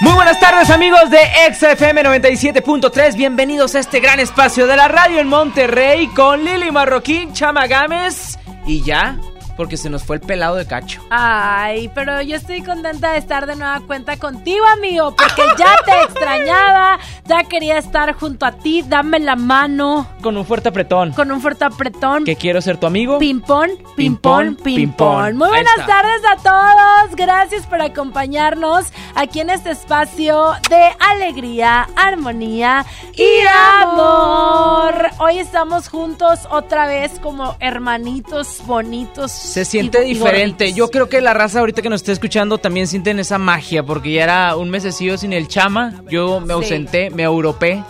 Muy 0.00 0.12
buenas 0.14 0.40
tardes 0.40 0.70
amigos 0.70 1.08
de 1.08 1.18
XFM 1.52 2.02
97.3, 2.02 3.14
bienvenidos 3.16 3.74
a 3.74 3.78
este 3.78 4.00
gran 4.00 4.18
espacio 4.18 4.66
de 4.66 4.76
la 4.76 4.88
radio 4.88 5.20
en 5.20 5.28
Monterrey 5.28 6.08
con 6.08 6.44
Lili 6.44 6.72
Marroquín, 6.72 7.32
Chama 7.32 7.68
Gámez 7.68 8.36
y 8.66 8.82
ya 8.82 9.16
porque 9.56 9.76
se 9.76 9.90
nos 9.90 10.02
fue 10.04 10.16
el 10.16 10.22
pelado 10.22 10.56
de 10.56 10.66
cacho. 10.66 11.02
Ay, 11.10 11.90
pero 11.94 12.20
yo 12.22 12.36
estoy 12.36 12.62
contenta 12.62 13.12
de 13.12 13.18
estar 13.18 13.46
de 13.46 13.56
nueva 13.56 13.80
cuenta 13.86 14.16
contigo, 14.16 14.64
amigo, 14.66 15.14
porque 15.14 15.42
ya 15.58 15.76
te 15.84 16.02
extrañaba, 16.04 16.98
ya 17.24 17.44
quería 17.44 17.78
estar 17.78 18.12
junto 18.14 18.46
a 18.46 18.52
ti, 18.52 18.82
dame 18.82 19.18
la 19.20 19.36
mano. 19.36 20.08
Con 20.22 20.36
un 20.36 20.44
fuerte 20.44 20.68
apretón. 20.68 21.12
Con 21.12 21.30
un 21.30 21.40
fuerte 21.40 21.64
apretón. 21.64 22.24
Que 22.24 22.36
quiero 22.36 22.60
ser 22.60 22.78
tu 22.78 22.86
amigo. 22.86 23.18
Pimpón, 23.18 23.70
pimpón, 23.96 24.56
pimpón. 24.56 25.36
Muy 25.36 25.48
buenas 25.48 25.86
tardes 25.86 26.22
a 26.30 26.36
todos, 26.36 27.16
gracias 27.16 27.66
por 27.66 27.80
acompañarnos 27.80 28.86
aquí 29.14 29.40
en 29.40 29.50
este 29.50 29.70
espacio 29.70 30.52
de 30.68 30.94
alegría, 30.98 31.88
armonía 31.96 32.84
y 33.14 33.46
amor. 33.82 35.10
Hoy 35.18 35.38
estamos 35.38 35.88
juntos 35.88 36.40
otra 36.50 36.86
vez 36.86 37.18
como 37.20 37.56
hermanitos 37.60 38.62
bonitos 38.66 39.43
se 39.44 39.64
siente 39.64 40.00
diferente. 40.00 40.72
Yo 40.72 40.90
creo 40.90 41.08
que 41.08 41.20
la 41.20 41.34
raza 41.34 41.60
ahorita 41.60 41.82
que 41.82 41.90
nos 41.90 42.00
está 42.00 42.12
escuchando 42.12 42.58
también 42.58 42.86
sienten 42.86 43.18
esa 43.18 43.38
magia, 43.38 43.82
porque 43.82 44.12
ya 44.12 44.24
era 44.24 44.56
un 44.56 44.70
mesecillo 44.70 45.18
sin 45.18 45.32
el 45.32 45.48
chama. 45.48 46.02
Yo 46.08 46.40
me 46.40 46.54
ausenté, 46.54 47.10
me 47.10 47.22
europé. 47.22 47.84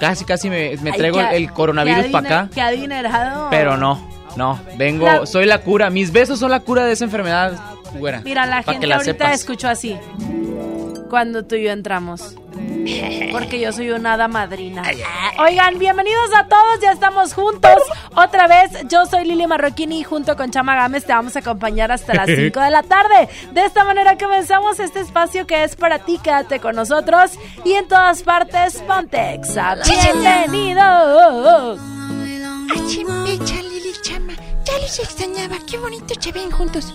Casi, 0.00 0.24
casi 0.24 0.50
me, 0.50 0.76
traigo 0.76 1.20
el 1.20 1.52
coronavirus 1.52 2.06
para 2.06 2.26
acá. 2.26 2.50
Qué 2.52 2.60
adinerado. 2.60 3.48
Pero 3.50 3.76
no, 3.76 4.08
no. 4.36 4.58
Vengo, 4.76 5.26
soy 5.26 5.46
la 5.46 5.58
cura. 5.58 5.90
Mis 5.90 6.12
besos 6.12 6.38
son 6.38 6.50
la 6.50 6.60
cura 6.60 6.84
de 6.84 6.92
esa 6.92 7.04
enfermedad, 7.04 7.58
Mira, 8.24 8.46
la 8.46 8.62
gente 8.62 8.92
ahorita 8.92 9.32
escuchó 9.32 9.68
así. 9.68 9.96
Cuando 11.08 11.44
tú 11.44 11.54
y 11.54 11.64
yo 11.64 11.70
entramos. 11.70 12.34
Porque 13.32 13.60
yo 13.60 13.72
soy 13.72 13.90
una 13.90 14.14
hada 14.14 14.28
madrina. 14.28 14.82
Oigan, 15.38 15.78
bienvenidos 15.78 16.30
a 16.34 16.46
todos, 16.46 16.80
ya 16.80 16.92
estamos 16.92 17.34
juntos. 17.34 17.76
Otra 18.14 18.46
vez, 18.46 18.70
yo 18.88 19.06
soy 19.06 19.24
Lili 19.24 19.46
Marroquini 19.46 20.00
y 20.00 20.04
junto 20.04 20.36
con 20.36 20.50
Chama 20.50 20.74
Gámez 20.76 21.04
te 21.04 21.12
vamos 21.12 21.36
a 21.36 21.40
acompañar 21.40 21.90
hasta 21.92 22.14
las 22.14 22.26
5 22.34 22.60
de 22.60 22.70
la 22.70 22.82
tarde. 22.82 23.28
De 23.52 23.64
esta 23.64 23.84
manera 23.84 24.16
comenzamos 24.16 24.78
este 24.80 25.00
espacio 25.00 25.46
que 25.46 25.64
es 25.64 25.76
para 25.76 25.98
ti, 26.00 26.18
quédate 26.22 26.60
con 26.60 26.76
nosotros 26.76 27.32
y 27.64 27.72
en 27.72 27.88
todas 27.88 28.22
partes, 28.22 28.82
Pontexa. 28.82 29.76
¡Bienvenidos! 29.84 31.80
Ay, 32.74 33.04
Lili, 33.62 33.92
Chama. 34.02 34.32
Ya 34.64 34.78
les 34.78 34.98
extrañaba, 34.98 35.56
qué 35.68 35.78
bonito 35.78 36.14
se 36.20 36.32
ven 36.32 36.50
juntos. 36.50 36.94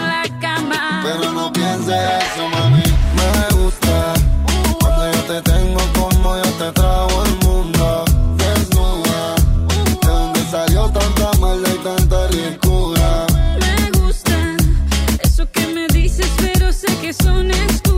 pero 1.03 1.31
no 1.31 1.51
pienses 1.51 1.95
eso, 1.95 2.49
mami. 2.49 2.83
Me 3.17 3.57
gusta 3.57 4.13
cuando 4.79 5.11
yo 5.11 5.21
te 5.23 5.41
tengo 5.41 5.79
como 5.93 6.35
yo 6.37 6.49
te 6.59 6.71
trago 6.71 7.23
el 7.25 7.35
mundo. 7.45 8.05
Desnuda, 8.37 9.35
de 10.01 10.07
donde 10.07 10.41
salió 10.49 10.89
tanta 10.89 11.31
maldad 11.39 11.73
y 11.73 11.77
tanta 11.83 12.27
ricura. 12.27 13.25
Me 13.59 13.99
gusta 13.99 14.55
eso 15.23 15.49
que 15.51 15.67
me 15.67 15.87
dices, 15.87 16.29
pero 16.37 16.71
sé 16.71 16.87
que 17.01 17.13
son 17.13 17.51
excusas. 17.51 17.90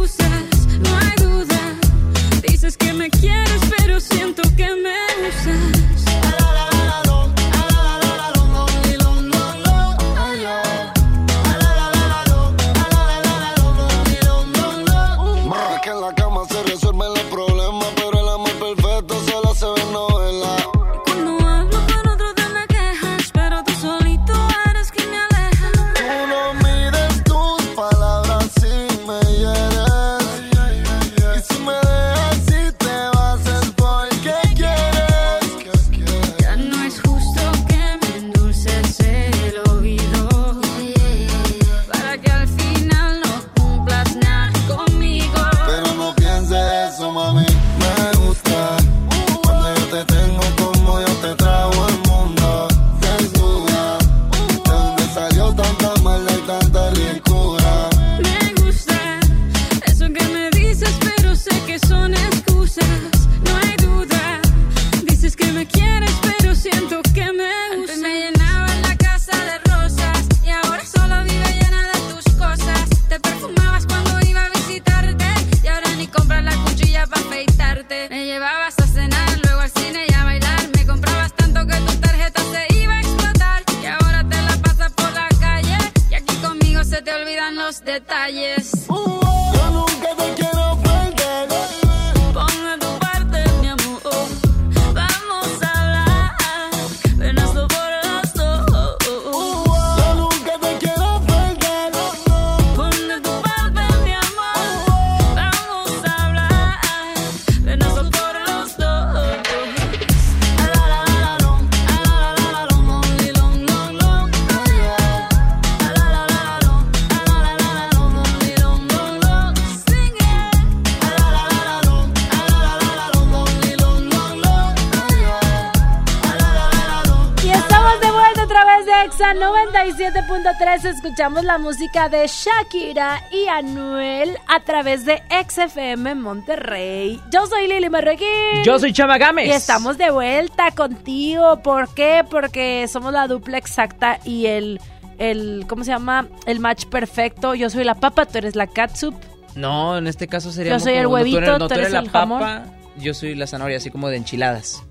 Escuchamos 131.03 131.43
la 131.43 131.57
música 131.57 132.07
de 132.07 132.25
Shakira 132.27 133.27
y 133.29 133.47
Anuel 133.47 134.37
a 134.47 134.61
través 134.61 135.03
de 135.03 135.21
XFM 135.29 136.15
Monterrey. 136.15 137.19
Yo 137.29 137.45
soy 137.45 137.67
Lili 137.67 137.89
Marroquín. 137.89 138.63
Yo 138.63 138.79
soy 138.79 138.93
Chama 138.93 139.17
Gámez. 139.17 139.49
Y 139.49 139.51
estamos 139.51 139.97
de 139.97 140.11
vuelta 140.11 140.71
contigo. 140.71 141.61
¿Por 141.61 141.93
qué? 141.93 142.23
Porque 142.29 142.87
somos 142.87 143.11
la 143.11 143.27
dupla 143.27 143.57
exacta 143.57 144.21
y 144.23 144.45
el, 144.45 144.79
el 145.17 145.65
¿cómo 145.67 145.83
se 145.83 145.91
llama? 145.91 146.29
El 146.45 146.61
match 146.61 146.85
perfecto. 146.85 147.53
Yo 147.53 147.69
soy 147.69 147.83
la 147.83 147.95
papa, 147.95 148.25
tú 148.25 148.37
eres 148.37 148.55
la 148.55 148.67
catsup. 148.67 149.13
No, 149.55 149.97
en 149.97 150.07
este 150.07 150.29
caso 150.29 150.53
sería 150.53 150.71
Yo 150.71 150.79
soy 150.79 150.93
el 150.93 151.07
huevito, 151.07 151.67
tú 151.67 151.73
eres, 151.73 151.91
la 151.91 151.99
el 151.99 152.09
papa, 152.11 152.63
yo 152.95 153.13
soy 153.13 153.35
la 153.35 153.45
zanahoria, 153.45 153.75
así 153.75 153.91
como 153.91 154.07
de 154.07 154.15
enchiladas. 154.15 154.85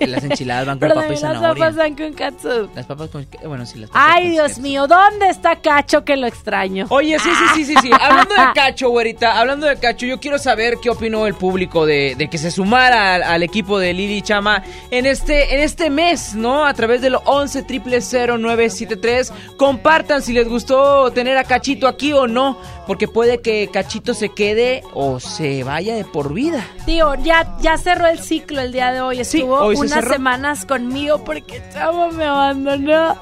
Las 0.00 0.24
enchiladas 0.24 0.66
van 0.66 0.78
con 0.78 0.88
papa 0.88 1.12
y 1.12 1.16
zanahoria. 1.16 1.48
Las 1.48 1.56
papas 1.56 1.76
van 1.76 1.94
con 1.94 2.12
katsu. 2.12 2.70
Las 2.74 2.86
papas 2.86 3.10
con... 3.10 3.26
Bueno, 3.46 3.66
sí, 3.66 3.78
las 3.78 3.90
papas 3.90 4.06
Ay, 4.14 4.30
Dios 4.30 4.58
mío, 4.58 4.86
¿dónde 4.86 5.28
está 5.28 5.56
Cacho 5.56 6.04
que 6.04 6.16
lo 6.16 6.26
extraño? 6.26 6.86
Oye, 6.90 7.18
sí, 7.18 7.30
sí, 7.30 7.44
sí, 7.54 7.64
sí, 7.64 7.74
sí. 7.82 7.90
hablando 8.00 8.34
de 8.34 8.52
Cacho, 8.54 8.90
güerita, 8.90 9.38
hablando 9.38 9.66
de 9.66 9.76
Cacho, 9.78 10.06
yo 10.06 10.20
quiero 10.20 10.38
saber 10.38 10.76
qué 10.82 10.90
opinó 10.90 11.26
el 11.26 11.34
público 11.34 11.86
de, 11.86 12.14
de 12.16 12.28
que 12.28 12.38
se 12.38 12.50
sumara 12.50 13.14
al, 13.14 13.22
al, 13.22 13.42
equipo 13.42 13.78
de 13.78 13.92
Lili 13.92 14.22
Chama 14.22 14.62
en 14.90 15.06
este, 15.06 15.54
en 15.54 15.60
este 15.60 15.90
mes, 15.90 16.34
¿no? 16.34 16.64
A 16.66 16.74
través 16.74 17.00
de 17.00 17.10
los 17.10 17.22
11 17.24 17.54
973 17.62 19.32
Compartan 19.56 20.22
si 20.22 20.32
les 20.32 20.48
gustó 20.48 21.10
tener 21.12 21.36
a 21.36 21.44
Cachito 21.44 21.86
aquí 21.86 22.12
o 22.12 22.26
no, 22.26 22.58
porque 22.86 23.08
puede 23.08 23.40
que 23.40 23.68
Cachito 23.72 24.14
se 24.14 24.30
quede 24.30 24.82
o 24.92 25.20
se 25.20 25.64
vaya 25.64 25.96
de 25.96 26.04
por 26.04 26.32
vida. 26.32 26.66
Tío, 26.86 27.14
ya, 27.16 27.56
ya 27.60 27.78
cerró 27.78 28.06
el 28.06 28.18
ciclo 28.18 28.60
el 28.60 28.72
día 28.72 28.92
de 28.92 29.00
hoy. 29.00 29.20
Estuvo 29.20 29.72
sí, 29.72 29.78
unas 29.78 30.04
semanas 30.06 30.64
conmigo 30.64 31.24
porque 31.24 31.62
Chavo 31.72 32.10
me 32.10 32.24
abandonó. 32.24 33.16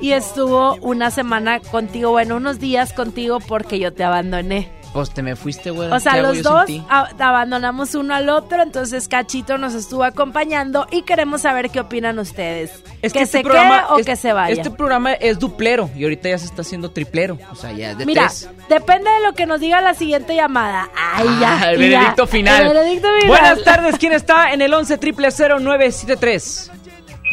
Y 0.00 0.12
estuvo 0.12 0.76
una 0.82 1.10
semana 1.10 1.60
contigo, 1.60 2.10
bueno, 2.10 2.36
unos 2.36 2.58
días 2.58 2.92
contigo 2.92 3.38
porque 3.40 3.78
yo 3.78 3.92
te 3.92 4.04
abandoné. 4.04 4.75
Pues 4.92 5.10
te 5.10 5.22
me 5.22 5.36
fuiste, 5.36 5.70
güey. 5.70 5.90
O 5.90 6.00
sea, 6.00 6.22
los 6.22 6.42
dos 6.42 6.64
abandonamos 6.88 7.94
uno 7.94 8.14
al 8.14 8.28
otro, 8.28 8.62
entonces 8.62 9.08
Cachito 9.08 9.58
nos 9.58 9.74
estuvo 9.74 10.04
acompañando 10.04 10.86
y 10.90 11.02
queremos 11.02 11.42
saber 11.42 11.70
qué 11.70 11.80
opinan 11.80 12.18
ustedes. 12.18 12.82
Es 13.02 13.12
que, 13.12 13.20
que 13.20 13.26
se 13.26 13.42
programa, 13.42 13.82
quede 13.82 13.94
o 13.94 13.98
es, 13.98 14.06
que 14.06 14.16
se 14.16 14.32
vaya. 14.32 14.54
Este 14.54 14.70
programa 14.70 15.12
es 15.12 15.38
duplero 15.38 15.90
y 15.94 16.04
ahorita 16.04 16.30
ya 16.30 16.38
se 16.38 16.46
está 16.46 16.62
haciendo 16.62 16.90
triplero. 16.90 17.38
O 17.52 17.54
sea, 17.54 17.72
ya 17.72 17.90
es 17.90 17.98
de 17.98 18.06
Mira, 18.06 18.22
tres. 18.22 18.48
depende 18.68 19.10
de 19.10 19.20
lo 19.20 19.34
que 19.34 19.46
nos 19.46 19.60
diga 19.60 19.80
la 19.80 19.94
siguiente 19.94 20.34
llamada. 20.34 20.90
Ay, 20.96 21.28
ya. 21.40 21.60
Ah, 21.60 21.72
el, 21.72 21.78
veredicto 21.78 22.24
ya. 22.24 22.30
Final. 22.30 22.62
el 22.62 22.72
veredicto 22.74 23.08
final. 23.20 23.28
Buenas 23.28 23.64
tardes, 23.64 23.98
¿quién 23.98 24.12
está 24.12 24.52
en 24.52 24.62
el 24.62 24.72
11 24.72 24.98
973 24.98 26.72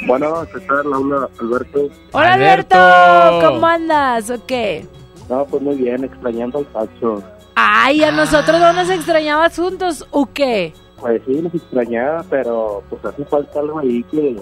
Bueno, 0.06 0.46
¿qué 0.54 0.60
tal? 0.62 0.94
Habla 0.94 1.30
Alberto. 1.40 1.90
Hola, 2.12 2.34
Alberto. 2.34 2.76
Alberto. 2.76 3.48
¿Cómo 3.48 3.68
andas? 3.68 4.30
¿O 4.30 4.46
qué? 4.46 4.86
No, 5.30 5.46
pues 5.46 5.64
muy 5.64 5.76
bien, 5.76 6.04
extrañando 6.04 6.60
al 6.60 6.66
Pacho. 6.66 7.24
Ay, 7.56 8.04
a 8.04 8.12
nosotros 8.12 8.60
no 8.60 8.74
nos 8.74 8.90
extrañabas 8.90 9.56
juntos, 9.56 10.06
¿o 10.12 10.26
qué? 10.26 10.74
Pues 11.00 11.22
sí, 11.26 11.34
nos 11.42 11.54
extrañaba, 11.54 12.24
pero 12.30 12.84
pues 12.90 13.04
hace 13.06 13.26
falta 13.26 13.60
algo 13.60 13.80
ahí 13.80 14.04
que, 14.04 14.42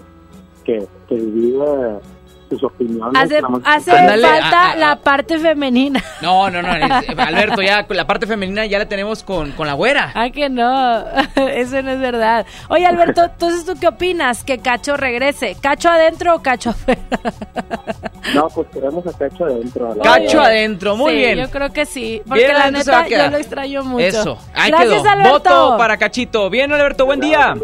que, 0.64 0.88
que 1.08 1.16
sus 2.52 2.64
opiniones. 2.64 3.14
Hace, 3.20 3.42
falta 3.42 4.60
a- 4.60 4.72
a- 4.72 4.76
la 4.76 4.96
parte 4.98 5.40
femenina. 5.40 6.04
No, 6.22 6.50
no, 6.50 6.62
no. 6.62 6.76
es- 6.76 7.10
Alberto, 7.18 7.62
ya 7.62 7.86
la 7.90 8.06
parte 8.06 8.28
femenina 8.28 8.66
ya 8.66 8.78
la 8.80 8.88
tenemos 8.88 9.24
con, 9.24 9.52
con 9.54 9.66
la 9.68 9.74
güera. 9.74 10.12
Ah, 10.14 10.30
que 10.30 10.50
no, 10.50 11.00
eso 11.36 11.82
no 11.82 11.92
es 11.92 12.00
verdad. 12.00 12.46
Oye, 12.70 12.86
Alberto, 12.86 13.24
entonces 13.32 13.66
tú 13.66 13.74
qué 13.80 13.88
opinas? 13.88 14.44
¿Que 14.44 14.58
Cacho 14.60 14.98
regrese? 14.98 15.56
¿Cacho 15.62 15.90
adentro 15.90 16.36
o 16.36 16.42
Cacho 16.42 16.72
afuera? 16.72 17.00
No, 18.36 18.48
pues 18.50 18.68
queremos 18.74 19.06
a 19.08 19.18
Cacho 19.18 19.46
adentro. 19.46 19.96
la 19.96 20.04
Cacho 20.04 20.38
verdad. 20.38 20.46
adentro, 20.46 20.96
muy 20.96 21.12
Sí, 21.14 21.18
bien. 21.18 21.38
Yo 21.40 21.50
creo 21.50 21.72
que 21.74 21.86
sí, 21.86 22.22
porque 22.28 22.44
Bien, 22.44 22.54
la 22.54 22.62
adentro 22.64 22.84
se 22.84 22.92
va 22.92 22.98
a 22.98 23.04
neta 23.04 23.10
yo 23.10 23.18
quedar. 23.18 23.32
lo 23.32 23.38
extraño 23.38 23.84
mucho. 23.84 24.06
Eso, 24.06 24.38
ahí 24.54 24.70
Gracias, 24.72 25.02
quedó. 25.02 25.10
Alberto. 25.10 25.32
Voto 25.32 25.78
para 25.78 25.98
Cachito. 25.98 26.50
Bien, 26.50 26.72
Alberto, 26.72 27.06
buen 27.06 27.20
día. 27.20 27.56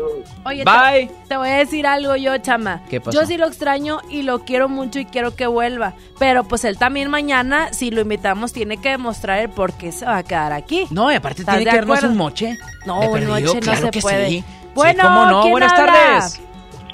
Oye, 0.46 0.64
Bye. 0.64 1.08
Te, 1.08 1.14
te 1.30 1.38
voy 1.38 1.50
a 1.50 1.58
decir 1.58 1.86
algo 1.86 2.16
yo, 2.16 2.38
chama. 2.40 2.82
¿Qué 2.90 3.00
pasó? 3.02 3.20
Yo 3.20 3.26
sí 3.28 3.38
lo 3.38 3.48
extraño 3.48 4.00
y 4.10 4.24
lo 4.24 4.40
quiero 4.40 4.68
mucho 4.70 4.77
y 4.86 5.06
quiero 5.06 5.36
que 5.36 5.48
vuelva. 5.48 5.94
Pero 6.20 6.44
pues 6.44 6.64
él 6.66 6.78
también 6.78 7.10
mañana, 7.10 7.74
si 7.74 7.92
lo 7.92 8.02
invitamos, 8.02 8.54
tiene 8.54 8.78
que 8.78 8.90
demostrar 8.90 9.40
el 9.40 9.50
por 9.50 9.74
qué 9.74 9.92
se 9.92 10.06
va 10.06 10.18
a 10.18 10.24
quedar 10.24 10.54
aquí. 10.54 10.88
No, 10.92 11.12
y 11.12 11.16
aparte 11.16 11.42
¿Estás 11.42 11.58
tiene 11.58 11.72
que 11.72 11.78
darnos 11.78 12.04
un 12.04 12.18
moche. 12.18 12.58
No, 12.86 13.00
un 13.00 13.28
moche 13.28 13.54
no 13.56 13.60
claro 13.60 13.82
se 13.82 13.92
que 13.92 14.02
puede. 14.02 14.30
Sí. 14.30 14.44
Bueno, 14.76 15.02
Sí, 15.04 15.08
cómo 15.08 15.26
no. 15.26 15.42
¿quién 15.42 15.52
Buenas 15.52 15.74
habla? 15.74 15.86
tardes. 15.94 16.42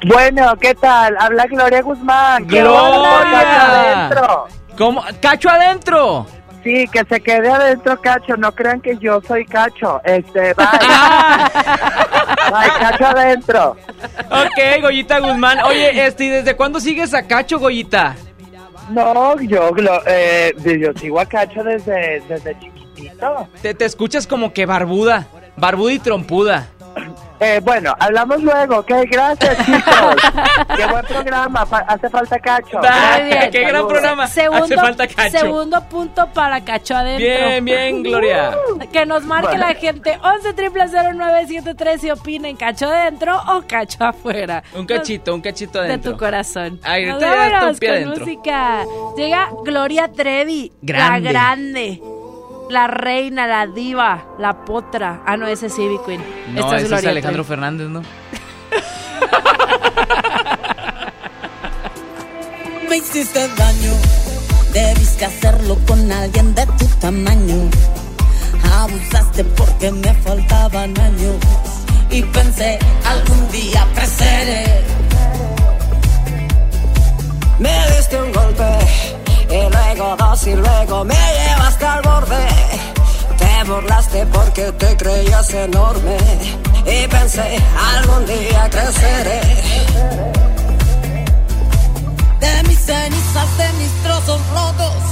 Bueno, 0.05 0.55
¿qué 0.57 0.75
tal? 0.75 1.15
Habla 1.19 1.45
Gloria 1.45 1.81
Guzmán. 1.81 2.45
¡Qué 2.47 2.61
¡Gloria! 2.61 3.29
Cacho 3.31 3.71
adentro! 3.71 4.47
¿Cómo? 4.77 5.03
¡Cacho 5.21 5.49
adentro! 5.49 6.25
Sí, 6.63 6.85
que 6.91 7.03
se 7.09 7.19
quede 7.21 7.49
adentro, 7.51 7.99
Cacho. 8.01 8.37
No 8.37 8.53
crean 8.53 8.79
que 8.81 8.97
yo 8.97 9.21
soy 9.27 9.45
Cacho. 9.45 10.01
Este, 10.05 10.53
bye. 10.57 10.65
bye, 12.59 12.69
Cacho 12.79 13.05
adentro. 13.07 13.77
Ok, 14.29 14.81
Goyita 14.81 15.19
Guzmán. 15.19 15.59
Oye, 15.63 16.05
este, 16.05 16.25
¿y 16.25 16.29
desde 16.29 16.55
cuándo 16.55 16.79
sigues 16.79 17.13
a 17.13 17.23
Cacho, 17.27 17.59
Goyita? 17.59 18.15
No, 18.89 19.39
yo, 19.41 19.71
glo- 19.71 20.01
eh, 20.05 20.53
yo 20.63 20.91
sigo 20.99 21.19
a 21.19 21.25
Cacho 21.25 21.63
desde, 21.63 22.21
desde 22.27 22.59
chiquitito. 22.59 23.47
Te, 23.61 23.73
te 23.73 23.85
escuchas 23.85 24.27
como 24.27 24.53
que 24.53 24.65
barbuda. 24.65 25.27
Barbuda 25.55 25.93
y 25.93 25.99
trompuda. 25.99 26.67
Eh, 27.39 27.59
bueno, 27.63 27.93
hablamos 27.99 28.41
luego, 28.41 28.77
¿ok? 28.79 28.91
Gracias, 29.09 29.57
chicos. 29.65 30.15
Qué 30.77 30.85
buen 30.85 31.05
programa. 31.05 31.65
fa- 31.65 31.83
hace 31.87 32.09
falta 32.09 32.39
Cacho. 32.39 32.79
Ay, 32.81 33.29
Gracias, 33.29 33.49
qué 33.51 33.59
gran 33.59 33.71
saludos. 33.73 33.91
programa. 33.91 34.27
Segundo, 34.27 34.63
Hace 34.63 34.75
falta 34.75 35.07
Cacho. 35.07 35.39
segundo 35.39 35.83
punto 35.89 36.27
para 36.33 36.63
Cacho 36.63 36.95
adentro. 36.95 37.25
Bien, 37.25 37.65
bien, 37.65 38.03
Gloria. 38.03 38.55
Que 38.93 39.05
nos 39.05 39.23
marque 39.25 39.47
Bueno. 39.57 39.67
la 39.67 39.73
gente 39.75 40.17
11 40.23 40.53
0973 40.53 42.01
si 42.01 42.11
opinen 42.11 42.55
Cacho 42.55 42.87
adentro 42.87 43.35
o 43.47 43.63
Cacho 43.67 44.03
afuera. 44.05 44.63
Un 44.73 44.85
cachito, 44.85 45.33
un 45.33 45.41
cachito 45.41 45.79
de 45.81 45.87
adentro. 45.89 46.11
tu 46.13 46.17
corazón. 46.17 46.79
Ay, 46.83 47.05
Nos 47.07 47.21
ahorita 47.23 47.35
ya 47.35 47.43
está 47.45 47.45
un 47.47 47.51
vámonos 47.53 47.79
pie 47.79 47.89
con 47.89 47.97
adentro. 47.97 48.25
música. 48.25 48.85
Llega 49.17 49.49
Gloria 49.65 50.07
Trevi, 50.11 50.71
Grande. 50.81 51.31
la 51.33 51.39
grande, 51.39 52.01
la 52.69 52.87
reina, 52.87 53.47
la 53.47 53.67
diva, 53.67 54.25
la 54.39 54.65
potra. 54.65 55.21
Ah, 55.25 55.37
no, 55.37 55.47
ese 55.47 55.67
es 55.67 55.77
Ivy 55.77 55.97
Queen. 56.05 56.23
No, 56.53 56.61
Esta 56.61 56.77
ese 56.77 56.95
es 56.95 57.05
Alejandro. 57.05 57.43
Fernández, 57.43 57.87
¿no? 57.89 58.01
Me 62.89 62.97
hiciste 62.97 63.47
daño, 63.55 63.93
debiste 64.73 65.25
hacerlo 65.25 65.77
con 65.87 66.11
alguien 66.11 66.53
de 66.53 66.65
tu 66.77 66.85
tamaño. 66.99 67.69
Abusaste 68.79 69.43
porque 69.43 69.91
me 69.91 70.13
faltaban 70.15 70.99
años 70.99 71.35
y 72.09 72.21
pensé 72.23 72.77
algún 73.05 73.51
día 73.51 73.87
creceré. 73.95 74.81
Me 77.59 77.69
diste 77.95 78.21
un 78.21 78.31
golpe 78.33 78.63
y 79.53 79.69
luego 79.69 80.15
dos 80.17 80.47
y 80.47 80.55
luego 80.55 81.05
me 81.05 81.13
llevaste 81.13 81.85
al 81.85 82.01
borde. 82.01 82.47
Te 83.37 83.63
burlaste 83.69 84.25
porque 84.27 84.71
te 84.71 84.97
creías 84.97 85.53
enorme 85.53 86.17
y 86.85 87.07
pensé 87.07 87.59
algún 87.95 88.25
día 88.25 88.69
creceré. 88.69 89.41
De 92.39 92.63
mis 92.67 92.79
cenizas, 92.79 93.57
de 93.57 93.73
mis 93.79 93.91
trozos 94.03 94.41
rotos, 94.55 95.03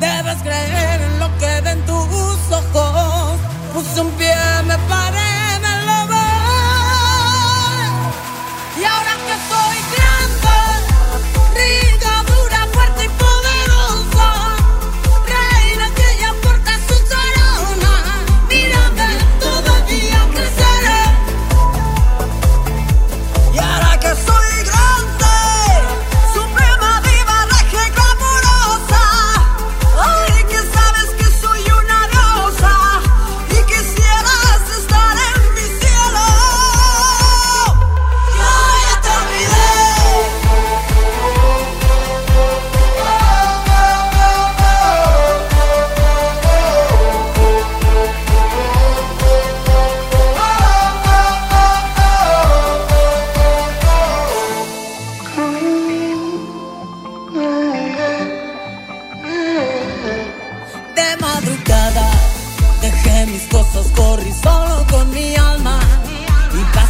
debes 0.00 0.38
creer 0.42 1.00
en 1.02 1.20
lo 1.20 1.28
que 1.38 1.60
ven 1.62 1.80
tus 1.86 2.38
ojos. 2.50 3.38
Puse 3.72 4.00
un 4.00 4.10
pie, 4.12 4.34
me 4.64 4.76
paré, 4.90 5.25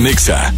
Lili 0.00 0.04
de 0.04 0.10
Nexa. 0.10 0.52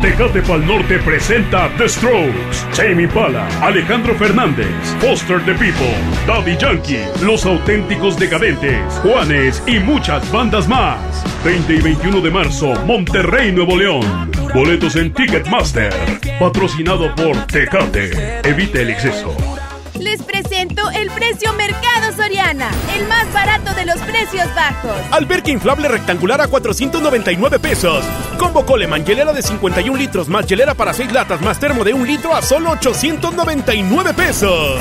Tecate 0.00 0.42
Pal 0.42 0.64
Norte 0.64 0.98
presenta 0.98 1.70
The 1.76 1.88
Strokes, 1.88 2.66
Jamie 2.76 3.08
Pala, 3.08 3.48
Alejandro 3.60 4.14
Fernández, 4.14 4.68
Foster 5.00 5.44
the 5.44 5.54
People, 5.54 5.96
Daddy 6.26 6.56
Yankee, 6.56 7.04
Los 7.22 7.44
Auténticos 7.44 8.16
Decadentes, 8.16 8.94
Juanes 9.02 9.62
y 9.66 9.78
muchas 9.80 10.30
bandas 10.30 10.68
más. 10.68 11.24
20 11.44 11.74
y 11.74 11.80
21 11.80 12.20
de 12.20 12.30
marzo, 12.30 12.74
Monterrey, 12.86 13.52
Nuevo 13.52 13.76
León. 13.76 14.30
Boletos 14.54 14.96
en 14.96 15.12
Ticketmaster. 15.12 15.92
Patrocinado 16.38 17.14
por 17.16 17.36
Tecate. 17.46 18.40
Evite 18.48 18.82
el 18.82 18.90
exceso. 18.90 19.34
Les 19.98 20.22
presento 20.22 20.90
el 20.90 21.10
precio 21.10 21.52
Mercado 21.54 22.12
Soriana, 22.16 22.70
el 22.98 23.08
más 23.08 23.32
barato 23.32 23.74
de 23.74 23.86
los 23.86 23.98
precios 24.00 24.52
bajos. 24.54 24.96
Alberca 25.10 25.50
inflable 25.50 25.88
rectangular 25.88 26.40
a 26.40 26.48
499 26.48 27.58
pesos. 27.58 28.04
Combo 28.38 28.64
Coleman, 28.64 29.04
hielera 29.04 29.32
de 29.32 29.42
51 29.42 29.96
litros 29.96 30.28
más 30.28 30.46
hielera 30.46 30.74
para 30.74 30.92
6 30.92 31.12
latas 31.12 31.40
más 31.40 31.58
termo 31.58 31.84
de 31.84 31.94
1 31.94 32.04
litro 32.04 32.34
a 32.34 32.42
solo 32.42 32.70
899 32.70 34.14
pesos. 34.14 34.80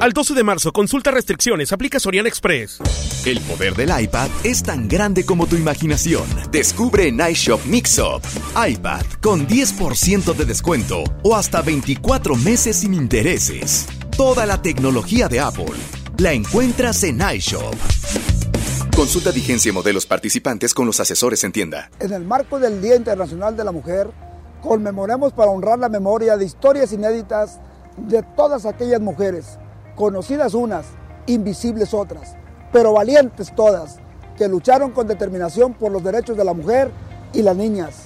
Al 0.00 0.12
12 0.12 0.34
de 0.34 0.44
marzo, 0.44 0.72
consulta 0.72 1.10
restricciones, 1.10 1.72
aplica 1.72 1.98
Soriana 1.98 2.28
Express. 2.28 2.78
El 3.24 3.40
poder 3.40 3.74
del 3.74 3.90
iPad 3.98 4.28
es 4.44 4.62
tan 4.62 4.88
grande 4.88 5.24
como 5.24 5.46
tu 5.46 5.56
imaginación. 5.56 6.24
Descubre 6.52 7.08
en 7.08 7.20
iShop 7.20 7.64
Mixup. 7.64 8.22
iPad 8.68 9.04
con 9.20 9.48
10% 9.48 10.34
de 10.34 10.44
descuento 10.44 11.02
o 11.22 11.34
hasta 11.34 11.62
24 11.62 12.36
meses 12.36 12.76
sin 12.76 12.94
intereses. 12.94 13.86
Toda 14.16 14.46
la 14.46 14.62
tecnología 14.62 15.28
de 15.28 15.40
Apple 15.40 15.76
la 16.16 16.32
encuentras 16.32 17.04
en 17.04 17.20
iShop. 17.20 17.74
Consulta 18.96 19.30
vigencia 19.30 19.68
y 19.68 19.72
modelos 19.72 20.06
participantes 20.06 20.72
con 20.72 20.86
los 20.86 20.98
asesores 21.00 21.44
en 21.44 21.52
tienda. 21.52 21.90
En 22.00 22.14
el 22.14 22.24
marco 22.24 22.58
del 22.58 22.80
Día 22.80 22.96
Internacional 22.96 23.54
de 23.58 23.64
la 23.64 23.72
Mujer, 23.72 24.08
conmemoremos 24.62 25.34
para 25.34 25.50
honrar 25.50 25.78
la 25.78 25.90
memoria 25.90 26.38
de 26.38 26.46
historias 26.46 26.94
inéditas 26.94 27.60
de 27.98 28.22
todas 28.22 28.64
aquellas 28.64 29.02
mujeres 29.02 29.58
conocidas 29.94 30.54
unas, 30.54 30.86
invisibles 31.26 31.92
otras, 31.92 32.36
pero 32.72 32.94
valientes 32.94 33.54
todas, 33.54 33.98
que 34.38 34.48
lucharon 34.48 34.92
con 34.92 35.06
determinación 35.06 35.74
por 35.74 35.92
los 35.92 36.02
derechos 36.02 36.38
de 36.38 36.44
la 36.44 36.54
mujer 36.54 36.90
y 37.34 37.42
las 37.42 37.54
niñas. 37.54 37.96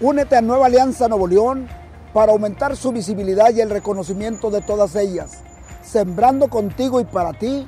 Únete 0.00 0.34
a 0.34 0.42
Nueva 0.42 0.66
Alianza 0.66 1.06
Nuevo 1.06 1.28
León 1.28 1.68
para 2.12 2.32
aumentar 2.32 2.76
su 2.76 2.90
visibilidad 2.90 3.54
y 3.54 3.60
el 3.60 3.70
reconocimiento 3.70 4.50
de 4.50 4.60
todas 4.60 4.96
ellas. 4.96 5.38
Sembrando 5.82 6.48
contigo 6.48 7.00
y 7.00 7.04
para 7.04 7.32
ti, 7.32 7.66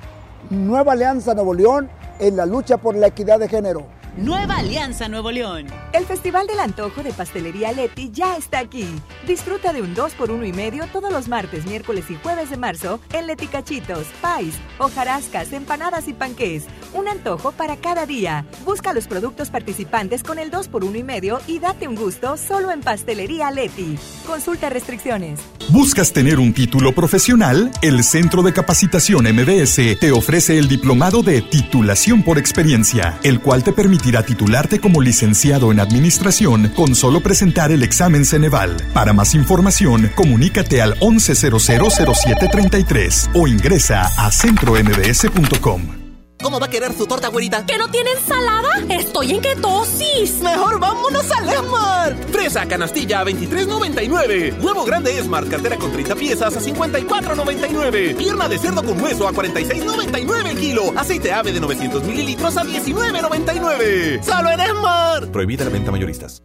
Nueva 0.51 0.93
Alianza 0.93 1.35
Nuevo 1.35 1.55
León 1.55 1.89
en 2.19 2.37
la 2.37 2.47
lucha 2.47 2.77
por 2.77 2.95
la 2.95 3.09
equidad 3.09 3.39
de 3.39 3.49
género. 3.49 3.87
Nueva 4.17 4.59
Alianza 4.59 5.09
Nuevo 5.09 5.33
León. 5.33 5.67
El 5.93 6.07
Festival 6.07 6.47
del 6.47 6.61
Antojo 6.61 7.03
de 7.03 7.13
Pastelería 7.13 7.73
Leti 7.73 8.13
ya 8.13 8.37
está 8.37 8.61
aquí. 8.61 8.87
Disfruta 9.27 9.73
de 9.73 9.83
un 9.83 9.93
2 9.93 10.13
por 10.13 10.31
1 10.31 10.45
y 10.47 10.53
medio 10.53 10.87
todos 10.87 11.13
los 11.13 11.27
martes, 11.27 11.67
miércoles 11.67 12.05
y 12.11 12.15
jueves 12.23 12.49
de 12.49 12.57
marzo 12.57 13.01
en 13.13 13.27
Leti 13.27 13.49
Cachitos, 13.49 14.07
Pais, 14.21 14.55
hojarascas, 14.79 15.53
empanadas 15.53 16.07
y 16.07 16.13
panqués. 16.13 16.67
Un 16.93 17.09
antojo 17.09 17.51
para 17.51 17.77
cada 17.77 18.07
día. 18.07 18.47
Busca 18.65 18.93
los 18.93 19.09
productos 19.09 19.51
participantes 19.51 20.23
con 20.23 20.39
el 20.39 20.53
2 20.53 20.69
por 20.69 20.85
1 20.85 20.97
y 20.97 21.03
medio 21.03 21.41
y 21.49 21.59
date 21.59 21.89
un 21.89 21.97
gusto 21.97 22.37
solo 22.37 22.71
en 22.71 22.83
Pastelería 22.83 23.51
Leti. 23.51 23.99
Consulta 24.29 24.71
restricciones. 24.71 25.41
¿Buscas 25.71 26.13
tener 26.13 26.39
un 26.39 26.53
título 26.55 26.95
profesional? 26.95 27.73
El 27.83 28.05
Centro 28.05 28.45
de 28.45 28.53
Capacitación 28.53 29.25
MBS 29.25 29.99
te 29.99 30.13
ofrece 30.13 30.57
el 30.59 30.69
diplomado 30.69 31.23
de 31.23 31.43
titulación 31.43 32.23
por 32.23 32.39
experiencia, 32.39 33.19
el 33.25 33.41
cual 33.41 33.65
te 33.65 33.73
permite 33.73 34.04
permitirá 34.05 34.23
titularte 34.23 34.79
como 34.81 35.01
licenciado 35.01 35.73
en 35.73 35.81
administración 35.81 36.69
con 36.77 36.95
solo 36.95 37.23
presentar 37.23 37.73
el 37.73 37.83
examen 37.83 38.27
Ceneval. 38.27 38.77
Para 38.93 39.15
más 39.15 39.35
información, 39.35 40.11
comunícate 40.15 40.83
al 40.83 41.01
11000733 41.01 43.31
o 43.35 43.49
ingresa 43.49 44.03
a 44.19 44.31
centrombs.com. 44.31 46.04
¿Cómo 46.45 46.61
va 46.61 46.67
a 46.67 46.69
querer 46.69 46.93
su 46.93 47.07
torta, 47.07 47.29
güerita? 47.29 47.65
¿Que 47.65 47.79
no 47.79 47.89
tiene 47.89 48.11
ensalada? 48.13 48.69
Estoy 48.91 49.31
en 49.31 49.41
ketosis. 49.41 50.43
Mejor 50.43 50.79
vámonos 50.79 51.25
al 51.31 51.49
Esmart. 51.49 52.31
Fresa 52.31 52.67
canastilla 52.67 53.21
a 53.21 53.25
23.99. 53.25 54.63
Huevo 54.63 54.85
grande 54.85 55.19
Esmart, 55.19 55.49
cartera 55.49 55.79
con 55.79 55.91
30 55.91 56.15
piezas 56.17 56.55
a 56.55 56.61
54.99. 56.61 58.17
Pierna 58.17 58.47
de 58.47 58.59
cerdo 58.59 58.85
con 58.85 59.01
hueso 59.01 59.27
a 59.27 59.33
46.99 59.33 60.47
el 60.51 60.59
kilo. 60.59 60.93
Aceite 60.95 61.33
ave 61.33 61.51
de 61.51 61.61
900 61.61 62.05
mililitros 62.05 62.59
a 62.59 62.63
19.99. 62.63 64.23
¡Solo 64.23 64.51
en 64.51 64.61
Esmart! 64.61 65.31
Prohibida 65.31 65.65
la 65.65 65.71
venta 65.71 65.93
mayoristas. 65.93 66.43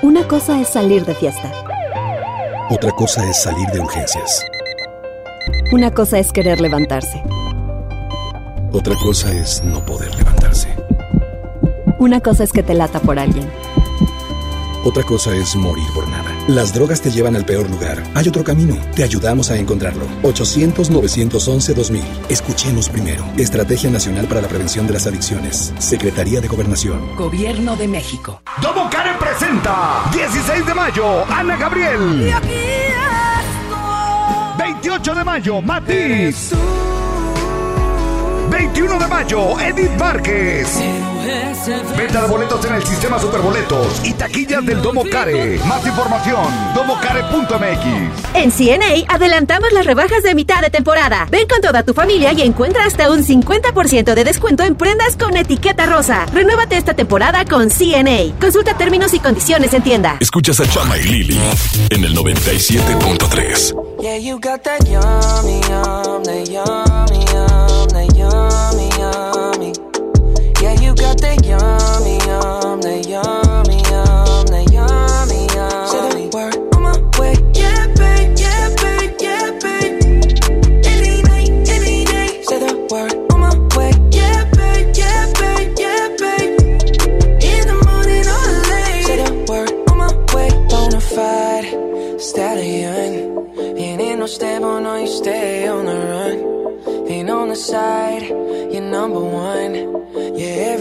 Una 0.00 0.28
cosa 0.28 0.60
es 0.60 0.68
salir 0.68 1.04
de 1.04 1.16
fiesta. 1.16 1.52
Otra 2.70 2.92
cosa 2.92 3.28
es 3.28 3.42
salir 3.42 3.66
de 3.70 3.80
urgencias. 3.80 4.44
Una 5.72 5.92
cosa 5.92 6.20
es 6.20 6.30
querer 6.30 6.60
levantarse. 6.60 7.20
Otra 8.72 8.94
cosa 8.96 9.32
es 9.32 9.62
no 9.64 9.84
poder 9.84 10.14
levantarse. 10.14 10.68
Una 11.98 12.20
cosa 12.20 12.44
es 12.44 12.52
que 12.52 12.62
te 12.62 12.74
lata 12.74 13.00
por 13.00 13.18
alguien. 13.18 13.48
Otra 14.84 15.02
cosa 15.02 15.34
es 15.34 15.56
morir 15.56 15.86
por 15.94 16.06
nada. 16.08 16.30
Las 16.46 16.72
drogas 16.72 17.00
te 17.00 17.10
llevan 17.10 17.34
al 17.34 17.44
peor 17.44 17.68
lugar. 17.68 18.02
Hay 18.14 18.28
otro 18.28 18.44
camino. 18.44 18.76
Te 18.94 19.02
ayudamos 19.02 19.50
a 19.50 19.56
encontrarlo. 19.56 20.06
800-911-2000. 20.22 22.02
Escuchemos 22.28 22.88
primero. 22.88 23.24
Estrategia 23.36 23.90
Nacional 23.90 24.26
para 24.26 24.42
la 24.42 24.48
Prevención 24.48 24.86
de 24.86 24.92
las 24.92 25.06
Adicciones. 25.06 25.72
Secretaría 25.78 26.40
de 26.40 26.48
Gobernación. 26.48 27.16
Gobierno 27.16 27.74
de 27.76 27.88
México. 27.88 28.40
Domo 28.62 28.88
Karen 28.90 29.18
presenta 29.18 30.04
16 30.12 30.66
de 30.66 30.74
mayo. 30.74 31.24
Ana 31.28 31.56
Gabriel. 31.56 32.22
Y 32.26 32.30
aquí 32.30 32.54
estoy. 33.58 34.72
28 34.72 35.14
de 35.14 35.24
mayo, 35.24 35.62
Matiz. 35.62 36.52
21 38.58 38.98
de 38.98 39.06
mayo, 39.06 39.60
Edith 39.60 39.92
Márquez. 40.00 40.80
Venta 41.96 42.22
de 42.22 42.28
boletos 42.28 42.64
en 42.64 42.74
el 42.74 42.84
sistema 42.84 43.18
Superboletos 43.20 44.00
y 44.02 44.14
taquillas 44.14 44.66
del 44.66 44.82
Domo 44.82 45.04
Care. 45.04 45.60
Más 45.64 45.86
información, 45.86 46.44
domocare.mx. 46.74 48.34
En 48.34 48.50
CNA 48.50 49.04
adelantamos 49.14 49.70
las 49.72 49.86
rebajas 49.86 50.24
de 50.24 50.34
mitad 50.34 50.60
de 50.60 50.70
temporada. 50.70 51.28
Ven 51.30 51.46
con 51.46 51.60
toda 51.60 51.84
tu 51.84 51.94
familia 51.94 52.32
y 52.32 52.42
encuentra 52.42 52.84
hasta 52.84 53.12
un 53.12 53.24
50% 53.24 54.14
de 54.14 54.24
descuento 54.24 54.64
en 54.64 54.74
prendas 54.74 55.16
con 55.16 55.36
etiqueta 55.36 55.86
rosa. 55.86 56.26
Renuévate 56.32 56.78
esta 56.78 56.94
temporada 56.94 57.44
con 57.44 57.68
CNA. 57.68 58.38
Consulta 58.40 58.76
términos 58.76 59.14
y 59.14 59.20
condiciones 59.20 59.72
en 59.72 59.82
tienda. 59.82 60.16
Escuchas 60.18 60.58
a 60.58 60.68
Chama 60.68 60.98
y 60.98 61.02
Lili 61.04 61.40
en 61.90 62.04
el 62.04 62.16
97.3. 62.16 64.00
Yeah, 64.00 64.16
you 64.16 64.40
got 64.40 64.64
that 64.64 64.84
yummy, 64.84 65.60
yum, 65.68 66.24
that 66.24 66.48
yummy, 66.48 66.54
yum, 66.54 66.87
Yeah, 71.20 71.34
you 71.42 71.87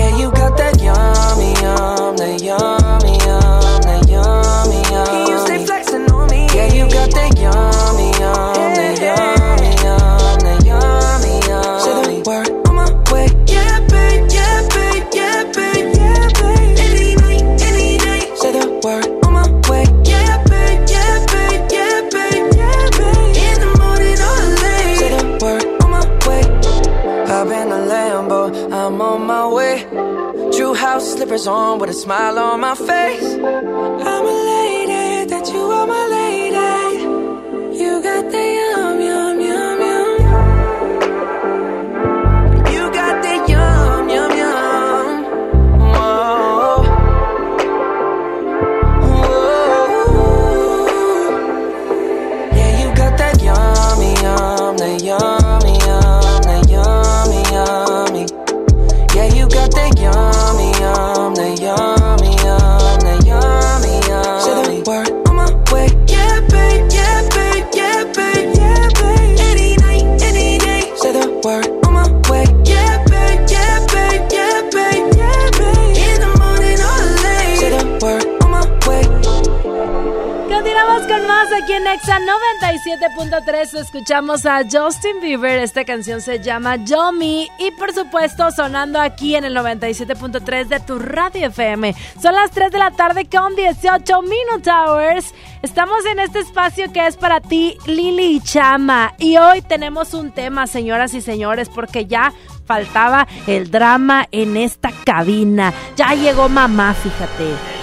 Yeah, 0.00 0.16
you 0.16 0.30
got 0.30 0.56
that 0.56 0.80
yummy, 0.80 1.52
yum, 1.60 2.16
that 2.16 2.40
yummy, 2.40 3.18
yum, 3.20 3.82
that 3.84 4.08
yummy, 4.08 4.80
yum. 4.88 5.28
You 5.28 5.38
stay 5.44 5.62
flexing 5.66 6.10
on 6.10 6.30
me. 6.30 6.46
Yeah, 6.54 6.72
you 6.72 6.88
got 6.88 7.10
that 7.10 7.36
yummy, 7.36 8.08
yum, 8.18 8.74
that 8.80 8.96
yummy, 8.98 9.49
slippers 31.30 31.46
on 31.46 31.78
with 31.78 31.90
a 31.90 31.92
smile 31.92 32.38
on 32.40 32.60
my 32.60 32.74
face. 32.74 33.34
I'm 33.34 34.24
elated 34.34 35.28
that 35.30 35.48
you 35.52 35.60
are 35.60 35.86
my 35.86 36.06
lady. 36.08 37.78
You 37.78 38.02
got 38.02 38.32
the 38.32 38.49
97.3. 82.90 83.78
Escuchamos 83.78 84.46
a 84.46 84.62
Justin 84.64 85.20
Bieber. 85.20 85.60
Esta 85.60 85.84
canción 85.84 86.20
se 86.20 86.40
llama 86.40 86.76
Yomi. 86.76 87.48
Y 87.58 87.70
por 87.72 87.92
supuesto, 87.94 88.50
sonando 88.50 89.00
aquí 89.00 89.36
en 89.36 89.44
el 89.44 89.54
97.3 89.54 90.66
de 90.66 90.80
tu 90.80 90.98
radio 90.98 91.48
FM. 91.48 91.94
Son 92.20 92.34
las 92.34 92.50
3 92.50 92.72
de 92.72 92.78
la 92.78 92.90
tarde 92.90 93.28
con 93.28 93.54
18 93.54 94.22
Minute 94.22 94.70
Hours. 94.70 95.32
Estamos 95.62 96.04
en 96.06 96.18
este 96.18 96.40
espacio 96.40 96.90
que 96.92 97.06
es 97.06 97.16
para 97.16 97.40
ti, 97.40 97.76
Lili 97.86 98.36
y 98.36 98.40
Chama. 98.40 99.14
Y 99.18 99.36
hoy 99.36 99.62
tenemos 99.62 100.12
un 100.14 100.32
tema, 100.32 100.66
señoras 100.66 101.14
y 101.14 101.20
señores, 101.20 101.68
porque 101.68 102.06
ya 102.06 102.32
faltaba 102.64 103.28
el 103.46 103.70
drama 103.70 104.26
en 104.32 104.56
esta 104.56 104.90
cabina. 105.04 105.72
Ya 105.96 106.14
llegó 106.14 106.48
mamá, 106.48 106.94
fíjate. 106.94 107.79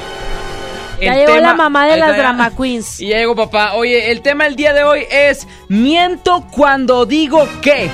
Ya 1.01 1.13
El 1.13 1.19
llegó 1.19 1.33
tema- 1.35 1.47
la 1.49 1.53
mamá 1.53 1.87
de 1.87 1.97
las 1.97 2.11
ya. 2.11 2.17
drama 2.17 2.51
queens. 2.55 2.99
Y 2.99 3.07
ya 3.09 3.17
llegó 3.17 3.35
papá. 3.35 3.73
Oye, 3.75 4.11
el 4.11 4.21
tema 4.21 4.45
del 4.45 4.55
día 4.55 4.73
de 4.73 4.83
hoy 4.83 5.05
es 5.11 5.47
miento 5.69 6.45
cuando 6.51 7.05
digo 7.05 7.47
que. 7.61 7.89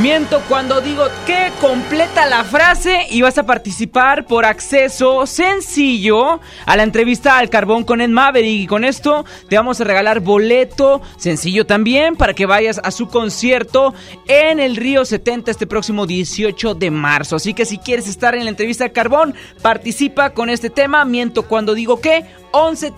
Miento 0.00 0.40
cuando 0.48 0.80
digo 0.80 1.04
que 1.26 1.50
completa 1.60 2.24
la 2.26 2.44
frase 2.44 3.06
y 3.10 3.20
vas 3.20 3.36
a 3.36 3.44
participar 3.44 4.24
por 4.26 4.44
acceso 4.46 5.26
sencillo 5.26 6.40
a 6.64 6.76
la 6.76 6.82
entrevista 6.82 7.36
al 7.36 7.50
carbón 7.50 7.84
con 7.84 8.00
Ed 8.00 8.08
Maverick. 8.08 8.60
Y 8.62 8.66
con 8.66 8.84
esto 8.84 9.26
te 9.50 9.56
vamos 9.56 9.80
a 9.80 9.84
regalar 9.84 10.20
boleto 10.20 11.02
sencillo 11.18 11.66
también 11.66 12.16
para 12.16 12.32
que 12.32 12.46
vayas 12.46 12.80
a 12.82 12.90
su 12.90 13.08
concierto 13.08 13.92
en 14.28 14.60
el 14.60 14.76
Río 14.76 15.04
70 15.04 15.50
este 15.50 15.66
próximo 15.66 16.06
18 16.06 16.74
de 16.74 16.90
marzo. 16.90 17.36
Así 17.36 17.52
que 17.52 17.66
si 17.66 17.76
quieres 17.78 18.08
estar 18.08 18.34
en 18.34 18.44
la 18.44 18.50
entrevista 18.50 18.84
al 18.84 18.92
carbón, 18.92 19.34
participa 19.62 20.30
con 20.30 20.48
este 20.48 20.70
tema. 20.70 21.04
Miento 21.04 21.42
cuando 21.48 21.74
digo 21.74 22.00
que 22.00 22.24
11 22.52 22.92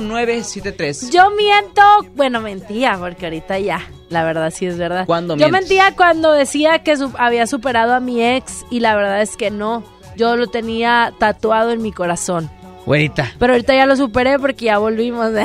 973. 0.00 1.10
Yo 1.10 1.30
miento, 1.30 1.82
bueno, 2.14 2.40
mentía, 2.40 2.96
porque 2.98 3.26
ahorita 3.26 3.58
ya, 3.58 3.80
la 4.08 4.24
verdad 4.24 4.50
sí 4.54 4.66
es 4.66 4.78
verdad. 4.78 5.04
¿Cuándo 5.06 5.34
Yo 5.34 5.48
mientes? 5.48 5.60
mentía 5.62 5.94
cuando 5.96 6.32
decía 6.32 6.78
que 6.80 6.96
su- 6.96 7.12
había 7.18 7.46
superado 7.46 7.94
a 7.94 8.00
mi 8.00 8.22
ex 8.24 8.64
y 8.70 8.80
la 8.80 8.94
verdad 8.96 9.20
es 9.22 9.36
que 9.36 9.50
no. 9.50 9.82
Yo 10.16 10.36
lo 10.36 10.46
tenía 10.48 11.12
tatuado 11.18 11.70
en 11.70 11.82
mi 11.82 11.92
corazón. 11.92 12.50
Güerita. 12.86 13.32
Pero 13.38 13.52
ahorita 13.52 13.74
ya 13.74 13.86
lo 13.86 13.96
superé 13.96 14.38
porque 14.38 14.64
ya 14.66 14.78
volvimos. 14.78 15.30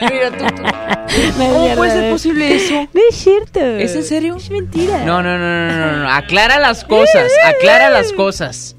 Mira, 0.00 0.30
tú, 0.30 0.44
tú. 0.56 0.62
¿Cómo 1.38 1.74
puede 1.76 1.90
ser 1.90 2.10
posible 2.10 2.54
eso? 2.56 2.74
No 2.92 3.00
es 3.08 3.14
cierto. 3.16 3.60
¿Es 3.60 3.94
en 3.94 4.02
serio? 4.04 4.36
Es 4.36 4.50
mentira. 4.50 5.04
No, 5.04 5.22
no, 5.22 5.38
no, 5.38 5.68
no, 5.68 5.76
no, 5.76 5.96
no. 5.98 6.10
Aclara 6.10 6.58
las 6.58 6.84
cosas. 6.84 7.30
Aclara 7.44 7.90
las 7.90 8.12
cosas. 8.12 8.74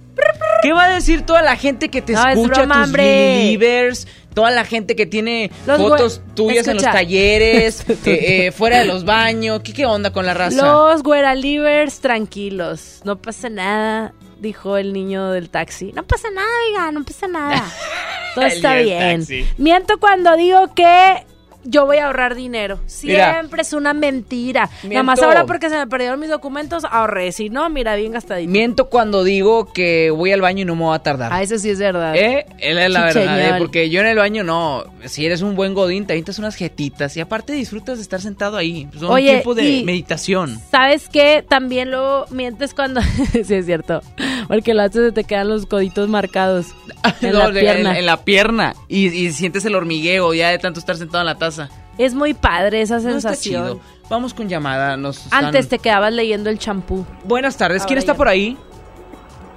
¿Qué 0.62 0.72
va 0.74 0.86
a 0.86 0.90
decir 0.90 1.24
toda 1.24 1.42
la 1.42 1.56
gente 1.56 1.90
que 1.90 2.02
te 2.02 2.14
No, 2.14 2.28
es 2.28 2.38
escucha, 2.38 2.62
broma, 2.62 2.84
tus 2.84 2.92
believers? 2.94 4.08
Toda 4.34 4.50
la 4.50 4.66
gente 4.66 4.96
que 4.96 5.06
tiene 5.06 5.52
Los 5.68 5.78
fotos 5.78 6.22
tuyas 6.36 6.68
en 6.68 6.78
los 6.78 6.84
talleres, 6.84 7.86
eh, 7.90 7.96
eh, 8.06 8.52
fuera 8.52 8.80
de 8.80 8.86
los 8.86 9.06
baños. 9.06 9.62
¿Qué, 9.64 9.74
¿Qué 9.74 9.86
onda 9.86 10.12
con 10.12 10.26
la 10.26 10.34
raza? 10.34 10.66
Los 10.66 11.04
güeralivers 11.04 12.00
tranquilos. 12.00 13.02
No 13.04 13.18
pasa 13.18 13.50
nada, 13.50 14.14
dijo 14.40 14.78
el 14.78 14.94
niño 14.94 15.32
del 15.32 15.50
taxi. 15.50 15.92
No 15.94 16.04
pasa 16.04 16.30
nada, 16.32 16.48
oiga, 16.70 16.92
no 16.92 17.04
pasa 17.04 17.28
nada. 17.28 17.64
Todo 18.36 18.46
está 18.46 18.76
bien. 18.78 19.20
taxi. 19.20 19.46
Miento 19.58 20.00
cuando 20.00 20.36
digo 20.36 20.74
que 20.74 21.26
yo 21.64 21.86
voy 21.86 21.98
a 21.98 22.08
ahorrar 22.08 22.36
dinero. 22.36 22.80
Mira. 23.04 23.34
Siempre 23.34 23.62
es 23.62 23.74
una 23.74 23.94
mentira. 23.94 24.70
Nada 24.84 25.04
más 25.04 25.22
ahora 25.22 25.46
porque 25.46 25.70
se 25.70 25.78
me 25.78 25.88
perdieron 25.88 26.20
mis 26.20 26.30
documentos, 26.30 26.84
ahorré. 26.90 27.32
Si 27.32 27.50
no, 27.50 27.70
mira, 27.70 27.96
bien 27.96 28.12
gastadito. 28.12 28.52
Miento 28.52 28.90
cuando 28.90 29.24
digo 29.24 29.72
que 29.74 30.12
voy 30.12 30.32
al 30.32 30.42
baño 30.42 30.62
y 30.62 30.66
no 30.66 30.76
me 30.76 30.84
voy 30.84 30.96
a 30.96 31.00
tardar. 31.00 31.32
Ah, 31.34 31.42
eso 31.42 31.58
sí 31.58 31.70
es 31.70 31.80
verdad. 31.80 32.16
¿Eh? 32.16 32.46
Él 32.60 32.78
es 32.78 32.90
la 32.92 33.06
verdad, 33.06 33.40
¿eh? 33.42 33.56
Porque 33.58 33.90
yo 33.90 34.02
en 34.02 34.08
el 34.08 34.18
baño 34.18 34.44
no. 34.44 34.84
Si 35.06 35.26
eres 35.26 35.42
un 35.42 35.56
buen 35.56 35.74
godín, 35.74 36.06
te 36.06 36.14
avientas 36.14 36.40
unas 36.40 36.56
jetitas 36.56 37.16
y 37.18 37.22
aparte 37.22 37.54
disfrutas 37.54 37.98
de 37.98 38.02
estar 38.04 38.22
sentado 38.22 38.58
ahí. 38.58 38.88
Son 38.98 39.10
Oye, 39.12 39.26
un 39.28 39.32
tiempo 39.36 39.56
de 39.56 39.70
y- 39.70 39.84
meditación. 39.84 40.60
¿Sabes 40.72 41.10
qué? 41.10 41.44
También 41.48 41.92
lo 41.92 42.26
mientes 42.30 42.74
cuando... 42.74 43.02
sí, 43.32 43.54
es 43.56 43.66
cierto. 43.66 44.02
Porque 44.48 44.74
lo 44.74 44.82
haces 44.82 45.14
te 45.14 45.24
quedan 45.24 45.50
los 45.50 45.66
coditos 45.66 46.10
marcados 46.10 46.68
en 47.22 47.32
No, 47.32 47.40
la 47.40 47.52
pierna. 47.52 47.92
En, 47.92 47.98
en 47.98 48.06
la 48.06 48.24
pierna. 48.26 48.76
Y, 48.88 49.08
y 49.08 49.32
sientes 49.32 49.66
el 49.66 49.76
hormigueo 49.76 50.34
ya 50.34 50.50
de 50.50 50.60
tanto 50.60 50.80
estar 50.80 50.96
sentado 50.98 51.22
en 51.22 51.28
la 51.28 51.36
taza. 51.38 51.53
Es 51.98 52.14
muy 52.14 52.34
padre 52.34 52.82
esa 52.82 52.96
No 52.96 53.00
está 53.10 53.12
sensación. 53.36 53.64
chido. 53.66 53.80
Vamos 54.10 54.34
con 54.34 54.48
llamada. 54.50 54.98
Nos 54.98 55.26
están- 55.26 55.46
Antes 55.46 55.70
te 55.70 55.80
quedabas 55.80 56.12
leyendo 56.14 56.50
el 56.50 56.60
champú. 56.60 57.06
Buenas 57.24 57.56
tardes. 57.58 57.86
¿Quién 57.86 58.00
está 58.00 58.14
ya 58.14 58.18
por 58.18 58.28
ahí? 58.28 58.58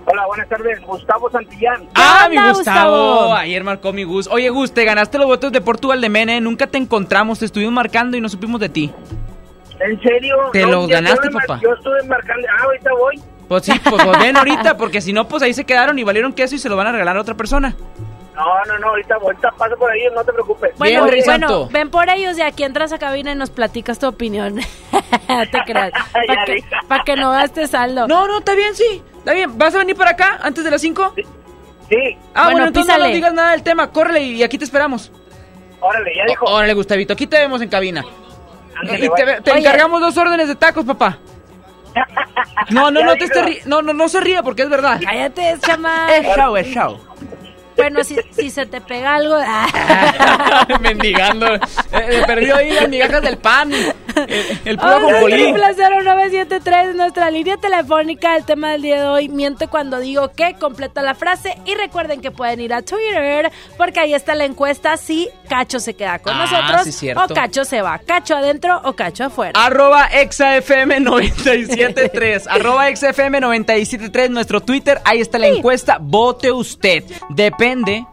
Hola, 0.08 0.24
buenas 0.26 0.48
tardes. 0.48 0.80
Gustavo 0.82 1.28
Santillán. 1.30 1.88
Ah, 1.94 2.28
mi 2.30 2.36
Gustavo. 2.36 2.54
Gustavo? 2.54 3.34
Ayer 3.34 3.64
marcó 3.64 3.92
mi 3.92 4.04
Gus. 4.04 4.28
Oye, 4.28 4.48
Gus, 4.50 4.72
te 4.72 4.84
ganaste 4.84 5.18
los 5.18 5.26
votos 5.26 5.50
de 5.50 5.60
Portugal 5.60 6.00
de 6.00 6.08
Mene. 6.08 6.40
Nunca 6.40 6.66
te 6.68 6.78
encontramos. 6.78 7.40
Te 7.40 7.46
estuvimos 7.46 7.72
marcando 7.72 8.16
y 8.16 8.20
no 8.20 8.28
supimos 8.28 8.60
de 8.60 8.68
ti. 8.68 8.92
¿En 9.80 10.00
serio? 10.00 10.36
Te 10.52 10.62
No, 10.62 10.68
los 10.68 10.88
ganaste, 10.88 11.28
papá. 11.30 11.58
Yo 11.60 11.72
estuve 11.74 12.02
marcando. 12.04 12.46
Ah, 12.56 12.64
ahorita 12.64 12.90
voy. 12.98 13.20
Pues 13.48 13.64
sí, 13.64 13.72
pues, 13.82 14.02
pues 14.04 14.18
ven 14.18 14.36
ahorita, 14.36 14.76
porque 14.76 15.00
si 15.00 15.12
no, 15.12 15.26
pues 15.28 15.42
ahí 15.42 15.52
se 15.54 15.64
quedaron 15.64 15.98
y 15.98 16.04
valieron 16.04 16.32
queso 16.32 16.54
y 16.54 16.58
se 16.58 16.68
lo 16.68 16.76
van 16.76 16.86
a 16.88 16.92
regalar 16.92 17.16
a 17.16 17.20
otra 17.20 17.34
persona. 17.36 17.76
No, 18.36 18.64
no, 18.66 18.78
no. 18.78 18.88
Ahorita, 18.88 19.14
ahorita 19.14 19.50
paso 19.52 19.76
por 19.76 19.90
ahí. 19.90 20.00
No 20.14 20.22
te 20.24 20.32
preocupes. 20.32 20.72
Bueno, 20.78 21.06
Bien, 21.06 21.24
bueno, 21.24 21.68
ven 21.70 21.90
por 21.90 22.08
ellos 22.08 22.36
y 22.38 22.42
aquí 22.42 22.64
entras 22.64 22.92
a 22.92 22.98
cabina 22.98 23.32
y 23.32 23.34
nos 23.34 23.50
platicas 23.50 23.98
tu 23.98 24.06
opinión. 24.06 24.56
te 25.50 25.58
creas. 25.64 25.92
Para 26.26 26.44
que, 26.44 26.64
pa' 26.86 27.04
que 27.04 27.16
no 27.16 27.30
gastes 27.30 27.70
saldo. 27.70 28.06
No, 28.06 28.28
no, 28.28 28.38
está 28.38 28.54
bien, 28.54 28.74
sí. 28.74 29.02
Está 29.18 29.32
bien. 29.32 29.56
¿Vas 29.58 29.74
a 29.74 29.78
venir 29.78 29.96
para 29.96 30.10
acá 30.10 30.38
antes 30.42 30.62
de 30.62 30.70
las 30.70 30.80
5? 30.80 31.14
Sí. 31.16 31.24
Ah, 32.34 32.44
bueno, 32.44 32.50
Bueno, 32.52 32.66
entonces 32.68 32.98
no 32.98 33.04
nos 33.04 33.12
digas 33.12 33.32
nada 33.32 33.50
del 33.52 33.62
tema. 33.62 33.90
Córrele 33.90 34.20
y 34.20 34.42
aquí 34.42 34.58
te 34.58 34.64
esperamos. 34.64 35.10
Órale, 35.80 36.12
ya 36.14 36.24
dijo. 36.26 36.44
Órale, 36.46 36.74
Gustavito. 36.74 37.12
Aquí 37.14 37.26
te 37.26 37.38
vemos 37.38 37.60
en 37.62 37.68
cabina. 37.68 38.04
Ándale, 38.80 39.06
Y 39.06 39.42
te, 39.42 39.50
encargamos 39.58 40.00
dos 40.00 40.16
órdenes 40.16 40.48
de 40.48 40.56
tacos, 40.56 40.84
papá. 40.84 41.18
No, 42.70 42.90
no, 42.90 43.00
Ya 43.00 43.06
no 43.06 43.12
te 43.14 43.26
ri- 43.26 43.64
No, 43.64 43.80
no, 43.80 43.92
no 43.92 44.08
se 44.08 44.20
ría 44.20 44.42
porque 44.42 44.62
es 44.62 44.68
verdad. 44.68 45.00
Cállate, 45.02 45.56
chama. 45.60 46.08
Es 46.14 46.26
show, 46.36 46.56
es 46.56 46.66
show. 46.66 46.98
Bueno, 47.76 48.02
si, 48.04 48.16
si 48.30 48.50
se 48.50 48.66
te 48.66 48.80
pega 48.80 49.16
algo... 49.16 49.36
ah. 49.38 50.66
Mendigando. 50.80 51.54
Eh, 51.54 51.60
eh, 51.92 52.22
perdió 52.26 52.56
ahí 52.56 52.70
las 52.72 52.88
migajas 52.88 53.22
del 53.22 53.38
pan. 53.38 53.70
El, 54.26 54.58
el 54.64 54.78
puro 54.78 54.90
ajonjolí. 54.90 55.52
0973 55.52 56.94
nuestra 56.94 57.30
línea 57.30 57.56
telefónica. 57.56 58.36
El 58.36 58.44
tema 58.44 58.72
del 58.72 58.82
día 58.82 59.00
de 59.00 59.08
hoy, 59.08 59.28
miente 59.28 59.68
cuando 59.68 59.98
digo 59.98 60.32
que, 60.32 60.54
completa 60.54 61.02
la 61.02 61.14
frase. 61.14 61.56
Y 61.64 61.74
recuerden 61.74 62.20
que 62.20 62.30
pueden 62.30 62.60
ir 62.60 62.72
a 62.72 62.82
Twitter, 62.82 63.50
porque 63.76 64.00
ahí 64.00 64.14
está 64.14 64.34
la 64.34 64.44
encuesta 64.44 64.96
si 64.96 65.28
Cacho 65.48 65.80
se 65.80 65.94
queda 65.94 66.18
con 66.18 66.34
Ah, 66.34 66.46
nosotros 66.46 66.94
sí, 66.94 67.10
o 67.10 67.28
Cacho 67.32 67.64
se 67.64 67.82
va. 67.82 67.98
Cacho 67.98 68.36
adentro 68.36 68.80
o 68.84 68.92
Cacho 68.94 69.24
afuera. 69.24 69.52
Arroba 69.62 70.08
ExaFM973. 70.10 72.46
Arroba 72.48 72.88
ExaFM973, 72.90 74.30
nuestro 74.30 74.60
Twitter. 74.60 75.00
Ahí 75.04 75.20
está 75.20 75.38
la 75.38 75.48
encuesta. 75.48 75.98
Vote 76.00 76.52
usted. 76.52 77.04
Depende, 77.30 78.06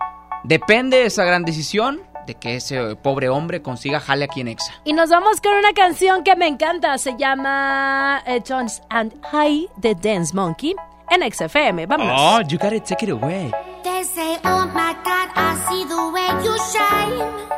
depende 0.44 0.98
de 0.98 1.06
esa 1.06 1.24
gran 1.24 1.46
decisión 1.46 2.02
de 2.25 2.36
que 2.36 2.55
ese 2.55 2.95
pobre 2.95 3.29
hombre 3.29 3.62
consiga 3.62 3.99
jale 3.99 4.25
aquí 4.25 4.41
en 4.41 4.47
Exa. 4.49 4.73
Y 4.83 4.93
nos 4.93 5.09
vamos 5.09 5.41
con 5.41 5.53
una 5.53 5.73
canción 5.73 6.23
que 6.23 6.36
me 6.36 6.47
encanta. 6.47 6.97
Se 6.97 7.15
llama 7.17 8.21
eh, 8.25 8.41
Jones 8.47 8.81
and 8.89 9.13
I 9.33 9.67
de 9.77 9.95
Dance 9.95 10.33
Monkey 10.33 10.75
en 11.09 11.31
XFM. 11.31 11.86
Vámonos. 11.86 12.15
Oh, 12.19 12.41
you 12.47 12.57
gotta 12.57 12.79
take 12.79 13.03
it 13.05 13.09
away. 13.12 13.51
They 13.83 14.03
say, 14.03 14.38
oh 14.45 14.65
my 14.73 14.95
God, 15.03 15.29
I 15.36 15.55
see 15.67 15.86
the 15.86 16.12
way 16.12 16.29
you 16.43 16.55
shine. 16.71 17.53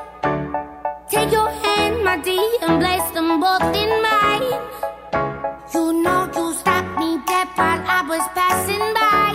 Take 1.10 1.32
your 1.32 1.50
hand, 1.50 2.04
my 2.04 2.18
dear, 2.18 2.42
and 2.68 2.82
place 2.82 3.10
them 3.14 3.40
both 3.40 3.62
in 3.76 3.90
mine. 4.02 4.60
You 5.74 5.94
know 6.02 6.30
you 6.36 6.54
stopped 6.54 6.98
me 6.98 7.20
dead 7.28 7.48
while 7.56 7.82
I 7.86 8.02
was 8.08 8.26
passing 8.34 8.94
by. 8.94 9.32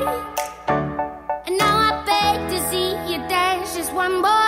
And 1.46 1.56
now 1.58 1.76
I 1.76 2.02
beg 2.04 2.50
to 2.50 2.58
see 2.70 2.90
you 3.12 3.18
dance 3.28 3.76
just 3.76 3.92
one 3.92 4.20
more 4.20 4.39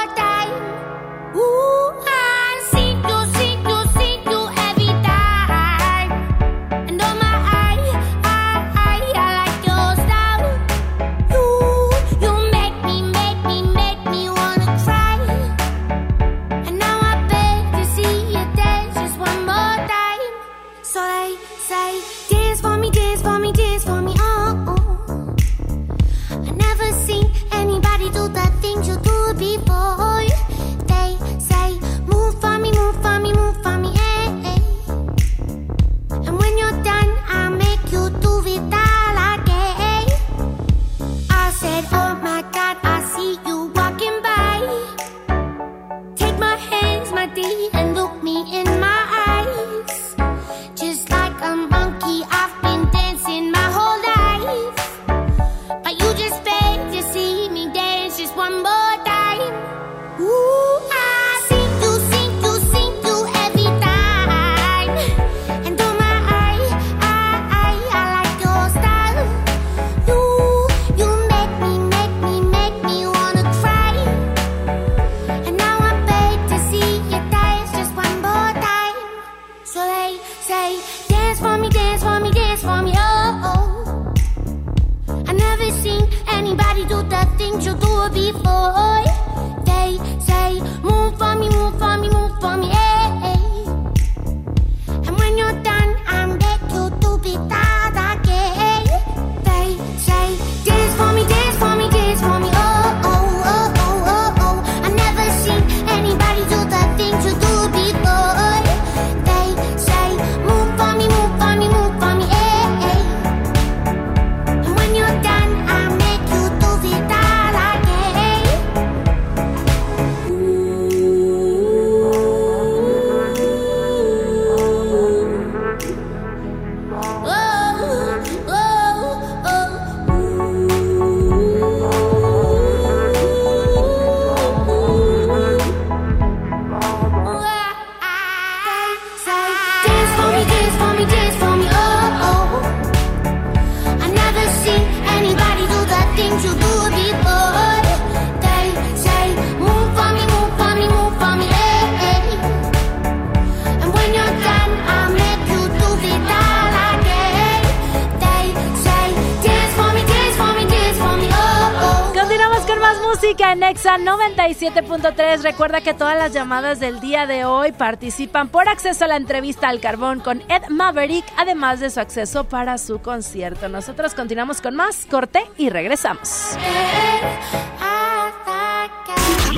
música 163.42 163.52
en 163.52 163.62
Exa 163.62 163.98
97.3. 163.98 165.42
Recuerda 165.42 165.81
que 165.81 165.94
todas 165.94 166.16
las 166.16 166.33
llamadas 166.33 166.81
del 166.81 167.00
día 167.00 167.26
de 167.26 167.44
hoy 167.44 167.72
participan 167.72 168.48
por 168.48 168.68
acceso 168.68 169.05
a 169.05 169.09
la 169.09 169.16
entrevista 169.16 169.68
al 169.68 169.81
carbón 169.81 170.20
con 170.20 170.42
Ed 170.48 170.68
Maverick, 170.68 171.24
además 171.37 171.81
de 171.81 171.90
su 171.90 172.00
acceso 172.00 172.44
para 172.44 172.78
su 172.78 173.00
concierto. 173.00 173.68
Nosotros 173.68 174.14
continuamos 174.14 174.61
con 174.61 174.76
más 174.76 175.07
corte 175.11 175.44
y 175.59 175.70
regresamos. 175.70 176.57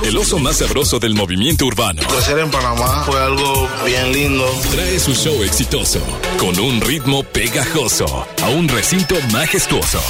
El 0.03 0.17
oso 0.17 0.39
más 0.39 0.57
sabroso 0.59 0.99
del 0.99 1.15
movimiento 1.15 1.67
urbano. 1.67 2.03
Crecer 2.09 2.39
en 2.39 2.51
Panamá 2.51 3.05
fue 3.05 3.21
algo 3.21 3.69
bien 3.85 4.13
lindo. 4.13 4.45
Trae 4.71 4.99
su 4.99 5.15
show 5.15 5.43
exitoso 5.43 6.01
con 6.39 6.59
un 6.59 6.81
ritmo 6.81 7.23
pegajoso 7.23 8.27
a 8.43 8.49
un 8.51 8.69
recinto 8.69 9.15
majestuoso. 9.33 10.01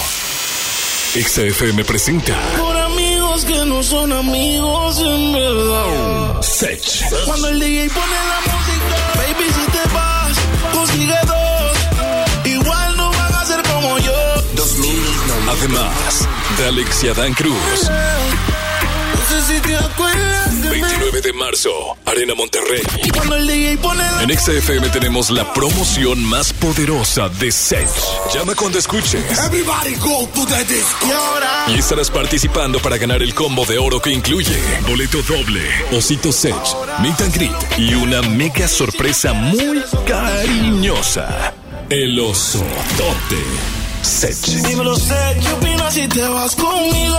XFM 1.15 1.85
presenta 1.85 2.37
Por 2.59 2.74
amigos 3.35 3.45
que 3.45 3.65
no 3.67 3.83
son 3.83 4.13
amigos 4.13 4.99
en 5.01 5.33
verdad. 5.33 6.41
Sech. 6.43 7.05
Cuando 7.27 7.49
el 7.49 7.59
DJ 7.59 7.89
pone 7.91 8.07
la 8.07 8.41
música, 8.53 8.97
baby, 9.17 9.51
si 9.53 9.71
te 9.73 9.95
vas, 9.95 10.37
consigue 10.73 11.19
dos. 11.27 12.45
Igual 12.45 12.97
no 12.97 13.11
van 13.11 13.35
a 13.35 13.45
ser 13.45 13.63
como 13.63 13.99
yo. 13.99 14.13
Además, 15.49 16.29
de 16.59 16.67
Alex 16.67 17.05
y 17.05 17.09
Adán 17.09 17.35
Cruz. 17.35 17.91
No 19.15 19.21
sé 19.29 19.55
si 19.55 19.61
te 19.61 19.77
acuerdas. 19.77 20.54
29 20.71 21.21
de 21.21 21.33
marzo, 21.33 21.71
Arena 22.07 22.35
Monterrey. 22.35 22.83
En 24.21 24.39
XFM 24.39 24.89
tenemos 24.91 25.31
la 25.31 25.53
promoción 25.53 26.23
más 26.25 26.53
poderosa 26.53 27.29
de 27.29 27.53
Sech. 27.53 27.89
Llama 28.33 28.55
cuando 28.55 28.79
escuches. 28.79 29.23
Everybody 29.39 29.95
go 29.97 30.29
to 30.35 30.47
the 30.47 30.65
disco. 30.65 31.07
Y 31.69 31.79
estarás 31.79 32.11
participando 32.11 32.81
para 32.81 32.97
ganar 32.97 33.23
el 33.23 33.35
combo 33.35 33.65
de 33.67 33.79
oro 33.79 34.01
que 34.01 34.11
incluye 34.11 34.57
boleto 34.89 35.23
doble, 35.23 35.63
osito 35.93 36.33
Sech, 36.33 36.55
meet 37.01 37.21
and 37.21 37.35
greet 37.35 37.79
y 37.79 37.95
una 37.95 38.23
mega 38.23 38.69
sorpresa 38.69 39.33
muy 39.33 39.83
cariñosa. 40.07 41.53
El 41.91 42.19
osotote 42.19 43.43
Sech. 44.03 44.37
dímelo, 44.67 44.97
sé, 44.97 45.15
¿qué 45.41 45.53
opinas 45.53 45.95
si 45.95 46.09
te 46.09 46.27
vas 46.29 46.55
conmigo? 46.57 47.19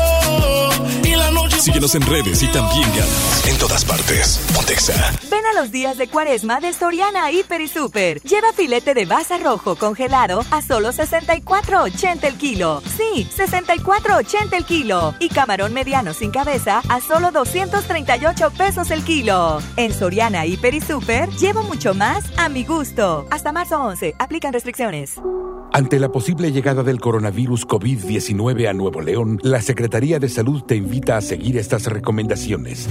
Síguenos 1.66 1.96
en 1.96 2.04
redes 2.04 2.44
y 2.44 2.48
también 2.48 2.88
ganas 2.92 3.48
en 3.48 3.58
todas 3.58 3.84
partes. 3.84 4.40
Pontexa. 4.54 5.12
Ven 5.32 5.46
a 5.48 5.60
los 5.60 5.72
días 5.72 5.98
de 5.98 6.08
cuaresma 6.08 6.60
de 6.60 6.74
Soriana 6.74 7.32
Hiper 7.32 7.60
y 7.60 7.68
Super. 7.68 8.22
Lleva 8.22 8.54
filete 8.54 8.94
de 8.94 9.06
baza 9.06 9.40
rojo 9.40 9.76
congelado 9.76 10.44
a 10.52 10.62
solo 10.62 10.92
64.80 10.92 12.24
el 12.24 12.36
kilo. 12.36 12.84
Sí, 12.96 13.28
64.80 13.36 14.54
el 14.54 14.66
kilo. 14.66 15.16
Y 15.20 15.30
camarón 15.30 15.74
mediano 15.74 16.14
sin 16.14 16.30
cabeza 16.30 16.84
a 16.88 17.02
solo 17.02 17.32
238 17.32 18.52
pesos 18.52 18.92
el 18.92 19.04
kilo. 19.04 19.60
En 19.76 19.92
Soriana 19.92 20.46
Hiper 20.46 20.76
y 20.76 20.82
Super 20.82 21.30
llevo 21.32 21.64
mucho 21.64 21.96
más 21.96 22.24
a 22.38 22.48
mi 22.48 22.64
gusto. 22.64 23.26
Hasta 23.32 23.52
marzo 23.52 23.82
11. 23.82 24.16
Aplican 24.20 24.54
restricciones. 24.54 25.20
Ante 25.76 26.00
la 26.00 26.10
posible 26.10 26.54
llegada 26.54 26.84
del 26.84 27.02
coronavirus 27.02 27.68
COVID-19 27.68 28.70
a 28.70 28.72
Nuevo 28.72 29.02
León, 29.02 29.42
la 29.44 29.62
Secretaría 29.62 30.20
de 30.20 30.30
Salud 30.30 30.64
te 30.64 30.78
invita 30.78 31.05
a 31.12 31.22
seguir 31.22 31.58
estas 31.58 31.86
recomendaciones. 31.88 32.88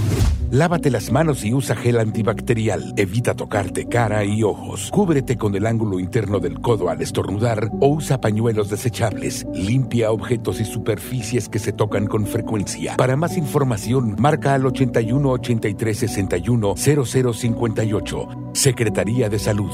Lávate 0.51 0.89
las 0.89 1.11
manos 1.11 1.43
y 1.43 1.53
usa 1.53 1.75
gel 1.75 1.99
antibacterial. 1.99 2.93
Evita 2.97 3.35
tocarte 3.35 3.87
cara 3.87 4.23
y 4.23 4.43
ojos. 4.43 4.89
Cúbrete 4.91 5.37
con 5.37 5.55
el 5.55 5.65
ángulo 5.65 5.99
interno 5.99 6.39
del 6.39 6.61
codo 6.61 6.89
al 6.89 7.01
estornudar 7.01 7.69
o 7.79 7.87
usa 7.87 8.21
pañuelos 8.21 8.69
desechables. 8.69 9.45
Limpia 9.53 10.11
objetos 10.11 10.59
y 10.59 10.65
superficies 10.65 11.49
que 11.49 11.59
se 11.59 11.73
tocan 11.73 12.07
con 12.07 12.25
frecuencia. 12.25 12.95
Para 12.97 13.15
más 13.15 13.37
información, 13.37 14.15
marca 14.19 14.53
al 14.53 14.65
81 14.65 15.29
83 15.29 15.97
61 15.97 16.75
0058. 16.75 18.27
Secretaría 18.53 19.29
de 19.29 19.39
Salud. 19.39 19.73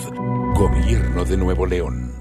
Gobierno 0.55 1.25
de 1.25 1.37
Nuevo 1.37 1.65
León. 1.65 2.20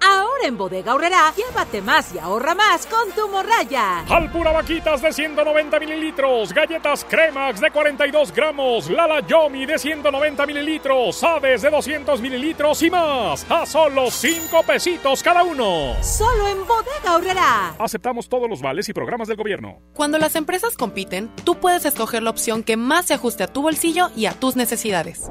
Ahora 0.00 0.46
en 0.46 0.56
Bodega 0.56 0.94
Horrera, 0.94 1.32
llévate 1.36 1.82
más 1.82 2.14
y 2.14 2.18
ahorra 2.18 2.54
más 2.54 2.86
con 2.86 3.10
tu 3.12 3.28
morraya. 3.28 4.00
Alpura 4.08 4.52
Vaquitas 4.52 5.02
de 5.02 5.12
190 5.12 5.80
mililitros, 5.80 6.52
galletas 6.52 7.04
Cremax 7.04 7.60
de 7.60 7.70
42 7.70 8.32
gramos, 8.32 8.88
Lala 8.90 9.20
Yomi 9.26 9.66
de 9.66 9.78
190 9.78 10.46
mililitros, 10.46 11.22
Aves 11.24 11.62
de 11.62 11.70
200 11.70 12.20
mililitros 12.20 12.82
y 12.82 12.90
más, 12.90 13.44
a 13.50 13.66
solo 13.66 14.10
5 14.10 14.62
pesitos 14.62 15.22
cada 15.22 15.42
uno. 15.42 15.94
Solo 16.02 16.48
en 16.48 16.66
Bodega 16.66 17.16
Horrera. 17.16 17.74
Aceptamos 17.78 18.28
todos 18.28 18.48
los 18.48 18.62
vales 18.62 18.88
y 18.88 18.92
programas 18.92 19.28
del 19.28 19.36
gobierno. 19.36 19.80
Cuando 19.94 20.18
las 20.18 20.36
empresas 20.36 20.76
compiten, 20.76 21.30
tú 21.44 21.56
puedes 21.56 21.84
escoger 21.84 22.22
la 22.22 22.30
opción 22.30 22.62
que 22.62 22.76
más 22.76 23.06
se 23.06 23.14
ajuste 23.14 23.42
a 23.42 23.48
tu 23.48 23.62
bolsillo 23.62 24.10
y 24.16 24.26
a 24.26 24.32
tus 24.32 24.56
necesidades. 24.56 25.30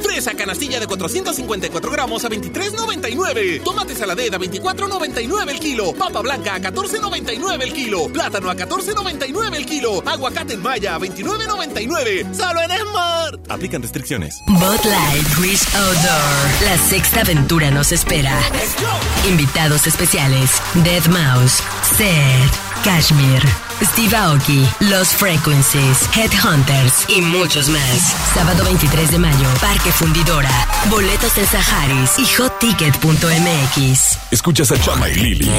Fresa 0.00 0.34
canastilla 0.34 0.80
de 0.80 0.86
454 0.86 1.90
gramos 1.90 2.24
a 2.24 2.28
23.99. 2.28 3.62
Tomate 3.62 3.94
saladera 3.94 4.36
a 4.36 4.40
24.99 4.40 5.50
el 5.50 5.60
kilo. 5.60 5.92
Papa 5.92 6.20
blanca 6.20 6.54
a 6.54 6.60
14.99 6.60 7.62
el 7.62 7.72
kilo. 7.72 8.08
Plátano 8.08 8.50
a 8.50 8.56
14.99 8.56 9.54
el 9.54 9.66
kilo. 9.66 10.02
Aguacate 10.06 10.54
en 10.54 10.62
maya 10.62 10.94
a 10.94 10.98
29.99. 10.98 12.34
Solo 12.34 12.60
en 12.62 12.70
Smart. 12.70 13.50
Aplican 13.50 13.82
restricciones. 13.82 14.40
Bot 14.46 14.84
Light 14.84 15.38
Wish 15.38 15.64
Outdoor. 15.74 16.64
La 16.64 16.78
sexta 16.78 17.20
aventura 17.20 17.70
nos 17.70 17.92
espera. 17.92 18.38
Invitados 19.28 19.86
especiales: 19.86 20.50
Dead 20.84 21.04
Mouse, 21.06 21.62
Seth, 21.96 22.84
Kashmir, 22.84 23.42
Steve 23.82 24.16
Aoki, 24.16 24.66
Los 24.80 25.08
Frequencies, 25.08 26.08
Headhunters 26.14 27.08
y 27.08 27.20
muchos 27.20 27.68
más. 27.68 28.14
Sábado 28.34 28.64
23 28.64 29.10
de 29.10 29.18
mayo, 29.18 29.48
Parque 29.60 29.85
Fundidora. 29.92 30.50
Boletos 30.90 31.36
en 31.38 31.46
Saharis 31.46 32.18
y 32.18 32.26
hotticket.mx. 32.26 34.18
Escuchas 34.30 34.72
a 34.72 34.80
Chama 34.80 35.08
y 35.08 35.14
Lili 35.14 35.50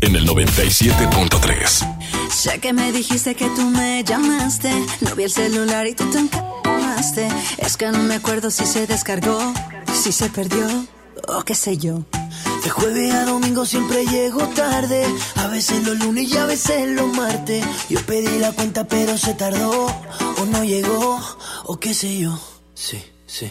en 0.00 0.16
el 0.16 0.28
97.3. 0.28 2.30
Sé 2.30 2.58
que 2.58 2.72
me 2.72 2.92
dijiste 2.92 3.34
que 3.34 3.48
tú 3.50 3.70
me 3.70 4.02
llamaste. 4.04 4.70
No 5.00 5.14
vi 5.14 5.24
el 5.24 5.30
celular 5.30 5.86
y 5.86 5.94
tú 5.94 6.04
te 6.10 6.18
encamaste. 6.18 7.28
Es 7.58 7.76
que 7.76 7.90
no 7.90 7.98
me 7.98 8.16
acuerdo 8.16 8.50
si 8.50 8.66
se 8.66 8.86
descargó, 8.86 9.52
si 9.94 10.12
se 10.12 10.28
perdió 10.30 10.66
o 11.28 11.42
qué 11.42 11.54
sé 11.54 11.76
yo. 11.76 12.04
De 12.62 12.70
jueves 12.70 13.14
a 13.14 13.24
domingo 13.24 13.64
siempre 13.64 14.04
llego 14.06 14.46
tarde. 14.48 15.06
A 15.36 15.46
veces 15.48 15.84
los 15.84 15.98
lunes 15.98 16.28
y 16.28 16.36
a 16.36 16.46
veces 16.46 16.88
los 16.88 17.12
martes. 17.14 17.64
Yo 17.88 18.00
pedí 18.02 18.38
la 18.38 18.52
cuenta 18.52 18.86
pero 18.86 19.16
se 19.16 19.34
tardó. 19.34 19.86
O 20.38 20.44
no 20.46 20.64
llegó, 20.64 21.20
o 21.64 21.78
qué 21.78 21.94
sé 21.94 22.18
yo. 22.18 22.38
Sí, 22.74 23.02
sí. 23.26 23.50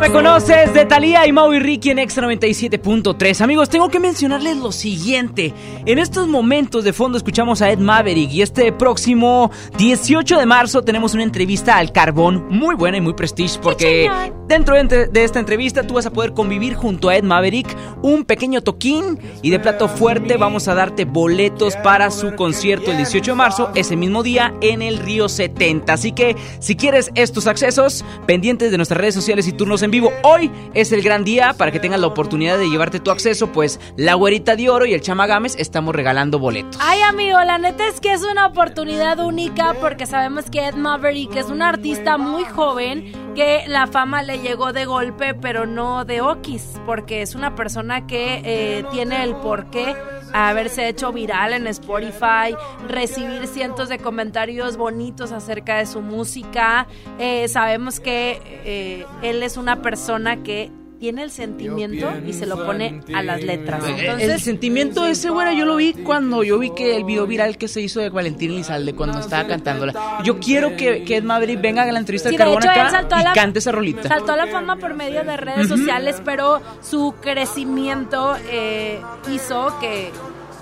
Me 0.00 0.10
conoces 0.10 0.72
de 0.72 0.86
Talía 0.86 1.26
y 1.26 1.32
Mau 1.32 1.52
y 1.52 1.60
Ricky 1.60 1.90
en 1.90 1.98
Extra 1.98 2.26
97.3. 2.26 3.42
Amigos, 3.42 3.68
tengo 3.68 3.90
que 3.90 4.00
mencionarles 4.00 4.56
lo 4.56 4.72
siguiente. 4.72 5.52
En 5.84 5.98
estos 5.98 6.26
momentos 6.26 6.84
de 6.84 6.94
fondo 6.94 7.18
escuchamos 7.18 7.60
a 7.60 7.70
Ed 7.70 7.80
Maverick 7.80 8.32
y 8.32 8.40
este 8.40 8.72
próximo 8.72 9.50
18 9.76 10.38
de 10.38 10.46
marzo 10.46 10.80
tenemos 10.82 11.12
una 11.12 11.22
entrevista 11.22 11.76
al 11.76 11.92
Carbón 11.92 12.46
muy 12.48 12.76
buena 12.76 12.96
y 12.96 13.02
muy 13.02 13.12
prestige 13.12 13.58
porque 13.62 14.10
dentro 14.48 14.74
de, 14.74 15.06
de 15.06 15.24
esta 15.24 15.38
entrevista 15.38 15.86
tú 15.86 15.94
vas 15.94 16.06
a 16.06 16.12
poder 16.12 16.32
convivir 16.32 16.74
junto 16.74 17.10
a 17.10 17.16
Ed 17.16 17.24
Maverick 17.24 17.76
un 18.00 18.24
pequeño 18.24 18.62
toquín 18.62 19.18
y 19.42 19.50
de 19.50 19.60
plato 19.60 19.86
fuerte 19.86 20.38
vamos 20.38 20.66
a 20.68 20.74
darte 20.74 21.04
boletos 21.04 21.76
para 21.76 22.10
su 22.10 22.34
concierto 22.36 22.90
el 22.90 22.96
18 22.96 23.32
de 23.32 23.36
marzo, 23.36 23.70
ese 23.74 23.96
mismo 23.96 24.22
día 24.22 24.54
en 24.62 24.80
el 24.80 24.98
Río 24.98 25.28
70. 25.28 25.92
Así 25.92 26.12
que 26.12 26.36
si 26.58 26.74
quieres 26.74 27.10
estos 27.14 27.46
accesos, 27.46 28.02
pendientes 28.26 28.70
de 28.70 28.78
nuestras 28.78 28.98
redes 28.98 29.14
sociales 29.14 29.46
y 29.46 29.52
turnos 29.52 29.82
en 29.82 29.89
vivo, 29.90 30.12
hoy 30.22 30.50
es 30.74 30.92
el 30.92 31.02
gran 31.02 31.24
día 31.24 31.54
para 31.54 31.72
que 31.72 31.80
tengas 31.80 32.00
la 32.00 32.06
oportunidad 32.06 32.58
de 32.58 32.68
llevarte 32.68 33.00
tu 33.00 33.10
acceso, 33.10 33.52
pues 33.52 33.80
la 33.96 34.14
güerita 34.14 34.56
de 34.56 34.70
oro 34.70 34.86
y 34.86 34.94
el 34.94 35.00
chama 35.00 35.26
Gámez 35.26 35.56
estamos 35.58 35.94
regalando 35.94 36.38
boletos. 36.38 36.78
Ay, 36.80 37.02
amigo, 37.02 37.38
la 37.40 37.58
neta 37.58 37.86
es 37.88 38.00
que 38.00 38.12
es 38.12 38.22
una 38.22 38.46
oportunidad 38.46 39.18
única 39.18 39.74
porque 39.80 40.06
sabemos 40.06 40.50
que 40.50 40.68
Ed 40.68 40.74
Maverick 40.74 41.34
es 41.36 41.46
un 41.46 41.62
artista 41.62 42.18
muy 42.18 42.44
joven 42.44 43.12
que 43.34 43.64
la 43.66 43.86
fama 43.86 44.22
le 44.22 44.38
llegó 44.38 44.72
de 44.72 44.84
golpe, 44.84 45.34
pero 45.34 45.66
no 45.66 46.04
de 46.04 46.20
okis, 46.20 46.80
porque 46.86 47.22
es 47.22 47.34
una 47.34 47.54
persona 47.54 48.06
que 48.06 48.42
eh, 48.44 48.84
tiene 48.90 49.22
el 49.24 49.36
porqué 49.36 49.94
haberse 50.32 50.88
hecho 50.88 51.12
viral 51.12 51.52
en 51.52 51.66
Spotify, 51.66 52.54
recibir 52.88 53.46
cientos 53.46 53.88
de 53.88 53.98
comentarios 53.98 54.76
bonitos 54.76 55.32
acerca 55.32 55.78
de 55.78 55.86
su 55.86 56.00
música. 56.00 56.86
Eh, 57.18 57.48
sabemos 57.48 58.00
que 58.00 58.40
eh, 58.64 59.06
él 59.22 59.42
es 59.42 59.56
una 59.56 59.82
persona 59.82 60.42
que 60.42 60.70
tiene 61.00 61.22
el 61.22 61.30
sentimiento 61.30 62.10
y 62.26 62.34
se 62.34 62.44
lo 62.44 62.66
pone 62.66 63.00
a 63.14 63.22
las 63.22 63.42
letras. 63.42 63.82
el 63.88 64.38
sentimiento 64.38 65.06
ese, 65.06 65.30
güera, 65.30 65.54
yo 65.54 65.64
lo 65.64 65.76
vi 65.76 65.94
cuando 65.94 66.42
yo 66.42 66.58
vi 66.58 66.70
que 66.74 66.94
el 66.94 67.04
video 67.04 67.26
viral 67.26 67.56
que 67.56 67.68
se 67.68 67.80
hizo 67.80 68.00
de 68.00 68.10
Valentín 68.10 68.50
Elizalde 68.50 68.94
cuando 68.94 69.18
estaba 69.18 69.48
cantándola. 69.48 69.94
Yo 70.24 70.38
quiero 70.38 70.76
que, 70.76 71.02
que 71.04 71.16
Ed 71.16 71.24
Maverick 71.24 71.60
venga 71.60 71.82
a 71.84 71.90
la 71.90 71.98
entrevista 71.98 72.28
Sí, 72.28 72.34
de 72.34 72.38
Carbón 72.38 72.58
hecho, 72.62 72.70
acá 72.70 73.20
y 73.20 73.24
la- 73.24 73.32
cante 73.32 73.60
esa 73.60 73.72
rolita. 73.72 74.08
saltó 74.08 74.32
a 74.32 74.36
la 74.36 74.46
fama 74.48 74.76
por 74.76 74.92
medio 74.92 75.24
de 75.24 75.36
redes 75.38 75.68
sociales, 75.68 76.20
pero 76.22 76.60
su 76.82 77.14
crecimiento 77.22 78.36
eh, 78.50 79.00
hizo 79.32 79.72
que 79.80 80.10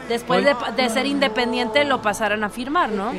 después 0.09 0.45
de, 0.45 0.55
de 0.77 0.89
ser 0.89 1.07
independiente 1.07 1.85
lo 1.85 2.01
pasaran 2.01 2.45
a 2.45 2.49
firmar, 2.49 2.91
¿no? 2.91 3.11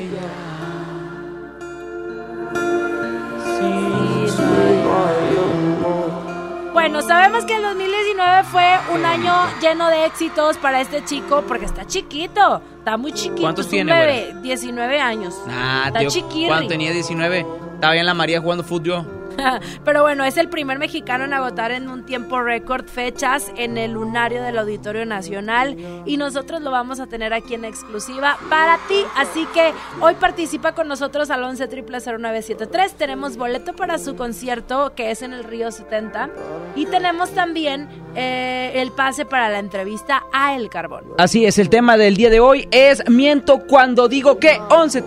Bueno, 6.80 7.02
sabemos 7.02 7.44
que 7.44 7.56
el 7.56 7.62
2019 7.62 8.44
fue 8.44 8.64
un 8.94 9.04
año 9.04 9.34
lleno 9.60 9.90
de 9.90 10.06
éxitos 10.06 10.56
para 10.56 10.80
este 10.80 11.04
chico 11.04 11.44
porque 11.46 11.66
está 11.66 11.86
chiquito, 11.86 12.62
está 12.78 12.96
muy 12.96 13.12
chiquito. 13.12 13.42
¿Cuántos 13.42 13.66
es 13.66 13.70
tiene, 13.70 13.92
bebé, 13.92 14.34
19 14.40 14.98
años. 14.98 15.34
Ah, 15.46 15.84
está 15.88 15.98
tío, 15.98 16.08
chiquirri. 16.08 16.46
cuando 16.46 16.68
tenía 16.68 16.90
19, 16.90 17.44
estaba 17.74 17.92
bien 17.92 18.06
la 18.06 18.14
María 18.14 18.40
jugando 18.40 18.64
fútbol. 18.64 19.19
Pero 19.84 20.02
bueno, 20.02 20.24
es 20.24 20.36
el 20.36 20.48
primer 20.48 20.78
mexicano 20.78 21.24
en 21.24 21.32
agotar 21.32 21.72
en 21.72 21.88
un 21.88 22.04
tiempo 22.04 22.40
récord 22.42 22.86
fechas 22.86 23.52
en 23.56 23.78
el 23.78 23.92
lunario 23.92 24.42
del 24.42 24.58
Auditorio 24.58 25.06
Nacional 25.06 25.76
y 26.06 26.16
nosotros 26.16 26.60
lo 26.62 26.70
vamos 26.70 27.00
a 27.00 27.06
tener 27.06 27.32
aquí 27.32 27.54
en 27.54 27.64
exclusiva 27.64 28.38
para 28.48 28.78
ti. 28.88 29.04
Así 29.16 29.46
que 29.54 29.72
hoy 30.00 30.14
participa 30.14 30.72
con 30.72 30.88
nosotros 30.88 31.30
al 31.30 31.42
11 31.42 31.68
0973. 31.68 32.94
Tenemos 32.94 33.36
boleto 33.36 33.74
para 33.74 33.98
su 33.98 34.16
concierto 34.16 34.92
que 34.94 35.10
es 35.10 35.22
en 35.22 35.32
el 35.32 35.44
Río 35.44 35.70
70 35.70 36.30
y 36.76 36.86
tenemos 36.86 37.30
también 37.30 37.88
eh, 38.14 38.72
el 38.74 38.92
pase 38.92 39.24
para 39.24 39.48
la 39.48 39.58
entrevista 39.58 40.24
a 40.32 40.54
El 40.56 40.68
Carbón. 40.68 41.04
Así 41.18 41.44
es, 41.44 41.58
el 41.58 41.68
tema 41.68 41.96
del 41.96 42.16
día 42.16 42.30
de 42.30 42.40
hoy 42.40 42.68
es 42.70 43.08
Miento 43.08 43.60
cuando 43.66 44.08
digo 44.08 44.38
que 44.38 44.60
11 44.68 45.04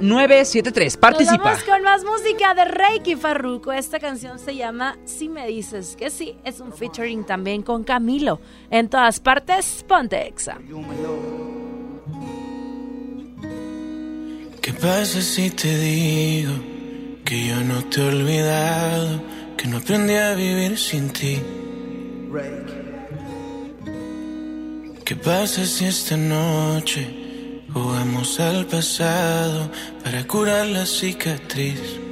973. 0.00 0.96
Participa. 0.96 1.36
Nos 1.36 1.44
vamos 1.44 1.64
con 1.64 1.82
más 1.82 2.04
música 2.04 2.54
de 2.54 2.64
Reiki 2.64 3.16
Farruko. 3.42 3.72
Esta 3.72 3.98
canción 3.98 4.38
se 4.38 4.54
llama 4.54 4.96
Si 5.04 5.28
me 5.28 5.48
dices 5.48 5.96
que 5.96 6.10
sí. 6.10 6.36
Es 6.44 6.60
un 6.60 6.72
featuring 6.72 7.24
también 7.24 7.62
con 7.62 7.82
Camilo. 7.82 8.40
En 8.70 8.88
todas 8.88 9.18
partes, 9.18 9.84
ponte 9.88 10.28
exa. 10.28 10.58
¿Qué 14.60 14.72
pasa 14.72 15.20
si 15.20 15.50
te 15.50 15.76
digo 15.76 16.52
que 17.24 17.48
yo 17.48 17.60
no 17.64 17.82
te 17.86 18.00
he 18.00 18.08
olvidado, 18.08 19.20
que 19.56 19.66
no 19.66 19.78
aprendí 19.78 20.14
a 20.14 20.34
vivir 20.34 20.78
sin 20.78 21.10
ti? 21.10 21.40
¿Qué 25.04 25.16
pasa 25.16 25.66
si 25.66 25.86
esta 25.86 26.16
noche 26.16 27.62
jugamos 27.72 28.38
al 28.38 28.66
pasado 28.66 29.68
para 30.04 30.24
curar 30.28 30.66
la 30.68 30.86
cicatriz? 30.86 32.11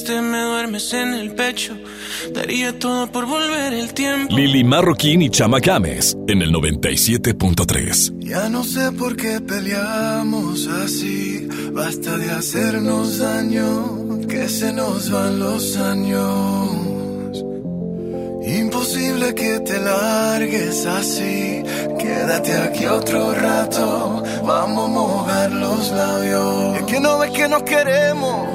mientras 0.00 0.04
te 0.04 0.20
me 0.20 0.40
duermes 0.42 0.92
en 0.92 1.14
el 1.14 1.34
pecho, 1.34 1.76
daría 2.34 2.78
todo 2.78 3.10
por 3.10 3.26
volver 3.26 3.72
el 3.72 3.92
tiempo. 3.92 4.36
Lili 4.36 4.64
Marroquín 4.64 5.22
y 5.22 5.30
Chama 5.30 5.58
Games 5.60 6.16
en 6.28 6.42
el 6.42 6.52
97.3. 6.52 8.18
Ya 8.20 8.48
no 8.48 8.64
sé 8.64 8.92
por 8.92 9.16
qué 9.16 9.40
peleamos 9.40 10.66
así. 10.66 11.48
Basta 11.72 12.16
de 12.16 12.30
hacernos 12.30 13.18
daño, 13.18 14.26
que 14.28 14.48
se 14.48 14.72
nos 14.72 15.10
van 15.10 15.38
los 15.38 15.76
años. 15.76 16.90
Imposible 18.46 19.34
que 19.34 19.60
te 19.60 19.78
largues 19.80 20.86
así. 20.86 21.62
Quédate 21.98 22.56
aquí 22.56 22.86
otro 22.86 23.32
rato. 23.34 24.22
Vamos 24.44 24.84
a 24.84 24.92
mojar 24.92 25.52
los 25.52 25.90
labios. 25.92 26.78
Es 26.78 26.82
que 26.84 27.00
no 27.00 27.18
ves 27.18 27.30
que 27.30 27.48
nos 27.48 27.62
queremos, 27.62 28.48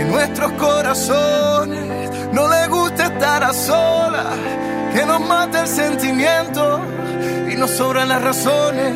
que 0.00 0.06
nuestros 0.06 0.52
corazones 0.52 2.10
no 2.32 2.48
les 2.48 2.68
gusta 2.70 3.04
estar 3.04 3.44
a 3.44 3.52
solas, 3.52 4.34
que 4.94 5.04
nos 5.04 5.20
mata 5.20 5.60
el 5.60 5.68
sentimiento 5.68 6.80
y 7.52 7.54
nos 7.56 7.70
sobran 7.72 8.08
las 8.08 8.22
razones. 8.22 8.94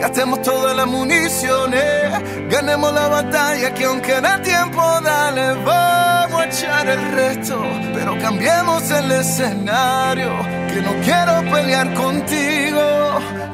Gastemos 0.00 0.42
todas 0.42 0.76
las 0.76 0.86
municiones, 0.88 2.50
ganemos 2.50 2.92
la 2.92 3.06
batalla 3.06 3.72
que 3.72 3.84
aunque 3.84 4.20
da 4.20 4.42
tiempo, 4.42 4.82
dale, 5.04 5.52
vamos 5.64 6.40
a 6.40 6.46
echar 6.46 6.88
el 6.88 7.12
resto, 7.12 7.62
pero 7.94 8.18
cambiemos 8.18 8.90
el 8.90 9.12
escenario, 9.12 10.32
que 10.72 10.82
no 10.82 10.92
quiero 11.04 11.34
pelear 11.52 11.94
contigo, 11.94 12.80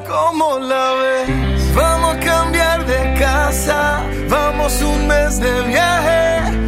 como 0.09 0.59
la 0.59 0.95
ves? 0.95 1.75
Vamos 1.75 2.17
a 2.17 2.21
cambiar 2.21 2.87
de 2.87 3.15
casa, 3.21 4.03
vamos 4.31 4.81
un 4.81 5.07
mes 5.07 5.39
de 5.39 5.63
viaje, 5.65 6.68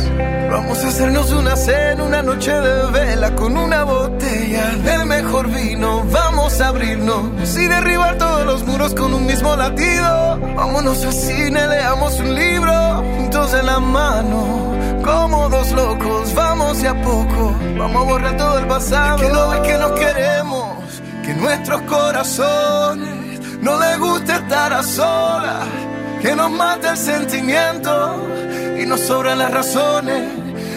Vamos 0.51 0.83
a 0.83 0.89
hacernos 0.89 1.31
una 1.31 1.55
cena, 1.55 2.03
una 2.03 2.21
noche 2.21 2.51
de 2.51 2.91
vela 2.91 3.33
con 3.37 3.55
una 3.55 3.85
botella 3.85 4.71
del 4.83 5.05
mejor 5.05 5.47
vino. 5.47 6.03
Vamos 6.11 6.59
a 6.59 6.67
abrirnos 6.67 7.55
y 7.57 7.67
derribar 7.67 8.17
todos 8.17 8.45
los 8.45 8.65
muros 8.65 8.93
con 8.93 9.13
un 9.13 9.25
mismo 9.25 9.55
latido. 9.55 10.37
Vámonos 10.57 11.05
al 11.05 11.13
cine, 11.13 11.67
leamos 11.69 12.19
un 12.19 12.35
libro 12.35 12.73
juntos 13.15 13.53
de 13.53 13.63
la 13.63 13.79
mano. 13.79 14.75
Como 15.05 15.47
dos 15.47 15.71
locos, 15.71 16.35
vamos 16.35 16.81
de 16.81 16.89
a 16.89 17.01
poco. 17.01 17.55
Vamos 17.77 18.01
a 18.01 18.11
borrar 18.11 18.35
todo 18.35 18.59
el 18.59 18.67
pasado. 18.67 19.17
que 19.19 19.29
no 19.29 19.49
ves 19.51 19.59
que 19.61 19.77
nos 19.77 19.91
queremos, 19.93 21.01
que 21.25 21.33
nuestros 21.33 21.81
corazones 21.83 23.39
no 23.61 23.79
les 23.79 23.97
gusta 23.99 24.35
estar 24.35 24.73
a 24.73 24.83
solas. 24.83 25.65
Que 26.21 26.35
nos 26.35 26.51
mata 26.51 26.91
el 26.91 26.97
sentimiento 26.97 28.27
y 28.77 28.85
nos 28.85 28.99
sobran 28.99 29.39
las 29.39 29.51
razones. 29.51 30.40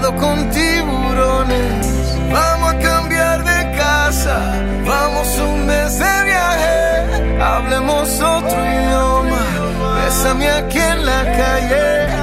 con 0.00 0.50
tiburones. 0.50 2.16
Vamos 2.32 2.74
a 2.74 2.78
cambiar 2.78 3.44
de 3.44 3.76
casa, 3.76 4.38
vamos 4.86 5.28
un 5.38 5.66
mes 5.66 5.98
de 5.98 6.24
viaje, 6.24 7.42
hablemos 7.42 8.08
otro 8.20 8.58
idioma, 8.64 9.44
bésame 10.02 10.50
aquí 10.50 10.78
en 10.78 11.04
la 11.04 11.24
calle, 11.24 12.21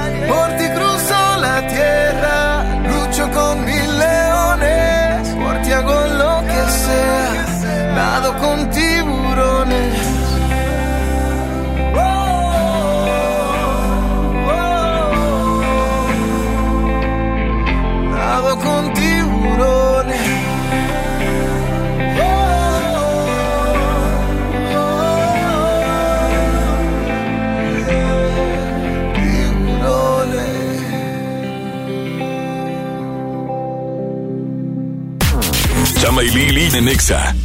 en 36.80 36.86
Nexa. 36.86 37.39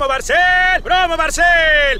¡Promo 0.00 0.14
Barcel! 0.14 0.82
¡Promo 0.82 1.14
Barcel! 1.14 1.44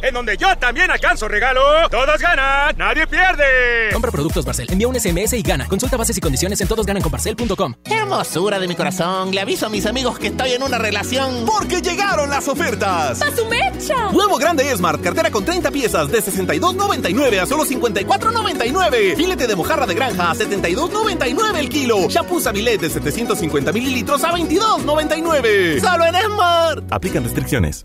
En 0.01 0.15
donde 0.15 0.35
yo 0.39 0.57
también 0.57 0.91
alcanzo 0.91 1.29
regalo. 1.29 1.61
Todos 1.91 2.19
ganan, 2.19 2.75
nadie 2.79 3.07
pierde. 3.07 3.91
Compra 3.93 4.11
productos 4.11 4.43
Barcel, 4.43 4.69
envía 4.71 4.89
un 4.89 4.99
SMS 4.99 5.35
y 5.35 5.43
gana. 5.43 5.69
Consulta 5.69 5.99
bases 5.99 6.17
y 6.17 6.21
condiciones 6.23 6.59
en 6.63 6.69
todosgananconbarcel.com. 6.69 7.75
Hermosura 7.85 8.59
de 8.59 8.69
mi 8.69 8.75
corazón. 8.75 9.33
Le 9.33 9.43
aviso 9.43 9.67
a 9.67 9.69
mis 9.69 9.85
amigos 9.85 10.19
que 10.19 10.29
estoy 10.29 10.53
en 10.53 10.63
una 10.63 10.79
relación. 10.79 11.45
Porque 11.45 11.83
llegaron 11.83 12.31
las 12.31 12.49
ofertas. 12.49 13.21
¡A 13.21 13.37
su 13.37 13.45
mecha! 13.45 14.11
Nuevo 14.13 14.39
grande 14.39 14.65
Smart, 14.75 15.03
cartera 15.03 15.31
con 15.31 15.45
30 15.45 15.71
piezas 15.71 16.11
de 16.11 16.23
62.99 16.23 17.39
a 17.39 17.45
solo 17.45 17.67
54.99. 17.67 19.15
Filete 19.17 19.47
de 19.47 19.57
mojarra 19.57 19.87
de 19.87 19.95
granja 19.95 20.31
a 20.31 20.35
72.99 20.35 21.57
el 21.59 21.69
kilo. 21.69 22.09
Shampoo 22.09 22.41
Sabilet 22.41 22.81
de 22.81 22.89
750 22.89 23.73
mililitros 23.73 24.25
a 24.25 24.33
22.99. 24.33 25.81
Solo 25.83 26.07
en 26.07 26.15
Smart. 26.15 26.85
Aplican 26.91 27.25
restricciones. 27.25 27.85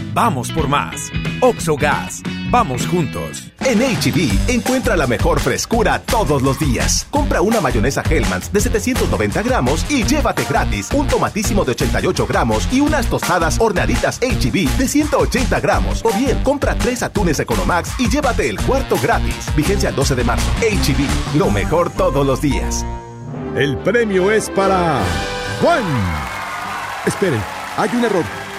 Vamos 0.13 0.51
por 0.51 0.67
más. 0.67 1.09
Oxogas. 1.39 2.21
Vamos 2.49 2.85
juntos. 2.85 3.49
En 3.61 3.79
HB, 3.79 4.49
encuentra 4.49 4.97
la 4.97 5.07
mejor 5.07 5.39
frescura 5.39 5.99
todos 5.99 6.41
los 6.41 6.59
días. 6.59 7.07
Compra 7.09 7.41
una 7.41 7.61
mayonesa 7.61 8.03
Hellmann's 8.03 8.51
de 8.51 8.59
790 8.59 9.41
gramos 9.41 9.89
y 9.89 10.03
llévate 10.03 10.43
gratis 10.43 10.89
un 10.91 11.07
tomatísimo 11.07 11.63
de 11.63 11.71
88 11.71 12.27
gramos 12.27 12.67
y 12.73 12.81
unas 12.81 13.07
tostadas 13.07 13.57
horneaditas 13.59 14.19
HB 14.19 14.77
de 14.77 14.87
180 14.87 15.59
gramos. 15.61 16.03
O 16.03 16.11
bien, 16.11 16.43
compra 16.43 16.75
tres 16.75 17.03
atunes 17.03 17.39
Economax 17.39 17.97
y 17.97 18.09
llévate 18.09 18.49
el 18.49 18.59
cuarto 18.59 18.97
gratis. 19.01 19.55
Vigencia 19.55 19.89
el 19.89 19.95
12 19.95 20.15
de 20.15 20.23
marzo. 20.25 20.51
HB, 20.59 21.37
lo 21.37 21.49
mejor 21.51 21.89
todos 21.89 22.25
los 22.27 22.41
días. 22.41 22.85
El 23.55 23.77
premio 23.77 24.29
es 24.29 24.49
para 24.49 25.01
Juan. 25.61 25.83
Esperen, 27.05 27.41
hay 27.77 27.89
un 27.95 28.03
error. 28.03 28.40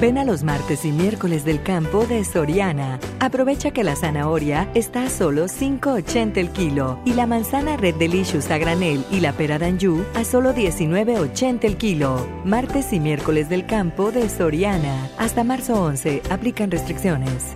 Ven 0.00 0.18
a 0.18 0.24
los 0.24 0.42
martes 0.42 0.84
y 0.84 0.90
miércoles 0.90 1.44
del 1.44 1.62
campo 1.62 2.04
de 2.04 2.24
Soriana. 2.24 2.98
Aprovecha 3.20 3.70
que 3.70 3.84
la 3.84 3.94
zanahoria 3.94 4.68
está 4.74 5.04
a 5.04 5.10
solo 5.10 5.44
5.80 5.44 6.36
el 6.36 6.50
kilo 6.50 6.98
y 7.04 7.12
la 7.12 7.26
manzana 7.26 7.76
Red 7.76 7.94
Delicious 7.94 8.50
a 8.50 8.58
granel 8.58 9.04
y 9.12 9.20
la 9.20 9.32
pera 9.32 9.56
d'Anjou 9.56 10.04
a 10.16 10.24
solo 10.24 10.52
19.80 10.52 11.64
el 11.64 11.76
kilo. 11.76 12.26
Martes 12.44 12.92
y 12.92 12.98
miércoles 12.98 13.48
del 13.48 13.66
campo 13.66 14.10
de 14.10 14.28
Soriana. 14.28 15.10
Hasta 15.16 15.44
marzo 15.44 15.80
11. 15.80 16.22
Aplican 16.28 16.72
restricciones. 16.72 17.54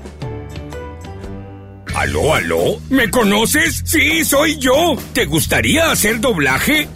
¿Aló, 1.97 2.35
aló? 2.35 2.79
¿Me 2.91 3.11
conoces? 3.11 3.83
Sí, 3.85 4.25
soy 4.25 4.57
yo. 4.59 4.97
¿Te 5.13 5.25
gustaría 5.25 5.91
hacer 5.91 6.21
doblaje? 6.21 6.87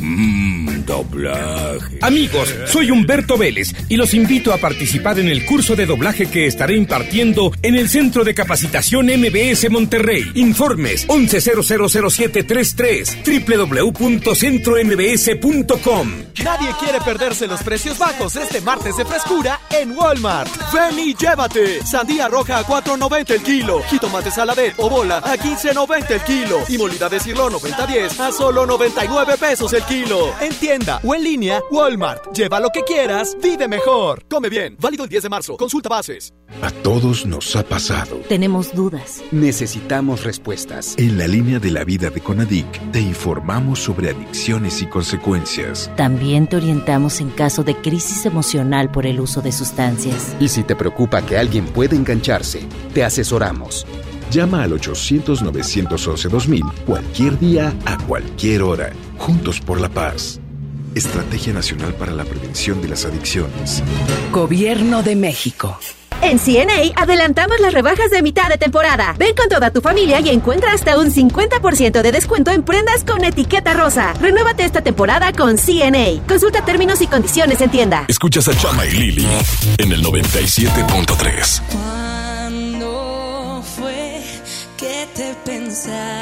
Doblaje. 0.87 1.99
Amigos, 2.03 2.55
soy 2.67 2.91
Humberto 2.91 3.39
Vélez 3.39 3.73
y 3.89 3.97
los 3.97 4.15
invito 4.15 4.53
a 4.53 4.59
participar 4.59 5.19
en 5.19 5.29
el 5.29 5.45
curso 5.45 5.75
de 5.77 5.87
doblaje 5.87 6.27
que 6.27 6.47
estaré 6.47 6.77
impartiendo 6.77 7.53
en 7.63 7.75
el 7.77 7.89
Centro 7.89 8.25
de 8.25 8.35
Capacitación 8.35 9.07
MBS 9.07 9.71
Monterrey. 9.71 10.31
Informes 10.35 11.07
11000733 11.09 13.93
www.centrombs.com. 13.93 16.09
Nadie 16.45 16.69
quiere 16.81 17.01
perderse 17.01 17.47
los 17.47 17.63
precios 17.63 17.99
bajos 17.99 18.35
este 18.37 18.61
martes 18.61 18.97
de 18.97 19.05
frescura 19.05 19.61
en 19.71 19.97
Walmart. 19.97 20.51
Ven 20.73 20.99
y 20.99 21.15
llévate. 21.15 21.85
Sandía 21.85 22.27
roja 22.29 22.59
a 22.59 22.65
4.90 22.65 23.31
el 23.31 23.43
kilo. 23.43 23.81
Jitomate 23.89 24.31
saladet 24.31 24.75
o 24.79 24.91
bola 24.91 25.19
a 25.19 25.37
15.90 25.37 26.11
el 26.11 26.21
kilo. 26.23 26.59
Y 26.69 26.79
molida 26.79 27.09
de 27.09 27.21
cirlo 27.21 27.49
90-10 27.51 28.19
a 28.21 28.33
solo 28.33 28.67
99 28.67 29.37
pesos 29.39 29.73
el 29.73 29.85
kilo. 29.85 30.35
En 30.41 30.53
tienda 30.73 31.01
o 31.05 31.15
en 31.15 31.23
línea, 31.23 31.61
Walmart. 31.71 32.35
Lleva 32.35 32.61
lo 32.61 32.71
que 32.71 32.83
quieras, 32.83 33.37
vive 33.43 33.69
mejor. 33.69 34.25
Come 34.29 34.49
bien. 34.49 34.77
Válido 34.81 35.05
el 35.05 35.11
10 35.11 35.25
de 35.25 35.29
marzo. 35.29 35.57
Consulta 35.57 35.89
bases. 35.89 36.33
A 36.63 36.71
todos 36.71 37.27
nos 37.27 37.55
ha 37.57 37.63
pasado. 37.63 38.17
Tenemos 38.29 38.75
dudas. 38.75 39.23
Necesitamos 39.33 40.25
respuestas. 40.25 40.95
En 40.97 41.19
la 41.19 41.27
línea 41.27 41.59
de 41.59 41.71
la 41.71 41.85
vida 41.85 42.11
de 42.11 42.21
Conadic, 42.21 42.91
te 42.91 43.01
informamos 43.01 43.81
sobre 43.81 44.11
adicciones 44.11 44.81
y 44.81 44.87
consecuencias. 44.87 45.91
También 45.97 46.47
te 46.47 46.57
orientamos 46.57 47.21
en 47.21 47.31
caso 47.31 47.65
de 47.65 47.77
crisis 47.77 48.25
emocional 48.27 48.91
por 48.91 49.07
el 49.07 49.21
uso 49.21 49.43
de 49.43 49.53
sustancias. 49.53 50.35
Y 50.41 50.49
si 50.49 50.63
te 50.63 50.77
preocupa 50.77 51.23
que 51.23 51.37
alguien 51.37 51.67
pueda 51.67 51.97
engancharse, 51.97 52.67
te 52.95 53.05
asesoramos. 53.05 53.87
Llama 54.31 54.63
al 54.63 54.73
800-911-2000 54.73 56.73
cualquier 56.87 57.39
día, 57.39 57.75
a 57.85 57.99
cualquier 58.07 58.63
hora. 58.63 58.93
Juntos 59.19 59.61
por 59.61 59.81
la 59.81 59.91
paz. 59.91 60.42
Estrategia 60.95 61.53
Nacional 61.53 61.95
para 61.95 62.13
la 62.13 62.25
Prevención 62.25 62.83
de 62.83 62.89
las 62.89 63.05
Adicciones. 63.05 63.83
Gobierno 64.31 65.03
de 65.03 65.17
México. 65.17 65.79
En 66.21 66.39
CNA 66.39 66.93
adelantamos 66.95 67.59
las 67.61 67.75
rebajas 67.75 68.11
de 68.11 68.23
mitad 68.23 68.49
de 68.49 68.57
temporada. 68.57 69.15
Ven 69.19 69.35
con 69.35 69.49
toda 69.49 69.73
tu 69.73 69.81
familia 69.81 70.21
y 70.21 70.29
encuentra 70.29 70.73
hasta 70.73 70.97
un 70.99 71.13
50% 71.13 72.01
de 72.01 72.13
descuento 72.13 72.53
en 72.53 72.63
prendas 72.63 73.03
con 73.05 73.25
etiqueta 73.25 73.75
rosa. 73.75 74.15
Renuévate 74.21 74.65
esta 74.65 74.83
temporada 74.83 75.33
con 75.33 75.57
CNA. 75.57 76.25
Consulta 76.29 76.65
términos 76.65 77.01
y 77.01 77.09
condiciones 77.09 77.61
en 77.61 77.71
tienda. 77.71 78.05
Escuchas 78.07 78.47
a 78.47 78.57
Chama 78.57 78.87
y 78.87 78.93
Lili 78.93 79.27
en 79.79 79.93
el 79.93 80.05
97.3. 80.05 81.63
¿Cuándo 81.73 83.65
fue 83.77 84.23
que 84.77 85.09
te 85.15 85.35
pensaste 85.45 86.22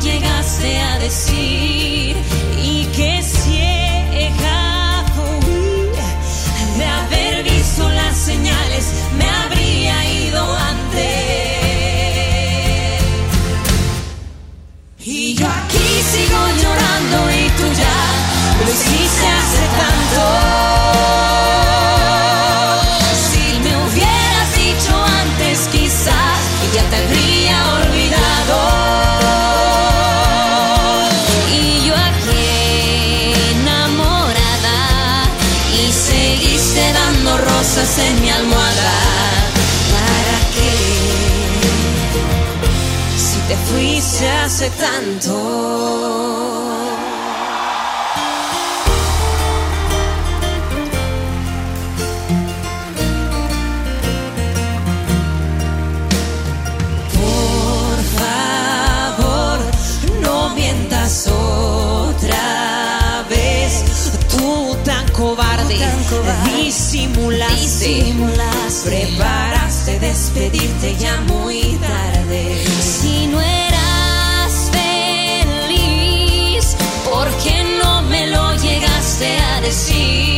Llegaste 0.00 0.78
a 0.78 0.98
decir? 0.98 2.16
Y 2.62 2.86
que 2.86 3.22
ciega 3.22 5.04
fui 5.14 5.90
de 6.78 6.84
haber 6.84 7.42
visto 7.44 7.88
las 7.88 8.16
señales, 8.16 8.67
Por 45.18 45.26
favor, 58.16 59.58
no 60.22 60.54
mientas 60.54 61.26
otra 61.26 63.26
vez. 63.28 63.82
Tú 64.28 64.76
tan 64.84 65.08
cobarde, 65.08 65.78
cobarde 66.10 66.56
disimulaste, 66.56 68.14
preparaste 68.84 69.98
despedirte 69.98 70.94
ya 70.96 71.20
muy 71.22 71.76
tarde. 71.80 72.57
Llegaste 79.70 79.92
a 79.92 80.37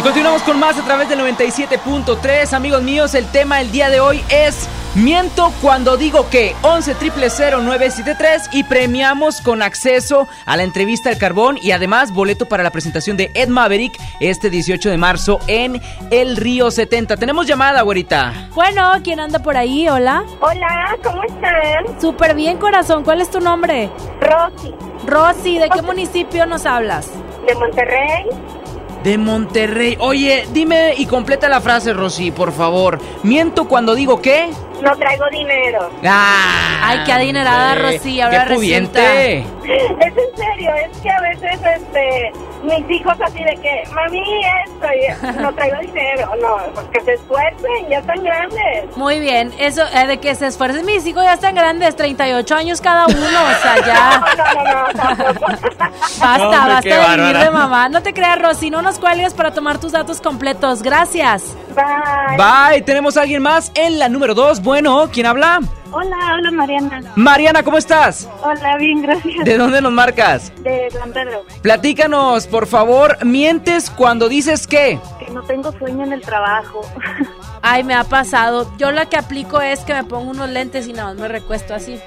Y 0.00 0.02
continuamos 0.02 0.40
con 0.44 0.58
más 0.58 0.78
a 0.78 0.82
través 0.82 1.10
del 1.10 1.18
97.3. 1.18 2.54
Amigos 2.54 2.82
míos, 2.82 3.14
el 3.14 3.26
tema 3.26 3.60
el 3.60 3.70
día 3.70 3.90
de 3.90 4.00
hoy 4.00 4.24
es 4.30 4.66
Miento 4.94 5.52
cuando 5.60 5.98
digo 5.98 6.30
que 6.30 6.56
11 6.62 6.94
973 6.94 8.48
y 8.52 8.64
premiamos 8.64 9.42
con 9.42 9.60
acceso 9.60 10.26
a 10.46 10.56
la 10.56 10.62
entrevista 10.62 11.10
al 11.10 11.18
carbón 11.18 11.58
y 11.60 11.72
además 11.72 12.14
boleto 12.14 12.46
para 12.46 12.62
la 12.62 12.70
presentación 12.70 13.18
de 13.18 13.30
Ed 13.34 13.48
Maverick 13.48 13.92
este 14.20 14.48
18 14.48 14.88
de 14.88 14.96
marzo 14.96 15.38
en 15.48 15.82
el 16.10 16.38
Río 16.38 16.70
70. 16.70 17.18
Tenemos 17.18 17.46
llamada, 17.46 17.82
güerita. 17.82 18.48
Bueno, 18.54 18.92
¿quién 19.04 19.20
anda 19.20 19.40
por 19.40 19.58
ahí? 19.58 19.86
Hola. 19.86 20.24
Hola, 20.40 20.96
¿cómo 21.04 21.22
están? 21.24 22.00
Súper 22.00 22.34
bien, 22.34 22.56
corazón. 22.56 23.04
¿Cuál 23.04 23.20
es 23.20 23.30
tu 23.30 23.40
nombre? 23.40 23.90
Rosy. 24.22 24.74
Rosy, 25.06 25.58
¿de 25.58 25.68
qué 25.68 25.82
municipio 25.82 26.46
nos 26.46 26.64
hablas? 26.64 27.06
De 27.46 27.54
Monterrey. 27.54 28.59
De 29.02 29.16
Monterrey. 29.16 29.96
Oye, 30.00 30.46
dime 30.52 30.94
y 30.96 31.06
completa 31.06 31.48
la 31.48 31.60
frase, 31.60 31.92
Rosy, 31.92 32.30
por 32.30 32.52
favor. 32.52 32.98
Miento 33.22 33.66
cuando 33.66 33.94
digo 33.94 34.20
que... 34.20 34.50
No 34.82 34.96
traigo 34.96 35.24
dinero. 35.30 35.90
¡Ah! 36.04 36.80
Ay, 36.82 37.00
qué 37.04 37.12
adinerada, 37.12 37.74
Rosy. 37.76 38.20
Ahora 38.20 38.44
¡Qué 38.46 38.54
pudiente! 38.54 39.44
Es 40.00 40.12
en 40.16 40.36
serio, 40.36 40.70
es 40.74 40.98
que 40.98 41.10
a 41.10 41.20
veces 41.20 41.60
este 41.76 42.32
mis 42.62 42.90
hijos 42.90 43.14
así 43.24 43.42
de 43.42 43.56
que, 43.56 43.82
mami, 43.94 44.22
esto, 44.66 44.86
y 44.86 45.40
no 45.40 45.52
traigo 45.54 45.80
dinero. 45.80 46.30
No, 46.40 46.56
pues 46.74 46.86
que 46.88 47.00
se 47.00 47.14
esfuercen, 47.14 47.88
ya 47.88 47.98
están 47.98 48.22
grandes. 48.22 48.96
Muy 48.96 49.20
bien, 49.20 49.52
eso 49.58 49.82
eh, 49.94 50.06
de 50.06 50.18
que 50.18 50.34
se 50.34 50.46
esfuercen 50.48 50.84
mis 50.84 51.06
hijos 51.06 51.22
ya 51.22 51.34
están 51.34 51.54
grandes, 51.54 51.96
38 51.96 52.54
años 52.54 52.80
cada 52.80 53.06
uno, 53.06 53.16
o 53.16 53.62
sea, 53.62 53.76
ya. 53.86 54.24
No, 54.40 54.64
no, 54.64 54.82
no, 54.82 54.94
tampoco. 54.94 55.46
Basta, 56.20 56.38
No, 56.38 56.50
basta 56.50 56.80
de 57.10 57.16
vivir 57.16 57.38
de 57.38 57.50
mamá. 57.50 57.88
No 57.88 58.02
te 58.02 58.12
creas, 58.12 58.40
Rosy, 58.40 58.70
no 58.70 58.82
nos 58.82 58.98
cuelgues 58.98 59.32
para 59.32 59.52
tomar 59.52 59.78
tus 59.78 59.92
datos 59.92 60.20
completos. 60.20 60.82
Gracias. 60.82 61.56
Bye. 61.74 62.36
Bye, 62.36 62.82
tenemos 62.82 63.16
a 63.16 63.22
alguien 63.22 63.42
más 63.42 63.72
en 63.74 63.98
la 63.98 64.08
número 64.08 64.34
2. 64.34 64.62
Bueno, 64.62 65.08
¿quién 65.12 65.26
habla? 65.26 65.60
Hola, 65.92 66.36
hola 66.38 66.50
Mariana. 66.52 67.02
Mariana, 67.16 67.62
¿cómo 67.64 67.76
estás? 67.76 68.28
Hola, 68.42 68.76
bien, 68.76 69.02
gracias. 69.02 69.44
¿De 69.44 69.58
dónde 69.58 69.80
nos 69.82 69.92
marcas? 69.92 70.52
De 70.62 70.88
San 70.90 71.12
Pedro. 71.12 71.44
Platícanos, 71.62 72.46
por 72.46 72.66
favor, 72.66 73.24
mientes 73.24 73.90
cuando 73.90 74.28
dices 74.28 74.66
que... 74.66 75.00
Que 75.18 75.30
no 75.32 75.42
tengo 75.42 75.72
sueño 75.72 76.04
en 76.04 76.12
el 76.12 76.20
trabajo. 76.22 76.82
Ay, 77.62 77.84
me 77.84 77.94
ha 77.94 78.04
pasado. 78.04 78.70
Yo 78.78 78.90
la 78.90 79.06
que 79.06 79.16
aplico 79.16 79.60
es 79.60 79.80
que 79.80 79.92
me 79.94 80.04
pongo 80.04 80.30
unos 80.30 80.48
lentes 80.48 80.86
y 80.86 80.92
nada 80.92 81.10
más 81.10 81.20
me 81.20 81.28
recuesto 81.28 81.74
así. 81.74 81.98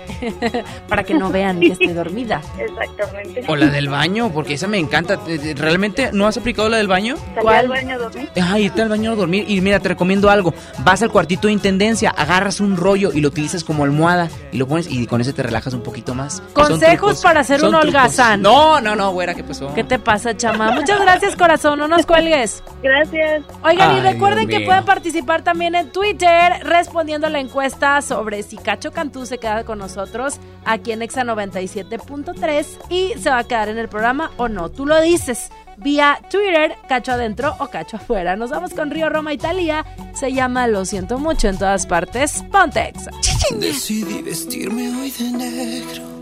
para 0.88 1.04
que 1.04 1.14
no 1.14 1.30
vean 1.30 1.60
que 1.60 1.68
estoy 1.68 1.94
dormida. 1.94 2.42
Exactamente. 2.58 3.44
O 3.48 3.56
la 3.56 3.68
del 3.68 3.90
baño, 3.90 4.32
porque 4.34 4.54
esa 4.54 4.68
me 4.68 4.78
encanta. 4.78 5.16
Eh, 5.28 5.40
eh, 5.44 5.54
¿Realmente 5.56 6.10
no 6.14 6.28
has 6.28 6.38
aplicado 6.38 6.70
la 6.70 6.78
del 6.78 6.88
baño? 6.88 7.16
Salí 7.36 7.48
al 7.48 7.68
baño 7.68 7.96
a 7.96 7.98
dormir. 7.98 8.30
Ay, 8.42 8.66
irte 8.66 8.82
al 8.82 8.90
baño 8.90 9.12
a 9.12 9.16
dormir. 9.16 9.46
Y 9.48 9.62
mira, 9.62 9.80
te 9.80 9.90
recomiendo 9.90 10.30
algo. 10.30 10.54
Vas 10.80 11.02
al 11.02 11.12
cuartito 11.12 11.48
de 11.48 11.54
intendencia, 11.54 12.10
agarras 12.10 12.60
un 12.60 12.78
rollo 12.78 13.12
y 13.14 13.22
lo 13.22 13.28
utilizas 13.28 13.64
como 13.64 13.84
almohada 13.84 14.30
y 14.52 14.58
lo 14.58 14.68
pones 14.68 14.88
y 14.90 15.06
con 15.08 15.22
ese 15.22 15.34
te 15.34 15.44
relajas 15.44 15.74
un 15.74 15.84
poquito 15.84 16.16
más. 16.16 16.42
Consejos 16.54 17.22
para 17.22 17.42
hacer 17.42 17.64
un 17.64 17.76
holgazán. 17.76 18.42
No, 18.42 18.82
no, 18.82 18.96
no, 18.96 19.12
güera, 19.12 19.34
¿qué 19.36 19.44
pasó? 19.44 19.74
¿Qué 19.74 19.84
te 19.84 20.00
pasa, 20.00 20.36
chama? 20.36 20.72
Muchas 20.72 21.00
gracias, 21.00 21.36
corazón. 21.36 21.80
No 21.80 21.88
nos 21.88 22.06
cuelgues. 22.06 22.64
Gracias. 22.82 23.44
Oigan, 23.64 23.98
y 23.98 24.02
recuerden 24.02 24.48
Dios 24.48 24.50
que 24.50 24.60
mío. 24.60 24.68
pueden 24.68 24.86
participar 24.86 25.43
también 25.44 25.76
en 25.76 25.92
Twitter 25.92 26.54
respondiendo 26.64 27.28
a 27.28 27.30
la 27.30 27.40
encuesta 27.40 28.02
sobre 28.02 28.44
si 28.44 28.58
Cacho 28.58 28.92
Cantú 28.92 29.26
se 29.26 29.38
queda 29.38 29.64
con 29.64 29.80
nosotros 29.80 30.40
aquí 30.66 30.92
en 30.92 31.02
Exa 31.02 31.24
97.3 31.24 32.66
y 32.90 33.14
se 33.20 33.30
va 33.30 33.40
a 33.40 33.44
quedar 33.44 33.70
en 33.70 33.78
el 33.78 33.90
programa 33.90 34.32
o 34.38 34.48
no. 34.48 34.70
Tú 34.70 34.86
lo 34.86 35.00
dices 35.02 35.50
vía 35.78 36.20
Twitter, 36.30 36.76
Cacho 36.88 37.12
adentro 37.12 37.56
o 37.60 37.68
Cacho 37.68 37.98
afuera. 37.98 38.36
Nos 38.36 38.50
vamos 38.50 38.74
con 38.74 38.92
Río 38.92 39.10
Roma 39.10 39.34
Italia. 39.34 39.86
Se 40.14 40.34
llama 40.34 40.68
Lo 40.68 40.86
siento 40.86 41.20
mucho 41.20 41.48
en 41.48 41.58
todas 41.58 41.86
partes. 41.86 42.44
Ponte 42.52 42.90
Exa. 42.90 43.12
Decidí 43.60 44.22
vestirme 44.22 44.90
hoy 44.96 45.12
de 45.12 45.32
negro 45.32 46.14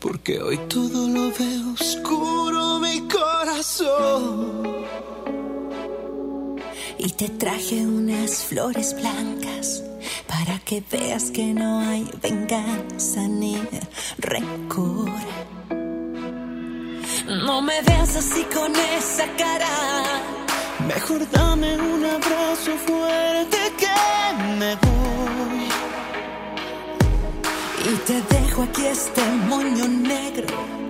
porque 0.00 0.40
hoy 0.40 0.58
todo 0.68 1.08
lo 1.08 1.30
veo 1.30 1.74
oscuro 1.78 2.78
mi 2.80 3.06
corazón. 3.06 4.62
Y 7.02 7.12
te 7.12 7.30
traje 7.30 7.86
unas 7.86 8.44
flores 8.44 8.94
blancas 8.94 9.82
para 10.26 10.58
que 10.58 10.82
veas 10.92 11.30
que 11.30 11.54
no 11.54 11.80
hay 11.80 12.06
venganza 12.20 13.26
ni 13.26 13.56
rencor. 14.18 15.10
No 17.26 17.62
me 17.62 17.80
veas 17.80 18.16
así 18.16 18.44
con 18.54 18.70
esa 18.76 19.24
cara. 19.38 19.66
Mejor 20.86 21.26
dame 21.30 21.74
un 21.78 22.04
abrazo 22.04 22.72
fuerte 22.86 23.58
que 23.78 24.44
me 24.58 24.74
voy. 24.74 25.68
Y 27.90 27.96
te 28.06 28.20
dejo 28.36 28.62
aquí 28.64 28.84
este 28.84 29.22
moño 29.48 29.88
negro 29.88 30.89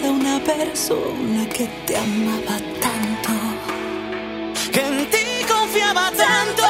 a 0.00 0.08
una 0.08 0.38
persona 0.42 1.46
que 1.52 1.66
te 1.86 1.96
amaba 1.96 2.56
tanto, 2.80 3.32
que 4.72 4.80
en 4.80 5.10
ti 5.10 5.44
confiaba 5.46 6.10
tanto. 6.12 6.61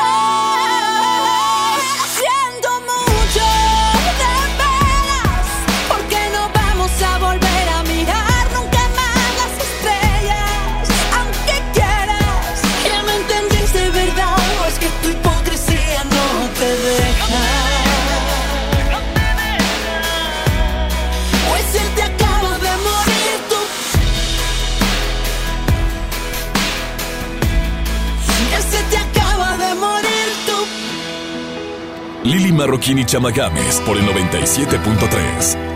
Marroquín 32.55 32.99
y 32.99 33.05
Chamagames 33.05 33.81
por 33.87 33.97
el 33.97 34.05
97.3. 34.05 35.72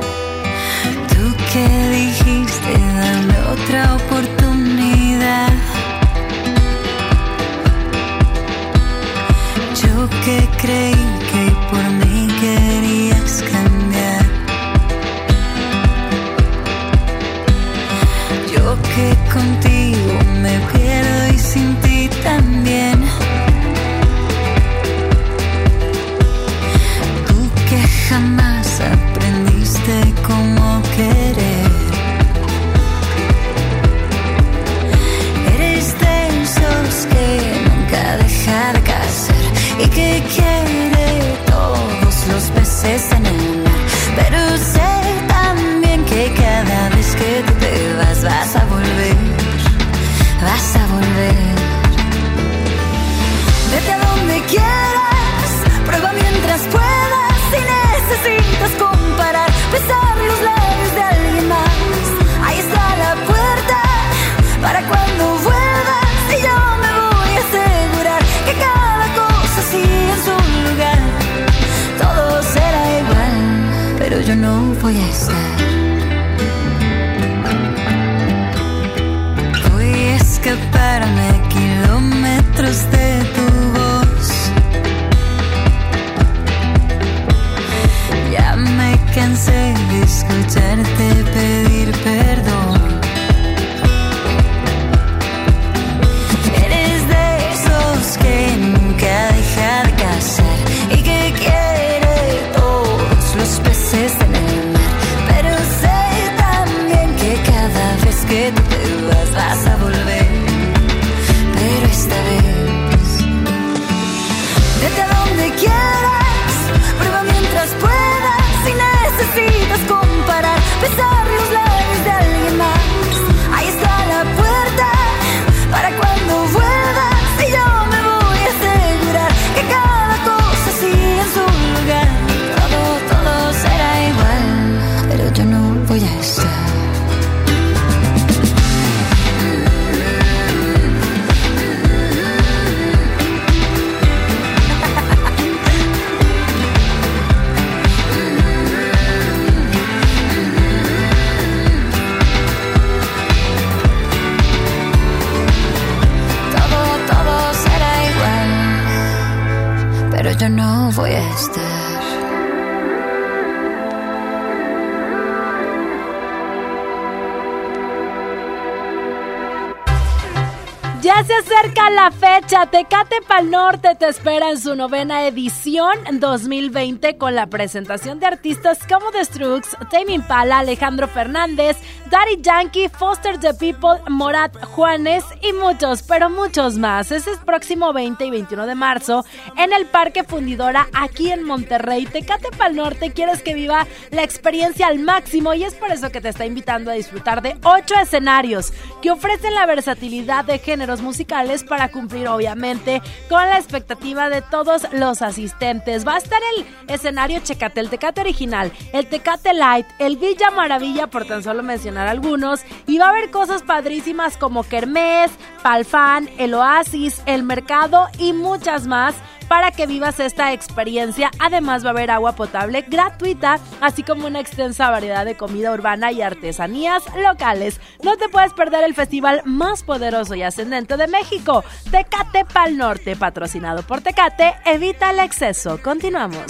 fecha, 172.40 172.66
Tecate 172.66 173.22
Pal 173.26 173.50
Norte 173.50 173.94
te 173.94 174.08
espera 174.08 174.50
en 174.50 174.58
su 174.58 174.74
novena 174.74 175.26
edición 175.26 175.96
2020 176.20 177.16
con 177.16 177.34
la 177.34 177.46
presentación 177.46 178.20
de 178.20 178.26
artistas 178.26 178.80
como 178.86 179.10
The 179.10 179.24
Strux, 179.24 179.70
Tame 179.90 180.12
Impala, 180.12 180.58
Alejandro 180.58 181.08
Fernández, 181.08 181.78
Daddy 182.10 182.42
Yankee, 182.42 182.88
Foster 182.90 183.38
the 183.38 183.54
People, 183.54 184.02
Morat 184.08 184.54
Juanes 184.64 185.24
y 185.40 185.54
muchos, 185.54 186.02
pero 186.02 186.28
muchos 186.28 186.76
más. 186.76 187.10
Ese 187.10 187.30
es 187.30 187.38
próximo 187.38 187.94
20 187.94 188.26
y 188.26 188.30
21 188.30 188.66
de 188.66 188.74
marzo 188.74 189.24
en 189.56 189.72
el 189.72 189.86
Parque 189.86 190.22
Fundidora 190.22 190.88
aquí 190.92 191.32
en 191.32 191.42
Monterrey. 191.42 192.04
Tecate 192.04 192.50
Pal 192.56 192.76
Norte 192.76 193.12
quieres 193.12 193.40
que 193.42 193.54
viva 193.54 193.86
la 194.10 194.24
experiencia 194.24 194.88
al 194.88 194.98
máximo 194.98 195.54
y 195.54 195.64
es 195.64 195.74
por 195.74 195.90
eso 195.90 196.10
que 196.10 196.20
te 196.20 196.28
está 196.28 196.44
invitando 196.44 196.90
a 196.90 196.94
disfrutar 196.94 197.40
de 197.40 197.56
ocho 197.64 197.94
escenarios 197.94 198.74
que 199.00 199.10
ofrecen 199.10 199.54
la 199.54 199.64
versatilidad 199.64 200.44
de 200.44 200.58
géneros 200.58 201.00
musicales 201.00 201.64
para 201.64 201.90
cumplir 201.90 202.25
obviamente 202.26 203.02
con 203.28 203.40
la 203.40 203.58
expectativa 203.58 204.28
de 204.28 204.42
todos 204.42 204.86
los 204.92 205.22
asistentes. 205.22 206.06
Va 206.06 206.14
a 206.14 206.18
estar 206.18 206.40
el 206.56 206.66
escenario 206.92 207.40
Checate, 207.40 207.80
el 207.80 207.90
Tecate 207.90 208.20
original, 208.20 208.72
el 208.92 209.06
Tecate 209.06 209.54
Light, 209.54 209.86
el 209.98 210.16
Villa 210.16 210.50
Maravilla, 210.50 211.06
por 211.08 211.26
tan 211.26 211.42
solo 211.42 211.62
mencionar 211.62 212.08
algunos, 212.08 212.60
y 212.86 212.98
va 212.98 213.06
a 213.06 213.10
haber 213.10 213.30
cosas 213.30 213.62
padrísimas 213.62 214.36
como 214.36 214.62
Kermés, 214.62 215.30
Palfán, 215.62 216.28
el 216.38 216.54
Oasis, 216.54 217.22
el 217.26 217.42
Mercado 217.42 218.08
y 218.18 218.32
muchas 218.32 218.86
más 218.86 219.14
para 219.48 219.70
que 219.70 219.86
vivas 219.86 220.20
esta 220.20 220.52
experiencia. 220.52 221.30
Además 221.38 221.84
va 221.84 221.88
a 221.88 221.92
haber 221.92 222.10
agua 222.10 222.32
potable 222.32 222.82
gratuita, 222.82 223.58
así 223.80 224.02
como 224.02 224.26
una 224.26 224.40
extensa 224.40 224.90
variedad 224.90 225.24
de 225.24 225.36
comida 225.36 225.72
urbana 225.72 226.12
y 226.12 226.22
artesanías 226.22 227.02
locales. 227.16 227.80
No 228.02 228.16
te 228.16 228.28
puedes 228.28 228.52
perder 228.52 228.84
el 228.84 228.94
festival 228.94 229.42
más 229.44 229.82
poderoso 229.82 230.34
y 230.34 230.42
ascendente 230.42 230.96
de 230.96 231.06
México, 231.08 231.64
Tecate 231.90 232.44
Pal 232.44 232.76
Norte, 232.76 233.16
patrocinado 233.16 233.82
por 233.82 234.00
Tecate. 234.00 234.54
Evita 234.64 235.10
el 235.10 235.20
exceso. 235.20 235.80
Continuamos. 235.82 236.44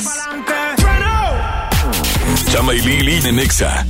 Chama 2.45 2.75
y 2.75 2.81
Lili 2.81 3.21
en 3.27 3.37
Nexa. 3.37 3.87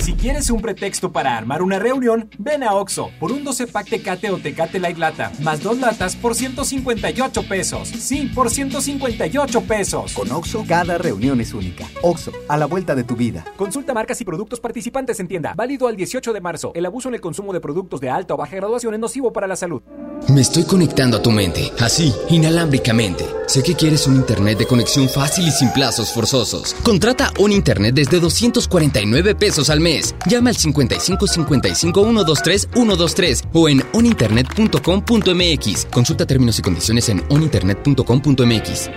Si 0.00 0.12
quieres 0.14 0.50
un 0.50 0.60
pretexto 0.60 1.12
para 1.12 1.36
armar 1.36 1.62
una 1.62 1.78
reunión, 1.78 2.28
ven 2.38 2.62
a 2.62 2.74
Oxo 2.74 3.10
por 3.18 3.32
un 3.32 3.44
12 3.44 3.68
pack 3.68 3.88
Tecate 3.88 4.30
o 4.30 4.38
Tecate 4.38 4.78
Light 4.78 4.98
Lata, 4.98 5.32
más 5.40 5.62
dos 5.62 5.78
latas 5.78 6.16
por 6.16 6.34
158 6.34 7.48
pesos. 7.48 7.88
Sí, 7.88 8.30
por 8.34 8.50
158 8.50 9.60
pesos. 9.62 10.12
Con 10.12 10.30
Oxo, 10.32 10.64
cada 10.66 10.98
reunión 10.98 11.40
es 11.40 11.54
única. 11.54 11.86
Oxo, 12.02 12.32
a 12.48 12.56
la 12.56 12.66
vuelta 12.66 12.94
de 12.94 13.04
tu 13.04 13.16
vida. 13.16 13.44
Consulta 13.56 13.94
marcas 13.94 14.20
y 14.20 14.24
productos 14.24 14.60
participantes 14.60 15.20
en 15.20 15.28
tienda. 15.28 15.54
Válido 15.54 15.86
al 15.86 15.96
18 15.96 16.32
de 16.32 16.40
marzo. 16.40 16.72
El 16.74 16.86
abuso 16.86 17.08
en 17.08 17.14
el 17.14 17.20
consumo 17.20 17.52
de 17.52 17.60
productos 17.60 18.00
de 18.00 18.10
alta 18.10 18.34
o 18.34 18.36
baja 18.36 18.56
graduación 18.56 18.94
es 18.94 19.00
nocivo 19.00 19.32
para 19.32 19.46
la 19.46 19.56
salud. 19.56 19.82
Me 20.28 20.40
estoy 20.40 20.64
conectando 20.64 21.18
a 21.18 21.22
tu 21.22 21.30
mente, 21.30 21.70
así, 21.80 22.12
inalámbricamente. 22.30 23.26
Sé 23.46 23.62
que 23.62 23.74
quieres 23.74 24.06
un 24.06 24.16
internet 24.16 24.58
de 24.58 24.66
conexión 24.66 25.08
fácil 25.08 25.46
y 25.46 25.50
sin 25.50 25.70
plazos 25.70 26.12
forzosos. 26.12 26.74
Contrata 26.82 27.30
un 27.38 27.52
internet 27.52 27.73
desde 27.92 28.20
249 28.20 29.34
pesos 29.34 29.70
al 29.70 29.80
mes. 29.80 30.14
Llama 30.26 30.50
al 30.50 30.56
55 30.56 31.26
55 31.26 32.04
123 32.04 32.68
123 32.72 33.42
o 33.52 33.68
en 33.68 33.82
oninternet.com.mx. 33.92 35.86
Consulta 35.86 36.26
términos 36.26 36.58
y 36.58 36.62
condiciones 36.62 37.08
en 37.08 37.24
oninternet.com.mx. 37.28 38.90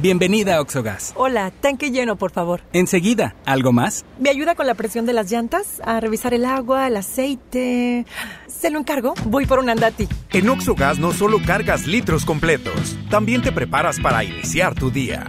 Bienvenida 0.00 0.56
a 0.56 0.60
Oxogas. 0.62 1.12
Hola, 1.14 1.50
tanque 1.50 1.90
lleno, 1.90 2.16
por 2.16 2.30
favor. 2.30 2.62
Enseguida, 2.72 3.34
¿algo 3.44 3.70
más? 3.70 4.06
¿Me 4.18 4.30
ayuda 4.30 4.54
con 4.54 4.66
la 4.66 4.74
presión 4.74 5.04
de 5.04 5.12
las 5.12 5.30
llantas? 5.30 5.82
A 5.84 6.00
revisar 6.00 6.32
el 6.32 6.46
agua, 6.46 6.86
el 6.86 6.96
aceite. 6.96 8.06
¿Se 8.46 8.70
lo 8.70 8.78
encargo? 8.78 9.12
Voy 9.26 9.44
por 9.44 9.58
un 9.58 9.68
andati. 9.68 10.08
En 10.32 10.48
Oxogas 10.48 10.98
no 10.98 11.12
solo 11.12 11.38
cargas 11.44 11.86
litros 11.86 12.24
completos, 12.24 12.96
también 13.10 13.42
te 13.42 13.52
preparas 13.52 14.00
para 14.00 14.24
iniciar 14.24 14.74
tu 14.74 14.90
día. 14.90 15.28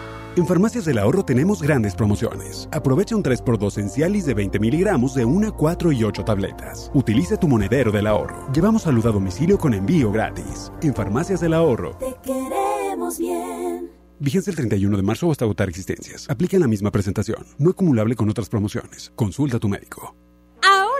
En 0.37 0.47
Farmacias 0.47 0.85
del 0.85 0.97
Ahorro 0.97 1.25
tenemos 1.25 1.61
grandes 1.61 1.93
promociones. 1.93 2.69
Aprovecha 2.71 3.17
un 3.17 3.23
3x2 3.23 3.77
en 3.79 3.89
Cialis 3.89 4.25
de 4.25 4.33
20 4.33 4.59
miligramos 4.59 5.13
de 5.13 5.25
1, 5.25 5.57
4 5.57 5.91
y 5.91 6.05
8 6.05 6.23
tabletas. 6.23 6.89
Utiliza 6.93 7.37
tu 7.37 7.49
monedero 7.49 7.91
del 7.91 8.07
ahorro. 8.07 8.49
Llevamos 8.53 8.83
salud 8.83 9.05
a 9.07 9.11
domicilio 9.11 9.57
con 9.57 9.73
envío 9.73 10.09
gratis. 10.09 10.71
En 10.81 10.95
Farmacias 10.95 11.41
del 11.41 11.53
Ahorro. 11.53 11.97
Te 11.97 12.15
queremos 12.23 13.19
bien. 13.19 13.91
Vigencia 14.19 14.51
el 14.51 14.55
31 14.55 14.95
de 14.95 15.03
marzo 15.03 15.29
hasta 15.29 15.43
agotar 15.43 15.67
existencias. 15.67 16.29
Aplica 16.29 16.55
en 16.55 16.61
la 16.61 16.67
misma 16.67 16.91
presentación. 16.91 17.45
No 17.57 17.71
acumulable 17.71 18.15
con 18.15 18.29
otras 18.29 18.47
promociones. 18.47 19.11
Consulta 19.17 19.57
a 19.57 19.59
tu 19.59 19.67
médico. 19.67 20.15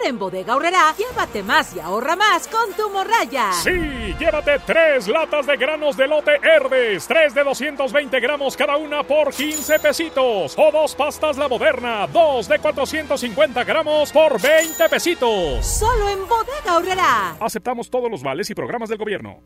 Ahora 0.02 0.10
en 0.10 0.18
Bodega 0.18 0.54
Aurrera, 0.54 0.95
llévate 0.97 1.43
más 1.43 1.76
y 1.76 1.80
ahorra 1.80 2.16
más 2.16 2.47
con 2.47 2.74
tu 2.74 2.89
morraya. 2.89 3.52
Sí, 3.54 4.16
llévate 4.20 4.60
tres 4.66 5.08
latas 5.08 5.45
de 5.45 5.58
granos 5.58 5.95
de 5.95 6.08
lote 6.08 6.32
Herdes, 6.41 7.06
tres 7.06 7.36
de 7.36 7.43
220 7.43 8.20
gramos 8.20 8.58
cada 8.58 8.78
una 8.78 9.04
por 9.04 9.32
15 9.32 9.80
pesitos. 9.80 10.56
O 10.58 10.72
dos 10.72 10.95
pastas 10.95 11.38
La 11.38 11.47
Moderna, 11.47 12.08
dos 12.08 12.47
de 12.47 12.58
450 12.58 13.64
gramos 13.64 14.12
por 14.12 14.41
20 14.41 14.89
pesitos. 14.89 15.66
Solo 15.66 16.10
en 16.10 16.28
Bodega 16.28 16.72
Aurrera. 16.72 17.36
Aceptamos 17.39 17.89
todos 17.91 18.10
los 18.10 18.24
vales 18.24 18.49
y 18.49 18.56
programas 18.56 18.89
del 18.89 18.97
gobierno. 18.97 19.39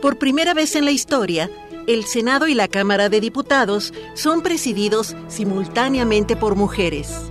Por 0.00 0.18
primera 0.18 0.54
vez 0.54 0.74
en 0.74 0.86
la 0.86 0.90
historia, 0.90 1.50
el 1.86 2.04
Senado 2.04 2.46
y 2.48 2.54
la 2.54 2.68
Cámara 2.68 3.10
de 3.10 3.20
Diputados 3.20 3.92
son 4.14 4.40
presididos 4.42 5.14
simultáneamente 5.28 6.34
por 6.34 6.54
mujeres. 6.54 7.30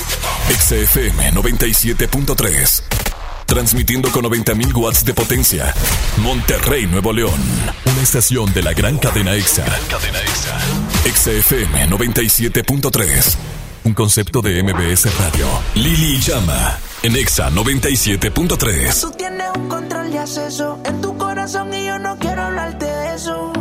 XFM 0.49 1.33
97.3. 1.33 2.83
Transmitiendo 3.45 4.09
con 4.11 4.23
90.000 4.25 4.73
watts 4.75 5.03
de 5.03 5.13
potencia. 5.13 5.73
Monterrey, 6.17 6.87
Nuevo 6.87 7.11
León. 7.11 7.41
Una 7.85 8.01
estación 8.01 8.53
de 8.53 8.63
la 8.63 8.73
gran 8.73 8.97
cadena 8.97 9.33
EXA. 9.35 9.65
cadena 9.89 10.19
EXA. 10.21 10.59
XFM 11.13 11.89
97.3. 11.89 13.35
Un 13.83 13.93
concepto 13.93 14.41
de 14.41 14.63
MBS 14.63 15.17
Radio. 15.17 15.47
Lili 15.75 16.19
Llama. 16.21 16.77
En 17.03 17.15
EXA 17.15 17.49
97.3. 17.49 19.01
Tú 19.01 19.11
tienes 19.11 19.47
un 19.55 19.67
control 19.67 20.11
de 20.11 20.19
acceso 20.19 20.79
en 20.85 21.01
tu 21.01 21.17
corazón 21.17 21.73
y 21.73 21.85
yo 21.87 21.97
no 21.99 22.17
quiero 22.19 22.43
hablarte 22.43 22.85
de 22.85 23.15
eso. 23.15 23.51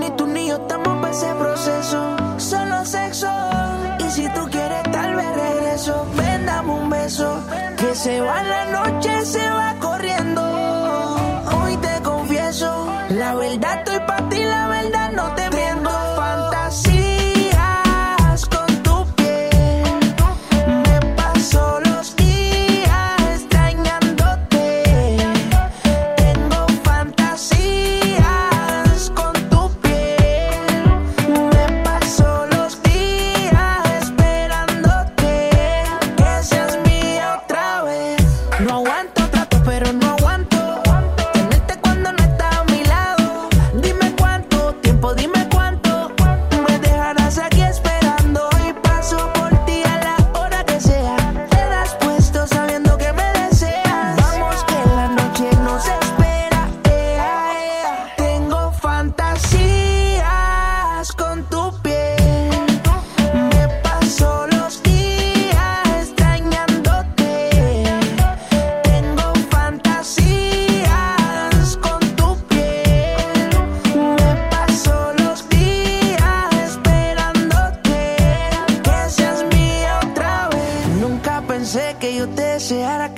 Ni 0.00 0.10
tú 0.16 0.26
ni 0.26 0.48
yo 0.48 0.56
estamos 0.56 1.00
para 1.00 1.14
ese 1.14 1.32
proceso. 1.34 2.16
Solo 2.38 2.84
sexo. 2.84 3.28
Y 4.06 4.10
si 4.10 4.28
tú 4.34 4.48
quieres, 4.50 4.82
tal 4.90 5.14
vez 5.14 5.26
dame 6.44 6.72
un 6.72 6.90
beso. 6.90 7.42
Que 7.76 7.94
se 7.94 8.20
va 8.20 8.42
la 8.42 8.64
noche, 8.66 9.24
se 9.24 9.48
va 9.48 9.74
corriendo. 9.78 10.17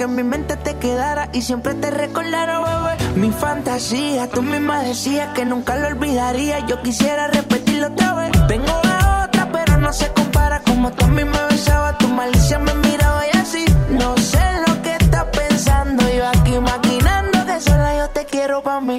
Que 0.00 0.04
en 0.04 0.14
mi 0.14 0.22
mente 0.22 0.56
te 0.56 0.76
quedara 0.76 1.28
y 1.34 1.42
siempre 1.42 1.74
te 1.74 1.90
recordara, 1.90 2.60
bebé. 2.60 3.20
Mi 3.20 3.30
fantasía, 3.30 4.30
tú 4.30 4.40
misma 4.40 4.82
decías 4.82 5.28
que 5.34 5.44
nunca 5.44 5.76
lo 5.76 5.88
olvidaría. 5.88 6.60
Yo 6.66 6.80
quisiera 6.80 7.26
repetirlo 7.26 7.88
otra 7.88 8.14
vez. 8.14 8.30
Tengo 8.48 8.80
la 8.82 9.24
otra, 9.26 9.52
pero 9.52 9.76
no 9.76 9.92
se 9.92 10.10
compara. 10.14 10.62
Como 10.62 10.90
tú 10.92 11.04
a 11.04 11.08
mí 11.08 11.22
me 11.22 11.44
besabas, 11.50 11.98
tu 11.98 12.08
malicia 12.08 12.58
me 12.58 12.72
miraba 12.76 13.24
y 13.30 13.36
así. 13.36 13.64
No 13.90 14.16
sé 14.16 14.40
lo 14.66 14.80
que 14.80 14.96
estás 14.96 15.24
pensando. 15.36 16.02
Yo 16.08 16.26
aquí 16.28 16.58
maquinando 16.58 17.44
que 17.44 17.60
sola 17.60 17.98
yo 17.98 18.08
te 18.08 18.24
quiero 18.24 18.62
pa' 18.62 18.80
mí. 18.80 18.96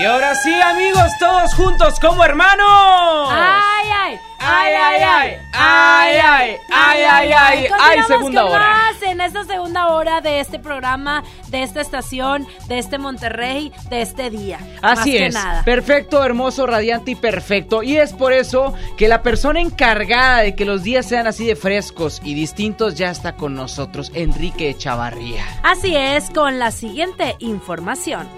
Y 0.00 0.04
ahora 0.04 0.34
sí, 0.36 0.54
amigos, 0.60 1.10
todos 1.18 1.52
juntos 1.54 1.98
como 1.98 2.24
hermanos. 2.24 3.30
¡Ay, 3.32 3.88
ay! 3.92 4.20
¡Ay, 4.38 4.72
ay, 4.74 5.02
ay! 5.02 5.36
¡Ay, 5.52 6.16
ay! 6.22 6.56
¡Ay, 6.70 7.02
ay, 7.02 7.32
ay! 7.32 7.66
¡Ay, 7.80 8.02
segunda 8.06 8.42
con 8.42 8.52
hora! 8.52 8.68
más 8.68 9.02
en 9.02 9.20
esta 9.20 9.44
segunda 9.44 9.88
hora 9.88 10.20
de 10.20 10.38
este 10.38 10.60
programa, 10.60 11.24
de 11.48 11.64
esta 11.64 11.80
estación, 11.80 12.46
de 12.68 12.78
este 12.78 12.98
Monterrey, 12.98 13.72
de 13.90 14.02
este 14.02 14.30
día. 14.30 14.60
Más 14.80 15.00
Así 15.00 15.12
que 15.12 15.26
es, 15.26 15.34
nada. 15.34 15.64
perfecto, 15.64 16.24
hermoso, 16.24 16.68
radiante 16.68 17.10
y 17.10 17.14
perfecto. 17.16 17.82
Y 17.82 17.96
es 17.96 18.12
por 18.12 18.32
eso 18.32 18.74
que 18.96 19.08
la 19.08 19.22
persona 19.22 19.60
encargada 19.60 20.42
de 20.42 20.54
que 20.54 20.64
los 20.64 20.84
días 20.84 21.06
sean 21.06 21.26
así 21.26 21.44
de 21.44 21.56
frescos 21.56 22.20
y 22.22 22.34
distintos 22.34 22.94
ya 22.94 23.10
está 23.10 23.34
con 23.34 23.56
nosotros, 23.56 24.12
Enrique 24.14 24.76
Chavarría. 24.78 25.44
Así 25.64 25.96
es, 25.96 26.30
con 26.30 26.60
la 26.60 26.70
siguiente 26.70 27.34
información. 27.40 28.28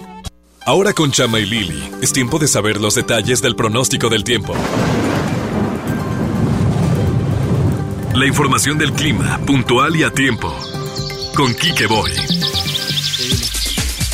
Ahora 0.67 0.93
con 0.93 1.11
Chama 1.11 1.41
y 1.41 1.47
Lili, 1.47 1.91
es 2.03 2.13
tiempo 2.13 2.39
de 2.39 2.47
saber 2.47 2.81
los 2.81 2.95
detalles 2.95 3.41
del 3.41 3.57
pronóstico 3.57 4.09
del 4.09 4.25
tiempo. 4.25 4.55
La 8.15 8.27
información 8.27 8.77
del 8.77 8.93
clima, 8.93 9.41
puntual 9.47 9.97
y 9.97 10.03
a 10.03 10.11
tiempo. 10.11 10.55
Con 11.35 11.55
Quique 11.55 11.87
Boy. 11.87 12.11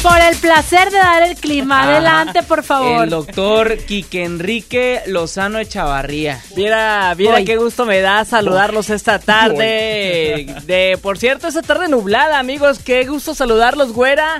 Por 0.03 0.21
el 0.21 0.37
placer 0.37 0.91
de 0.93 0.99
dar 0.99 1.25
el 1.25 1.35
clima, 1.35 1.83
adelante, 1.83 2.45
por 2.45 2.63
favor. 2.63 3.05
El 3.05 3.11
doctor 3.11 3.77
Quique 3.79 4.23
Enrique 4.23 5.03
Lozano 5.09 5.59
Echavarría. 5.59 6.41
Viera, 6.55 7.13
viera 7.15 7.37
Voy. 7.39 7.45
qué 7.45 7.57
gusto 7.57 7.87
me 7.87 8.01
da 8.01 8.25
saludarlos 8.25 8.89
esta 8.91 9.19
tarde. 9.19 10.47
De, 10.65 10.97
por 11.03 11.19
cierto, 11.19 11.49
esta 11.49 11.63
tarde 11.63 11.89
nublada, 11.89 12.39
amigos. 12.39 12.79
Qué 12.79 13.05
gusto 13.05 13.35
saludarlos, 13.35 13.93
güera. 13.93 14.39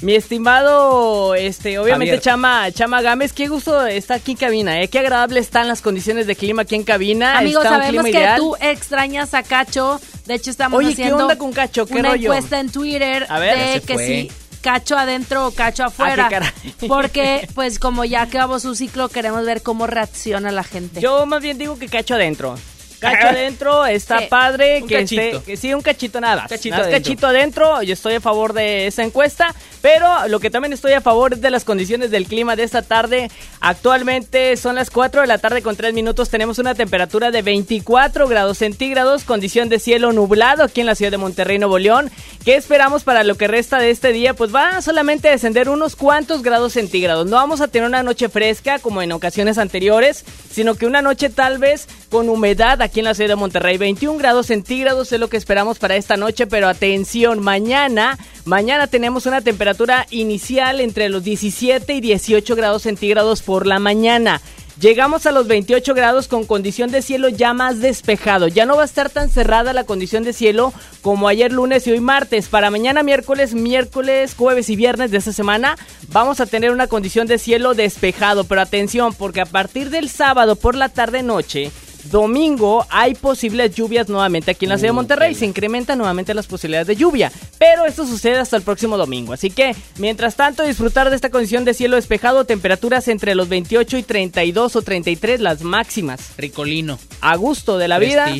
Mi 0.00 0.14
estimado, 0.14 1.34
este, 1.34 1.76
obviamente 1.78 2.12
Javier. 2.12 2.22
Chama, 2.22 2.70
Chama 2.70 3.02
Gámez, 3.02 3.32
qué 3.32 3.48
gusto 3.48 3.84
está 3.84 4.14
aquí 4.14 4.32
en 4.32 4.36
cabina, 4.36 4.80
¿eh? 4.80 4.86
Qué 4.88 5.00
agradable 5.00 5.40
están 5.40 5.66
las 5.66 5.82
condiciones 5.82 6.28
de 6.28 6.36
clima 6.36 6.62
aquí 6.62 6.76
en 6.76 6.84
cabina. 6.84 7.36
Amigos, 7.36 7.64
está 7.64 7.76
un 7.78 7.82
sabemos 7.82 8.02
clima 8.04 8.18
que 8.18 8.24
ideal. 8.24 8.38
tú 8.38 8.56
extrañas 8.60 9.34
a 9.34 9.42
Cacho. 9.42 10.00
De 10.26 10.34
hecho, 10.34 10.50
estamos 10.50 10.78
Oye, 10.78 10.94
¿qué 10.94 11.02
haciendo 11.02 11.24
onda 11.24 11.36
con 11.36 11.52
Cacho? 11.52 11.84
¿Qué 11.84 11.94
una 11.94 12.10
rollo? 12.10 12.32
encuesta 12.32 12.60
en 12.60 12.70
Twitter 12.70 13.26
A 13.28 13.40
ver. 13.40 13.74
de 13.74 13.80
que 13.80 13.94
fue. 13.94 14.06
si 14.06 14.32
Cacho 14.60 14.96
adentro 14.96 15.48
o 15.48 15.50
Cacho 15.50 15.84
afuera. 15.84 16.26
Ah, 16.26 16.28
qué 16.28 16.34
caray. 16.34 16.88
porque, 16.88 17.48
pues, 17.56 17.80
como 17.80 18.04
ya 18.04 18.22
acabó 18.22 18.60
su 18.60 18.76
ciclo, 18.76 19.08
queremos 19.08 19.44
ver 19.46 19.62
cómo 19.62 19.88
reacciona 19.88 20.52
la 20.52 20.62
gente. 20.62 21.00
Yo 21.00 21.26
más 21.26 21.42
bien 21.42 21.58
digo 21.58 21.76
que 21.76 21.88
cacho 21.88 22.14
adentro. 22.14 22.54
Cacho 23.00 23.26
adentro, 23.28 23.86
está 23.86 24.18
Sí. 24.20 24.26
padre. 24.28 24.82
Un 24.82 24.88
que 24.88 24.94
cachito. 25.00 25.22
esté- 25.22 25.42
que 25.44 25.56
sí, 25.56 25.72
un 25.74 25.82
cachito 25.82 26.20
nada 26.20 26.36
más. 26.42 26.48
Cachito 26.48 26.70
Nada 26.76 26.82
más 26.84 26.88
adentro. 26.92 27.08
cachito 27.10 27.26
adentro. 27.26 27.82
Yo 27.82 27.92
estoy 27.94 28.14
a 28.14 28.20
favor 28.20 28.52
de 28.52 28.86
esa 28.86 29.02
encuesta. 29.02 29.54
Pero 29.80 30.26
lo 30.26 30.40
que 30.40 30.50
también 30.50 30.72
estoy 30.72 30.92
a 30.94 31.00
favor 31.00 31.34
es 31.34 31.40
de 31.40 31.50
las 31.52 31.64
condiciones 31.64 32.10
del 32.10 32.26
clima 32.26 32.56
de 32.56 32.64
esta 32.64 32.82
tarde. 32.82 33.30
Actualmente 33.60 34.56
son 34.56 34.74
las 34.74 34.90
4 34.90 35.20
de 35.20 35.26
la 35.28 35.38
tarde 35.38 35.62
con 35.62 35.76
3 35.76 35.94
minutos. 35.94 36.30
Tenemos 36.30 36.58
una 36.58 36.74
temperatura 36.74 37.30
de 37.30 37.42
24 37.42 38.26
grados 38.26 38.58
centígrados. 38.58 39.22
Condición 39.22 39.68
de 39.68 39.78
cielo 39.78 40.12
nublado 40.12 40.64
aquí 40.64 40.80
en 40.80 40.86
la 40.86 40.96
ciudad 40.96 41.12
de 41.12 41.18
Monterrey, 41.18 41.58
Nuevo 41.60 41.78
León. 41.78 42.10
¿Qué 42.44 42.56
esperamos 42.56 43.04
para 43.04 43.22
lo 43.22 43.36
que 43.36 43.46
resta 43.46 43.78
de 43.78 43.90
este 43.90 44.12
día? 44.12 44.34
Pues 44.34 44.52
va 44.52 44.82
solamente 44.82 45.28
a 45.28 45.32
descender 45.32 45.68
unos 45.68 45.94
cuantos 45.94 46.42
grados 46.42 46.72
centígrados. 46.72 47.26
No 47.26 47.36
vamos 47.36 47.60
a 47.60 47.68
tener 47.68 47.86
una 47.86 48.02
noche 48.02 48.28
fresca 48.28 48.80
como 48.80 49.00
en 49.02 49.12
ocasiones 49.12 49.58
anteriores, 49.58 50.24
sino 50.50 50.74
que 50.74 50.86
una 50.86 51.02
noche 51.02 51.28
tal 51.28 51.58
vez 51.58 51.86
con 52.10 52.28
humedad 52.30 52.82
aquí 52.82 52.87
en 52.96 53.04
la 53.04 53.14
ciudad 53.14 53.30
de 53.30 53.36
Monterrey. 53.36 53.76
21 53.76 54.18
grados 54.18 54.46
centígrados 54.46 55.12
es 55.12 55.20
lo 55.20 55.28
que 55.28 55.36
esperamos 55.36 55.78
para 55.78 55.96
esta 55.96 56.16
noche, 56.16 56.46
pero 56.46 56.68
atención, 56.68 57.40
mañana, 57.40 58.18
mañana 58.44 58.86
tenemos 58.86 59.26
una 59.26 59.42
temperatura 59.42 60.06
inicial 60.10 60.80
entre 60.80 61.08
los 61.08 61.22
17 61.22 61.92
y 61.92 62.00
18 62.00 62.56
grados 62.56 62.82
centígrados 62.82 63.42
por 63.42 63.66
la 63.66 63.78
mañana. 63.78 64.40
Llegamos 64.80 65.26
a 65.26 65.32
los 65.32 65.48
28 65.48 65.92
grados 65.92 66.28
con 66.28 66.44
condición 66.44 66.92
de 66.92 67.02
cielo 67.02 67.28
ya 67.28 67.52
más 67.52 67.80
despejado. 67.80 68.46
Ya 68.46 68.64
no 68.64 68.76
va 68.76 68.82
a 68.82 68.86
estar 68.86 69.10
tan 69.10 69.28
cerrada 69.28 69.72
la 69.72 69.82
condición 69.82 70.22
de 70.22 70.32
cielo 70.32 70.72
como 71.02 71.26
ayer 71.26 71.52
lunes 71.52 71.84
y 71.86 71.90
hoy 71.90 72.00
martes. 72.00 72.46
Para 72.46 72.70
mañana 72.70 73.02
miércoles, 73.02 73.54
miércoles, 73.54 74.36
jueves 74.38 74.70
y 74.70 74.76
viernes 74.76 75.10
de 75.10 75.18
esta 75.18 75.32
semana 75.32 75.76
vamos 76.12 76.38
a 76.40 76.46
tener 76.46 76.70
una 76.70 76.86
condición 76.86 77.26
de 77.26 77.38
cielo 77.38 77.74
despejado. 77.74 78.44
Pero 78.44 78.60
atención, 78.60 79.14
porque 79.14 79.40
a 79.40 79.46
partir 79.46 79.90
del 79.90 80.08
sábado 80.08 80.54
por 80.54 80.76
la 80.76 80.88
tarde 80.88 81.24
noche 81.24 81.72
domingo 82.04 82.86
hay 82.90 83.14
posibles 83.14 83.74
lluvias 83.74 84.08
nuevamente 84.08 84.52
aquí 84.52 84.64
en 84.64 84.70
la 84.70 84.78
ciudad 84.78 84.90
de 84.90 84.96
Monterrey. 84.96 85.34
Se 85.34 85.46
incrementan 85.46 85.98
nuevamente 85.98 86.34
las 86.34 86.46
posibilidades 86.46 86.86
de 86.86 86.96
lluvia. 86.96 87.32
Pero 87.58 87.84
esto 87.86 88.06
sucede 88.06 88.38
hasta 88.38 88.56
el 88.56 88.62
próximo 88.62 88.96
domingo. 88.96 89.32
Así 89.32 89.50
que, 89.50 89.74
mientras 89.98 90.36
tanto, 90.36 90.62
disfrutar 90.62 91.10
de 91.10 91.16
esta 91.16 91.30
condición 91.30 91.64
de 91.64 91.74
cielo 91.74 91.96
despejado, 91.96 92.44
temperaturas 92.44 93.08
entre 93.08 93.34
los 93.34 93.48
28 93.48 93.98
y 93.98 94.02
32 94.02 94.76
o 94.76 94.82
33, 94.82 95.40
las 95.40 95.62
máximas. 95.62 96.20
Ricolino. 96.36 96.98
A 97.20 97.36
gusto 97.36 97.78
de 97.78 97.88
la 97.88 97.98
vida. 97.98 98.32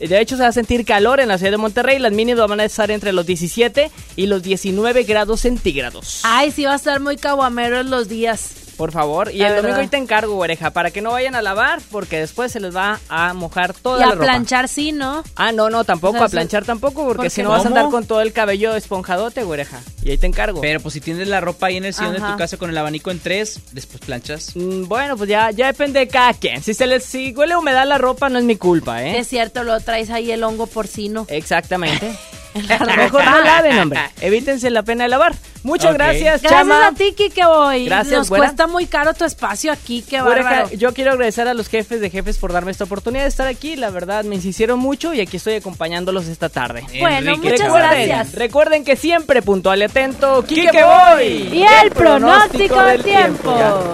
De 0.00 0.20
hecho, 0.20 0.36
se 0.36 0.42
va 0.42 0.48
a 0.48 0.52
sentir 0.52 0.84
calor 0.84 1.18
en 1.18 1.28
la 1.28 1.38
ciudad 1.38 1.50
de 1.50 1.56
Monterrey. 1.56 1.98
Las 1.98 2.12
mínimas 2.12 2.48
van 2.48 2.60
a 2.60 2.64
estar 2.64 2.90
entre 2.90 3.12
los 3.12 3.26
17 3.26 3.90
y 4.14 4.26
los 4.26 4.42
19 4.42 5.02
grados 5.02 5.40
centígrados. 5.40 6.20
Ay, 6.22 6.52
sí 6.52 6.64
va 6.64 6.74
a 6.74 6.76
estar 6.76 7.00
muy 7.00 7.16
caguameros 7.16 7.84
los 7.86 8.08
días. 8.08 8.67
Por 8.78 8.92
favor. 8.92 9.30
Y 9.34 9.38
La 9.38 9.48
el 9.48 9.52
verdad. 9.54 9.62
domingo 9.64 9.80
ahí 9.82 9.88
te 9.88 9.96
encargo, 9.98 10.38
oreja, 10.38 10.70
para 10.70 10.90
que 10.90 11.02
no 11.02 11.10
vayan 11.10 11.34
a 11.34 11.42
lavar, 11.42 11.80
porque 11.90 12.18
después 12.20 12.50
se 12.50 12.60
les 12.60 12.74
va 12.74 12.98
a 13.10 13.34
mojar 13.34 13.74
toda 13.74 13.98
Y 14.00 14.02
a 14.04 14.06
la 14.06 14.12
ropa. 14.12 14.24
planchar 14.24 14.68
sí, 14.68 14.92
¿no? 14.92 15.22
Ah, 15.36 15.52
no, 15.52 15.68
no, 15.68 15.84
tampoco, 15.84 16.14
O 16.14 16.18
sea, 16.18 16.26
a 16.26 16.30
planchar 16.30 16.64
tampoco, 16.64 17.04
porque 17.04 17.22
¿por 17.24 17.30
si 17.30 17.42
no 17.42 17.50
vas 17.50 17.64
a 17.64 17.68
andar 17.68 17.90
con 17.90 18.06
todo 18.06 18.20
el 18.22 18.32
cabello 18.32 18.74
esponjadote, 18.76 19.42
güereja. 19.42 19.80
Y 20.02 20.10
ahí 20.12 20.16
te 20.18 20.26
encargo. 20.28 20.60
Pero 20.62 20.80
pues 20.80 20.94
si 20.94 21.00
tienes 21.00 21.28
la 21.28 21.40
ropa 21.40 21.66
ahí 21.66 21.76
en 21.76 21.84
el 21.84 21.92
sillón 21.92 22.14
de 22.14 22.20
tu 22.20 22.36
casa 22.38 22.56
con 22.56 22.70
el 22.70 22.78
abanico 22.78 23.10
en 23.10 23.18
tres, 23.18 23.60
después 23.72 24.00
planchas. 24.00 24.54
Mm, 24.56 24.84
Bueno, 24.86 25.16
pues 25.16 25.28
ya, 25.28 25.50
ya 25.50 25.66
depende 25.66 25.98
de 25.98 26.08
cada 26.08 26.32
quien. 26.34 26.62
Si 26.62 26.72
se 26.72 26.86
les 26.86 27.04
si 27.04 27.34
huele 27.34 27.54
a 27.54 27.58
humedad 27.58 27.84
la 27.86 27.98
ropa, 27.98 28.28
no 28.28 28.38
es 28.38 28.44
mi 28.44 28.54
culpa, 28.56 29.02
¿eh? 29.02 29.18
Es 29.18 29.26
cierto, 29.26 29.64
lo 29.64 29.78
traes 29.80 30.08
ahí 30.10 30.30
el 30.30 30.44
hongo 30.44 30.66
porcino. 30.68 31.26
Exactamente. 31.28 32.16
Mejor 32.96 33.24
no 33.24 33.40
laven, 33.40 33.78
hombre. 33.78 34.00
Evítense 34.20 34.70
la 34.70 34.82
pena 34.82 35.04
de 35.04 35.10
lavar. 35.10 35.34
Muchas 35.64 35.92
gracias, 35.94 36.40
Gracias 36.40 36.60
Chama. 36.60 36.86
a 36.86 36.92
ti, 36.92 37.12
Kike 37.16 37.44
Boy. 37.44 37.84
Gracias, 37.86 38.18
Nos 38.18 38.28
cuesta 38.28 38.66
muy 38.66 38.86
caro 38.86 39.12
tu 39.12 39.24
espacio 39.24 39.70
aquí, 39.72 40.02
qué 40.08 40.20
bárbaro. 40.20 40.70
yo 40.70 40.94
quiero 40.94 41.12
agradecer 41.12 41.46
a 41.48 41.54
los 41.54 41.68
jefes 41.68 42.00
de 42.00 42.10
jefes 42.10 42.38
por 42.38 42.52
darme 42.52 42.70
esta 42.70 42.84
oportunidad 42.84 43.24
de 43.24 43.28
estar 43.28 43.46
aquí. 43.48 43.76
La 43.76 43.90
verdad, 43.90 44.24
me 44.24 44.36
insistieron 44.36 44.78
mucho 44.78 45.12
y 45.14 45.20
aquí 45.20 45.36
estoy 45.36 45.54
acompañándolos 45.54 46.26
esta 46.28 46.48
tarde. 46.48 46.84
Bueno, 47.00 47.32
Enrique 47.32 47.50
muchas 47.50 47.60
Recuerden- 47.68 48.06
gracias. 48.08 48.34
Recuerden 48.34 48.84
que 48.84 48.96
siempre 48.96 49.42
puntual 49.42 49.80
y 49.80 49.84
atento, 49.84 50.42
Kike, 50.44 50.60
Quique 50.62 50.84
Boy. 50.84 51.26
Y 51.52 51.64
el 51.82 51.90
pronóstico 51.90 52.82
del 52.82 53.02
tiempo. 53.02 53.52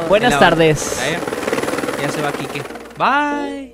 Buenas 0.08 0.38
tardes. 0.38 0.96
Ya, 1.98 2.02
ya 2.06 2.12
se 2.12 2.20
va 2.22 2.30
Quique. 2.32 2.62
Bye. 2.98 3.73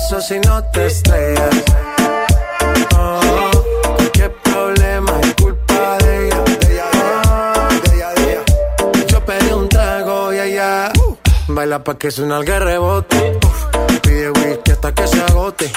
Caso 0.00 0.20
si 0.20 0.38
no 0.40 0.62
te 0.72 0.86
estrellas. 0.86 1.64
Oh, 2.96 3.50
qué 4.12 4.30
problema 4.42 5.12
es 5.22 5.34
culpa 5.34 5.98
de 5.98 6.26
ella. 6.26 6.44
De 6.44 7.94
ella, 7.94 8.10
de 9.08 9.20
pedí 9.20 9.52
un 9.52 9.68
trago 9.68 10.32
y 10.32 10.38
ella 10.38 10.92
baila 11.48 11.84
pa' 11.84 11.98
que 11.98 12.10
suena 12.10 12.38
el 12.38 12.46
rebote. 12.46 13.38
Pide 14.02 14.30
whisky 14.30 14.70
hasta 14.72 14.92
que 14.92 15.06
se 15.06 15.20
agote. 15.22 15.70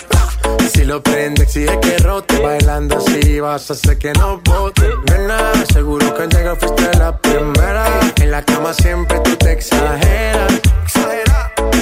Si 0.71 0.85
lo 0.85 1.01
prende, 1.03 1.43
exige 1.43 1.79
que 1.81 1.97
rote. 1.97 2.39
Bailando 2.39 2.97
así 2.97 3.39
vas 3.39 3.69
a 3.69 3.73
hacer 3.73 3.97
que 3.97 4.13
no 4.13 4.39
bote. 4.43 4.89
Nena, 5.11 5.51
seguro 5.73 6.13
que 6.15 6.23
al 6.23 6.29
llegar 6.29 6.57
fuiste 6.57 6.97
la 6.97 7.17
primera. 7.17 7.85
En 8.21 8.31
la 8.31 8.43
cama 8.43 8.73
siempre 8.73 9.19
tú 9.19 9.35
te 9.35 9.51
exageras. 9.51 10.61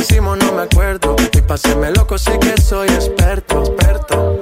hicimos 0.00 0.38
no 0.38 0.52
me 0.52 0.62
acuerdo. 0.62 1.16
Y 1.32 1.40
pa' 1.42 1.54
hacerme 1.54 1.90
loco 1.92 2.18
sé 2.18 2.38
que 2.38 2.60
soy 2.60 2.88
experto, 2.88 3.60
experto. 3.60 4.38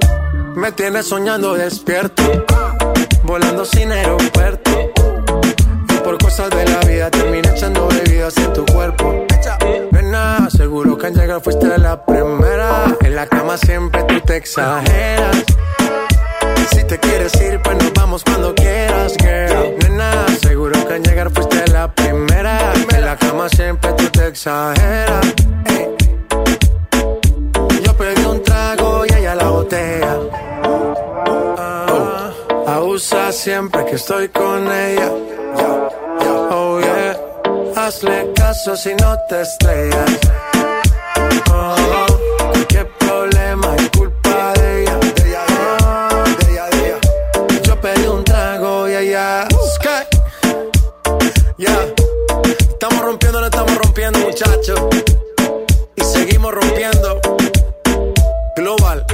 Me 0.55 0.71
tienes 0.71 1.07
soñando 1.07 1.53
despierto, 1.53 2.23
volando 3.23 3.65
sin 3.65 3.91
aeropuerto. 3.91 4.71
Y 5.89 5.97
por 6.03 6.17
cosas 6.17 6.49
de 6.49 6.65
la 6.65 6.79
vida 6.79 7.11
terminé 7.11 7.49
echando 7.49 7.87
bebidas 7.87 8.35
en 8.37 8.53
tu 8.53 8.65
cuerpo. 8.65 9.25
Nena, 9.91 10.49
seguro 10.49 10.97
que 10.97 11.07
al 11.07 11.13
llegar 11.13 11.41
fuiste 11.41 11.77
la 11.77 12.03
primera. 12.05 12.95
En 13.01 13.15
la 13.15 13.27
cama 13.27 13.57
siempre 13.57 14.03
tú 14.03 14.19
te 14.21 14.37
exageras. 14.37 15.43
Si 16.71 16.83
te 16.83 16.97
quieres 16.99 17.33
ir, 17.41 17.61
pues 17.61 17.77
nos 17.77 17.93
vamos 17.93 18.23
cuando 18.23 18.55
quieras, 18.55 19.15
girl. 19.17 19.77
Nena, 19.81 20.25
seguro 20.41 20.87
que 20.87 20.93
al 20.95 21.03
llegar 21.03 21.31
fuiste 21.31 21.67
la 21.67 21.87
primera. 21.93 21.98
Cama 23.39 23.49
siempre 23.55 23.93
tú 23.93 24.03
te 24.09 24.27
exageras. 24.27 25.33
Ey. 25.67 25.95
Yo 27.85 27.93
pedí 27.95 28.25
un 28.25 28.43
trago 28.43 29.05
y 29.05 29.13
ella 29.13 29.33
la 29.33 29.47
botella. 29.47 30.17
Ah, 31.57 32.31
abusa 32.67 33.31
siempre 33.31 33.85
que 33.85 33.95
estoy 33.95 34.27
con 34.27 34.69
ella. 34.69 35.09
Oh 36.51 36.81
yeah, 36.81 37.17
hazle 37.77 38.29
caso 38.35 38.75
si 38.75 38.93
no 38.95 39.15
te 39.29 39.41
estrellas. 39.41 40.19
Oh, 41.49 42.18
muchachos. 54.39 54.79
Y 55.95 56.03
seguimos 56.03 56.53
rompiendo. 56.53 57.19
Global. 58.55 59.05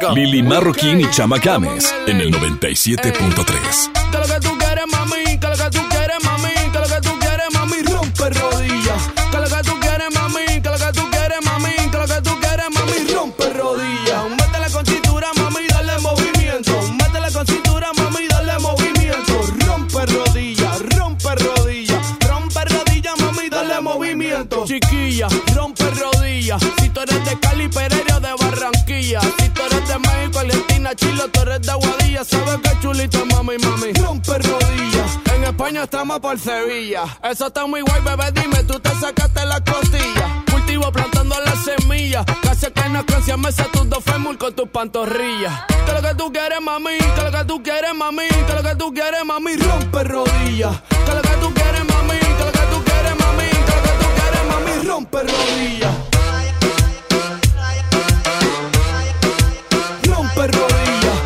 Go. 0.00 0.14
Lili 0.14 0.42
Marroquín 0.42 1.00
y 1.00 1.10
Chama 1.10 1.38
Games 1.38 1.94
en 2.06 2.20
el 2.20 2.32
97.3. 2.32 4.55
Chiquilla, 24.66 25.28
rompe 25.54 25.88
rodillas. 25.90 26.60
Si 26.80 26.88
tú 26.88 27.00
eres 27.00 27.24
de 27.24 27.38
Cali, 27.38 27.68
Pereira, 27.68 28.18
de 28.18 28.32
Barranquilla. 28.34 29.20
Si 29.20 29.48
tú 29.50 29.62
eres 29.62 29.88
de 29.88 29.98
México, 30.00 30.40
Argentina, 30.40 30.92
Chile, 30.96 31.22
tú 31.32 31.40
eres 31.42 31.62
de 31.62 31.70
Aguadilla. 31.70 32.24
Sabes 32.24 32.58
que 32.64 32.80
chulita, 32.80 33.24
mami, 33.26 33.58
mami. 33.58 33.92
Rompe 33.92 34.32
rodillas. 34.38 35.18
En 35.36 35.44
España 35.44 35.84
estamos 35.84 36.18
por 36.18 36.36
Sevilla. 36.40 37.04
Eso 37.22 37.46
está 37.46 37.64
muy 37.66 37.80
guay, 37.82 38.00
bebé. 38.02 38.32
Dime, 38.32 38.64
tú 38.64 38.80
te 38.80 38.90
sacaste 38.90 39.46
la 39.46 39.60
costilla. 39.60 40.44
Cultivo 40.50 40.90
plantando 40.90 41.36
las 41.44 41.64
semillas. 41.64 42.26
Casi 42.42 42.66
que 42.72 42.88
no 42.88 43.06
canción 43.06 43.40
mesa 43.40 43.68
tus 43.72 43.88
dos 43.88 44.02
fémur 44.02 44.36
con 44.36 44.52
tus 44.52 44.68
pantorrillas. 44.68 45.62
Que 45.86 45.92
lo 45.92 46.02
que 46.02 46.14
tú 46.16 46.32
quieres, 46.32 46.60
mami. 46.60 46.98
Que 46.98 47.22
lo 47.22 47.30
que 47.30 47.44
tú 47.44 47.62
quieres, 47.62 47.94
mami. 47.94 48.26
Que 48.28 48.52
lo 48.52 48.62
que 48.64 48.74
tú 48.74 48.92
quieres, 48.92 49.24
mami. 49.24 49.56
Rompe 49.58 50.02
rodillas. 50.02 50.76
Que 50.88 51.14
lo 51.14 51.22
que 51.22 51.36
tú 51.40 51.54
quieres, 51.54 51.84
mami. 51.84 52.25
Rompe 54.86 55.18
rodillas. 55.18 55.94
Rompe 60.04 60.46
rodillas. 60.46 61.18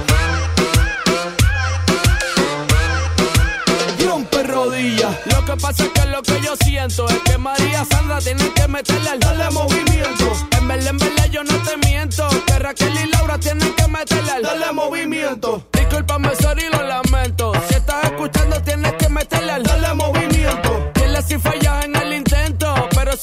Rompe 4.03 4.43
rodillas. 4.45 5.17
Lo 5.27 5.45
que 5.45 5.57
pasa 5.61 5.85
es 5.85 5.91
que 5.91 6.07
lo 6.07 6.23
que 6.23 6.41
yo 6.41 6.57
siento 6.65 7.07
es 7.09 7.19
que 7.19 7.37
María 7.37 7.85
Sandra 7.85 8.19
tiene 8.21 8.51
que 8.55 8.67
meterle 8.67 9.11
al 9.11 9.21
darle 9.21 9.51
movimiento. 9.51 10.33
En 10.59 10.67
verdad, 10.67 10.89
en 10.89 10.99
verdad 10.99 11.27
yo 11.31 11.45
no 11.45 11.57
te 11.59 11.77
miento. 11.87 12.29
Que 12.47 12.59
Raquel 12.59 12.95
y 13.05 13.11
Laura 13.11 13.39
tienen 13.39 13.75
que 13.75 13.87
meterle 13.89 14.31
al 14.31 14.43
darle 14.43 14.73
movimiento. 14.73 15.67
Discúlpame, 15.73 16.35
sorry, 16.37 16.65
lo 16.73 16.83
lamento. 16.83 17.53
Si 17.69 17.75
estás 17.75 18.05
escuchando, 18.05 18.63
tienes 18.63 18.95
que 18.95 19.09
meterle 19.11 19.53
al 19.53 19.63
darle 19.63 19.95
movimiento. 19.95 20.91
Dile 20.95 21.23
si 21.23 21.39
fallas 21.39 21.85
en 21.85 22.00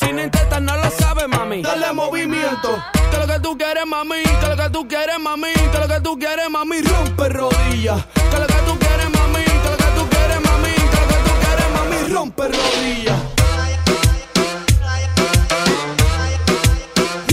el 0.02 0.10
intento. 0.10 0.10
Pero 0.10 0.10
si 0.10 0.14
no 0.14 0.24
intentas, 0.24 0.62
no 0.62 0.78
lo 0.78 0.90
sabes, 0.92 1.28
mami. 1.28 1.62
Dale 1.62 1.94
movimiento. 1.94 2.84
Que 3.12 3.18
lo 3.18 3.28
que 3.28 3.40
tú 3.40 3.58
quieres, 3.58 3.86
mami. 3.86 4.24
Que 4.24 4.48
lo 4.48 4.56
que 4.56 4.70
tú 4.70 4.88
quieres, 4.88 5.20
mami. 5.20 5.54
Que 5.54 5.80
lo 5.80 5.88
que 5.88 6.00
tú 6.02 6.20
quieres, 6.20 6.50
mami. 6.50 6.82
Rompe 6.82 7.30
rodillas. 7.30 8.06
Que 8.14 8.40
lo 8.40 8.48
que 8.48 8.54
tú 8.66 8.80
quieres, 8.80 9.10
mami. 9.10 9.44
Que 9.44 9.70
lo 9.70 9.78
que 9.78 9.90
tú 9.96 10.10
quieres, 10.10 10.42
mami. 10.42 10.74
Que 10.74 10.98
lo 11.00 11.08
que 11.08 11.20
tú 11.26 11.34
quieres, 11.42 11.70
mami. 11.76 12.14
Rompe 12.14 12.48
rodillas. 12.48 13.20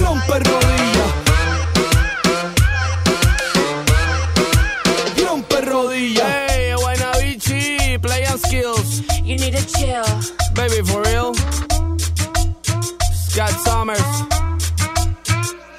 Rompe 0.01 0.39
rodillas. 0.39 1.11
Rompe 5.27 5.61
rodillas. 5.61 6.27
Hey, 6.49 6.74
Guaynabichi, 6.77 7.99
play 8.01 8.24
and 8.24 8.41
skills. 8.41 9.03
You 9.24 9.36
need 9.36 9.55
a 9.55 9.62
chill. 9.62 10.44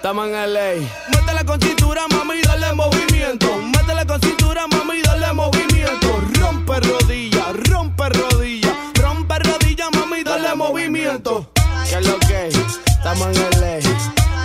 Estamos 0.05 0.27
en 0.27 0.53
LA. 0.53 0.73
Métela 1.09 1.43
con 1.43 1.59
cintura, 1.59 2.05
mami, 2.07 2.39
dale 2.43 2.73
movimiento. 2.73 3.47
Métela 3.57 4.05
con 4.05 4.21
cintura, 4.21 4.67
mami, 4.67 5.01
dale 5.01 5.33
movimiento. 5.33 6.21
Rompe 6.39 6.79
rodilla, 6.79 7.45
rompe 7.71 8.09
rodilla, 8.09 8.91
rompe 9.01 9.39
rodilla, 9.39 9.89
mami, 9.89 10.23
dale 10.23 10.53
movimiento. 10.53 11.49
¿Qué 11.89 11.95
es 11.95 12.07
lo 12.07 12.19
que? 12.19 12.49
Estamos 12.49 13.35
en 13.35 13.59
LA. 13.59 13.79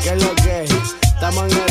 ¿Qué 0.02 0.08
es 0.08 0.24
lo 0.24 0.34
que? 0.36 0.64
Estamos 1.14 1.52
en 1.52 1.58
LA. 1.58 1.69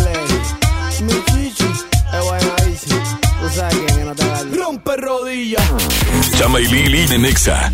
Rompe 4.79 4.95
rodilla. 4.97 5.59
Chama 6.37 6.61
y 6.61 6.65
Lili 6.67 7.05
de 7.05 7.17
Nexa. 7.17 7.71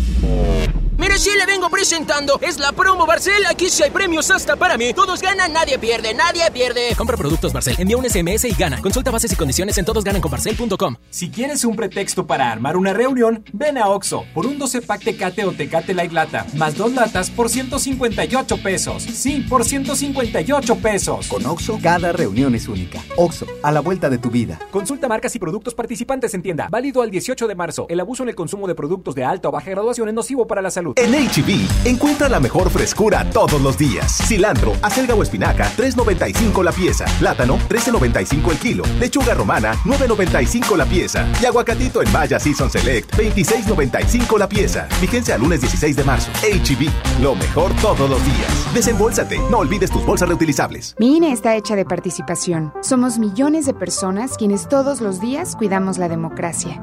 Mire, 0.98 1.18
si 1.18 1.28
le 1.36 1.44
vengo 1.44 1.68
presentando, 1.68 2.38
es 2.40 2.58
la 2.58 2.72
promo 2.72 3.04
Barcel. 3.04 3.44
Aquí 3.50 3.68
sí 3.68 3.82
hay 3.82 3.90
premios 3.90 4.30
hasta 4.30 4.56
para 4.56 4.78
mí. 4.78 4.94
Todos 4.94 5.20
ganan, 5.20 5.52
nadie 5.52 5.78
pierde, 5.78 6.14
nadie 6.14 6.50
pierde. 6.50 6.94
Compra 6.96 7.18
productos 7.18 7.52
Barcel, 7.52 7.76
envía 7.78 7.98
un 7.98 8.08
SMS 8.08 8.44
y 8.44 8.52
gana. 8.52 8.80
Consulta 8.80 9.10
bases 9.10 9.30
y 9.30 9.36
condiciones 9.36 9.76
en 9.76 9.84
todosgananconbarcel.com. 9.84 10.96
Si 11.10 11.30
quieres 11.30 11.64
un 11.64 11.76
pretexto 11.76 12.26
para 12.26 12.50
armar 12.50 12.78
una 12.78 12.94
reunión, 12.94 13.44
ven 13.52 13.76
a 13.76 13.88
Oxo 13.88 14.24
por 14.32 14.46
un 14.46 14.58
12 14.58 14.82
pack 14.82 15.04
Tecate 15.04 15.44
o 15.44 15.52
Tecate 15.52 15.92
Light 15.92 16.12
Lata, 16.12 16.46
más 16.54 16.76
dos 16.76 16.92
latas 16.94 17.28
por 17.28 17.50
158 17.50 18.62
pesos. 18.62 19.02
Sí, 19.02 19.44
por 19.46 19.66
158 19.66 20.76
pesos. 20.76 21.28
Con 21.28 21.44
Oxo, 21.44 21.78
cada 21.82 22.12
reunión 22.12 22.54
es 22.54 22.68
única. 22.68 23.02
Oxo, 23.16 23.46
a 23.62 23.70
la 23.70 23.80
vuelta 23.80 24.08
de 24.08 24.16
tu 24.16 24.30
vida. 24.30 24.58
Consulta 24.70 25.08
marcas 25.08 25.36
y 25.36 25.38
productos 25.38 25.74
participantes 25.74 26.32
en 26.32 26.40
tienda. 26.40 26.68
Válido 26.70 26.95
al 27.02 27.10
18 27.10 27.46
de 27.46 27.54
marzo. 27.54 27.86
El 27.88 28.00
abuso 28.00 28.22
en 28.22 28.28
el 28.28 28.34
consumo 28.34 28.66
de 28.66 28.74
productos 28.74 29.14
de 29.14 29.24
alta 29.24 29.48
o 29.48 29.52
baja 29.52 29.70
graduación 29.70 30.08
es 30.08 30.14
nocivo 30.14 30.46
para 30.46 30.62
la 30.62 30.70
salud. 30.70 30.94
En 30.96 31.12
HB, 31.12 31.86
encuentra 31.86 32.28
la 32.28 32.40
mejor 32.40 32.70
frescura 32.70 33.28
todos 33.30 33.60
los 33.60 33.78
días. 33.78 34.18
Cilantro, 34.26 34.72
acelga 34.82 35.14
o 35.14 35.22
espinaca, 35.22 35.70
3.95 35.76 36.62
la 36.62 36.72
pieza. 36.72 37.04
Plátano, 37.18 37.58
13.95 37.68 38.50
el 38.50 38.58
kilo. 38.58 38.84
Lechuga 38.98 39.34
romana, 39.34 39.74
9.95 39.84 40.76
la 40.76 40.84
pieza. 40.86 41.26
Y 41.42 41.46
aguacatito 41.46 42.02
en 42.02 42.12
Maya 42.12 42.38
Season 42.38 42.70
Select, 42.70 43.14
26.95 43.16 44.38
la 44.38 44.48
pieza. 44.48 44.88
Vigencia 45.00 45.34
al 45.34 45.40
lunes 45.40 45.60
16 45.60 45.96
de 45.96 46.04
marzo. 46.04 46.30
HB, 46.42 47.22
lo 47.22 47.34
mejor 47.34 47.72
todos 47.82 48.08
los 48.08 48.24
días. 48.24 48.74
Desembolsate, 48.74 49.38
no 49.50 49.58
olvides 49.58 49.90
tus 49.90 50.04
bolsas 50.04 50.28
reutilizables. 50.28 50.94
Mi 50.98 51.16
INE 51.16 51.32
está 51.32 51.56
hecha 51.56 51.76
de 51.76 51.84
participación. 51.84 52.72
Somos 52.82 53.18
millones 53.18 53.66
de 53.66 53.74
personas 53.74 54.36
quienes 54.36 54.68
todos 54.68 55.00
los 55.00 55.20
días 55.20 55.56
cuidamos 55.56 55.98
la 55.98 56.08
democracia. 56.08 56.82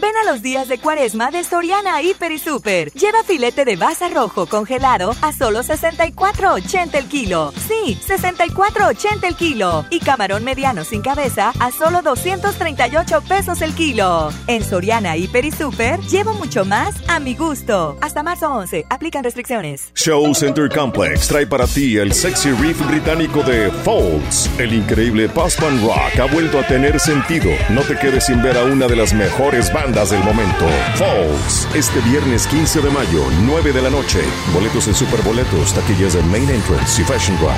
Ven 0.00 0.12
a 0.16 0.30
los 0.30 0.42
días 0.42 0.68
de 0.68 0.78
cuaresma 0.78 1.30
de 1.30 1.44
Soriana 1.44 2.02
Hiper 2.02 2.32
y 2.32 2.38
Super. 2.38 2.92
Lleva 2.92 3.22
filete 3.22 3.64
de 3.64 3.76
baza 3.76 4.08
rojo 4.08 4.46
congelado 4.46 5.14
a 5.22 5.32
solo 5.32 5.62
64.80 5.62 6.94
el 6.94 7.06
kilo. 7.06 7.52
Sí, 7.68 7.98
64.80 8.06 9.24
el 9.24 9.36
kilo. 9.36 9.84
Y 9.90 10.00
camarón 10.00 10.44
mediano 10.44 10.84
sin 10.84 11.02
cabeza 11.02 11.52
a 11.60 11.70
solo 11.70 12.02
238 12.02 13.22
pesos 13.22 13.62
el 13.62 13.74
kilo. 13.74 14.30
En 14.46 14.64
Soriana 14.64 15.16
Hiper 15.16 15.44
y 15.44 15.52
Super 15.52 16.00
llevo 16.00 16.34
mucho 16.34 16.64
más 16.64 16.94
a 17.08 17.20
mi 17.20 17.34
gusto. 17.34 17.96
Hasta 18.00 18.22
marzo 18.22 18.50
11. 18.50 18.86
Aplican 18.90 19.22
restricciones. 19.22 19.90
Show 19.94 20.34
Center 20.34 20.68
Complex 20.68 21.28
trae 21.28 21.46
para 21.46 21.66
ti 21.66 21.96
el 21.96 22.12
sexy 22.12 22.50
riff 22.52 22.84
británico 22.86 23.42
de 23.42 23.70
Folds. 23.84 24.50
El 24.58 24.72
increíble 24.72 25.28
post-punk 25.28 25.82
rock 25.82 26.18
ha 26.20 26.32
vuelto 26.32 26.58
a 26.58 26.66
tener 26.66 26.98
sentido. 26.98 27.50
No 27.70 27.82
te 27.82 27.96
quedes 27.96 28.26
sin 28.26 28.42
ver 28.42 28.58
a 28.58 28.64
una 28.64 28.86
de 28.86 28.96
las 28.96 29.12
mejores 29.12 29.72
bandas 29.72 29.83
del 29.92 30.24
momento. 30.24 30.66
Folds, 30.94 31.68
este 31.74 32.00
viernes 32.00 32.46
15 32.46 32.80
de 32.80 32.88
mayo, 32.88 33.22
9 33.42 33.70
de 33.70 33.82
la 33.82 33.90
noche. 33.90 34.20
Boletos 34.54 34.88
en 34.88 34.94
Superboletos, 34.94 35.74
taquillas 35.74 36.14
en 36.14 36.26
Main 36.30 36.48
Entrance 36.48 37.02
y 37.02 37.04
Fashion 37.04 37.36
Drive. 37.36 37.52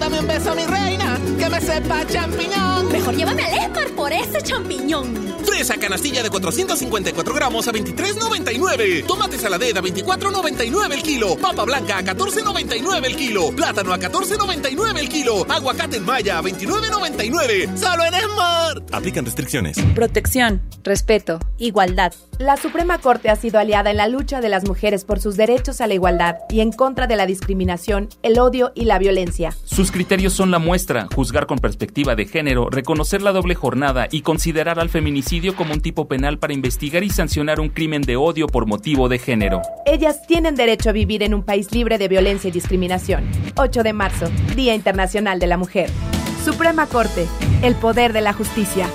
Dame 0.00 0.18
un 0.18 0.26
beso, 0.26 0.52
mi 0.56 0.66
reina, 0.66 1.16
que 1.38 1.48
me 1.48 1.60
sepa 1.60 2.04
champiñón. 2.08 2.90
Mejor 2.90 3.14
llévame 3.14 3.44
al 3.44 3.54
Esmar 3.54 3.88
por 3.90 4.12
ese 4.12 4.42
champiñón. 4.42 5.14
Fresa 5.62 5.78
canastilla 5.78 6.24
de 6.24 6.28
454 6.28 7.34
gramos 7.36 7.68
a 7.68 7.72
23.99. 7.72 9.06
Tomate 9.06 9.38
saladera 9.38 9.78
a 9.78 9.82
24.99 9.84 10.92
el 10.92 11.02
kilo. 11.04 11.36
Papa 11.36 11.64
blanca 11.64 11.98
a 11.98 12.02
14.99 12.02 13.06
el 13.06 13.14
kilo. 13.14 13.52
Plátano 13.54 13.92
a 13.92 13.98
14.99 14.00 14.98
el 14.98 15.08
kilo. 15.08 15.46
Aguacate 15.48 15.98
en 15.98 16.04
maya 16.04 16.38
a 16.38 16.42
29.99. 16.42 17.76
Solo 17.76 18.04
en 18.04 18.12
Smart. 18.12 18.92
Aplican 18.92 19.24
restricciones. 19.24 19.78
Protección, 19.94 20.62
respeto, 20.82 21.38
igualdad. 21.58 22.12
La 22.38 22.56
Suprema 22.56 22.98
Corte 22.98 23.30
ha 23.30 23.36
sido 23.36 23.60
aliada 23.60 23.92
en 23.92 23.98
la 23.98 24.08
lucha 24.08 24.40
de 24.40 24.48
las 24.48 24.66
mujeres 24.66 25.04
por 25.04 25.20
sus 25.20 25.36
derechos 25.36 25.80
a 25.80 25.86
la 25.86 25.94
igualdad 25.94 26.38
y 26.50 26.60
en 26.60 26.72
contra 26.72 27.06
de 27.06 27.14
la 27.14 27.26
discriminación, 27.26 28.08
el 28.24 28.40
odio 28.40 28.72
y 28.74 28.86
la 28.86 28.98
violencia. 28.98 29.54
Sus 29.62 29.92
criterios 29.92 30.32
son 30.32 30.50
la 30.50 30.58
muestra, 30.58 31.06
juzgar 31.14 31.46
con 31.46 31.60
perspectiva 31.60 32.16
de 32.16 32.26
género, 32.26 32.68
reconocer 32.68 33.22
la 33.22 33.30
doble 33.30 33.54
jornada 33.54 34.08
y 34.10 34.22
considerar 34.22 34.80
al 34.80 34.88
feminicidio 34.88 35.51
como 35.54 35.74
un 35.74 35.80
tipo 35.80 36.08
penal 36.08 36.38
para 36.38 36.52
investigar 36.52 37.04
y 37.04 37.10
sancionar 37.10 37.60
un 37.60 37.68
crimen 37.68 38.02
de 38.02 38.16
odio 38.16 38.46
por 38.46 38.66
motivo 38.66 39.08
de 39.08 39.18
género. 39.18 39.62
Ellas 39.86 40.26
tienen 40.26 40.54
derecho 40.54 40.90
a 40.90 40.92
vivir 40.92 41.22
en 41.22 41.34
un 41.34 41.42
país 41.42 41.72
libre 41.72 41.98
de 41.98 42.08
violencia 42.08 42.48
y 42.48 42.50
discriminación. 42.50 43.28
8 43.56 43.82
de 43.82 43.92
marzo, 43.92 44.26
Día 44.56 44.74
Internacional 44.74 45.38
de 45.38 45.46
la 45.46 45.56
Mujer. 45.56 45.90
Suprema 46.44 46.86
Corte, 46.86 47.26
el 47.62 47.74
poder 47.74 48.12
de 48.12 48.20
la 48.20 48.32
justicia. 48.32 48.88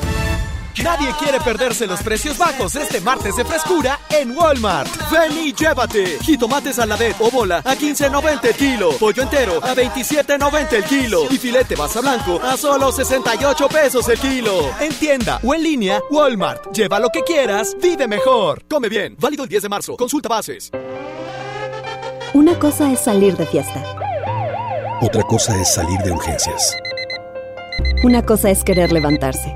Nadie 0.84 1.12
quiere 1.18 1.40
perderse 1.40 1.88
los 1.88 2.02
precios 2.04 2.38
bajos 2.38 2.76
este 2.76 3.02
martes 3.02 3.36
de 3.36 3.44
frescura 3.44 4.00
en 4.10 4.38
Walmart. 4.38 4.90
Ven 5.12 5.32
y 5.38 5.54
llévate. 5.54 6.20
Jitomates 6.22 6.78
a 6.78 6.86
la 6.86 6.96
vez 6.96 7.16
o 7.20 7.32
bola 7.32 7.58
a 7.58 7.76
15.90 7.76 8.46
el 8.46 8.56
kilo. 8.56 8.92
Pollo 9.00 9.24
entero 9.24 9.58
a 9.64 9.74
27.90 9.74 10.74
el 10.74 10.84
kilo. 10.84 11.24
Y 11.32 11.38
filete 11.38 11.76
basa 11.76 12.02
blanco 12.02 12.40
a 12.44 12.56
solo 12.58 12.92
68 12.92 13.68
pesos 13.70 14.08
el 14.10 14.20
kilo. 14.20 14.70
En 14.80 14.94
tienda 14.94 15.40
o 15.44 15.56
en 15.56 15.64
línea, 15.64 16.00
Walmart. 16.12 16.72
Lleva 16.74 17.00
lo 17.00 17.10
que 17.10 17.24
quieras, 17.24 17.76
vive 17.82 18.08
mejor. 18.08 18.64
Come 18.70 18.90
bien. 18.90 19.16
Válido 19.20 19.44
el 19.44 19.50
10 19.50 19.64
de 19.64 19.70
marzo. 19.70 19.98
Consulta 19.98 20.30
bases. 20.30 20.72
Una 22.34 22.60
cosa 22.60 22.92
es 22.92 23.00
salir 23.00 23.36
de 23.36 23.48
fiesta. 23.48 23.84
Otra 25.02 25.24
cosa 25.24 25.60
es 25.60 25.74
salir 25.74 25.98
de 26.00 26.12
urgencias. 26.12 26.76
Una 28.04 28.24
cosa 28.24 28.52
es 28.52 28.64
querer 28.64 28.92
levantarse. 28.92 29.56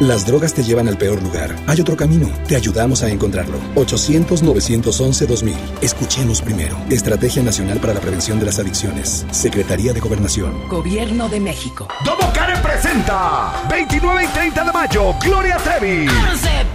Las 0.00 0.24
drogas 0.24 0.54
te 0.54 0.62
llevan 0.62 0.86
al 0.86 0.96
peor 0.96 1.20
lugar. 1.20 1.56
Hay 1.66 1.80
otro 1.80 1.96
camino. 1.96 2.30
Te 2.46 2.54
ayudamos 2.54 3.02
a 3.02 3.08
encontrarlo. 3.10 3.58
800-911-2000. 3.74 5.56
Escuchemos 5.80 6.40
primero. 6.40 6.76
Estrategia 6.88 7.42
Nacional 7.42 7.80
para 7.80 7.94
la 7.94 8.00
Prevención 8.00 8.38
de 8.38 8.46
las 8.46 8.60
Adicciones. 8.60 9.26
Secretaría 9.32 9.92
de 9.92 9.98
Gobernación. 9.98 10.68
Gobierno 10.68 11.28
de 11.28 11.40
México. 11.40 11.88
Domo 12.04 12.32
Care 12.32 12.56
presenta 12.58 13.66
29 13.68 14.24
y 14.24 14.28
30 14.28 14.64
de 14.64 14.72
mayo 14.72 15.14
Gloria 15.20 15.56
Trevi. 15.56 16.06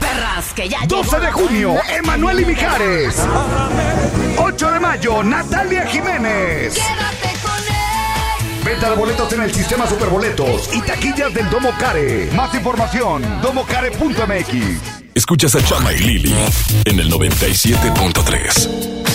perras 0.02 0.54
que 0.54 0.68
ya 0.68 0.80
12 0.86 1.20
de 1.22 1.32
junio 1.32 1.76
Emanuel 1.98 2.42
y 2.42 2.46
Mijares. 2.46 3.16
8 4.38 4.72
de 4.72 4.80
mayo 4.82 5.24
Natalia 5.24 5.86
Jiménez. 5.86 6.74
Quédate. 6.74 7.43
Venta 8.66 8.90
de 8.90 8.96
boletos 8.96 9.32
en 9.34 9.42
el 9.42 9.54
sistema 9.54 9.86
Superboletos 9.88 10.70
y 10.74 10.82
taquillas 10.82 11.34
del 11.34 11.50
Domo 11.50 11.72
Care. 11.78 12.30
Más 12.34 12.56
información, 12.56 13.22
domocare.mx. 13.42 15.04
Escuchas 15.14 15.54
a 15.56 15.64
Chama 15.64 15.92
y 15.92 16.00
Lili 16.00 16.34
en 16.86 17.00
el 17.00 17.12
97.3. 17.12 19.13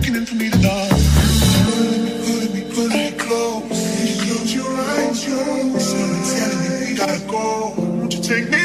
beckoning 0.00 0.26
for 0.26 0.34
me 0.36 0.50
to 0.50 0.58
dance. 0.58 1.04
Pulling 2.26 2.54
me, 2.54 2.74
pulling 2.74 2.90
me, 2.90 3.12
close. 3.18 3.62
Close 4.22 4.54
your 4.54 4.70
eyes, 4.70 5.26
yo. 5.26 5.78
Someone's 5.78 6.34
telling 6.38 6.60
me 6.62 6.86
we 6.86 6.94
gotta 6.96 7.20
go. 7.26 7.74
Won't 7.76 8.14
you 8.14 8.22
take 8.22 8.50
me 8.50 8.57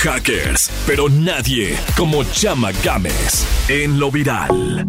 hackers, 0.00 0.70
pero 0.86 1.10
nadie 1.10 1.76
como 1.94 2.24
Chama 2.24 2.70
Games 2.82 3.46
en 3.68 4.00
lo 4.00 4.10
viral. 4.10 4.86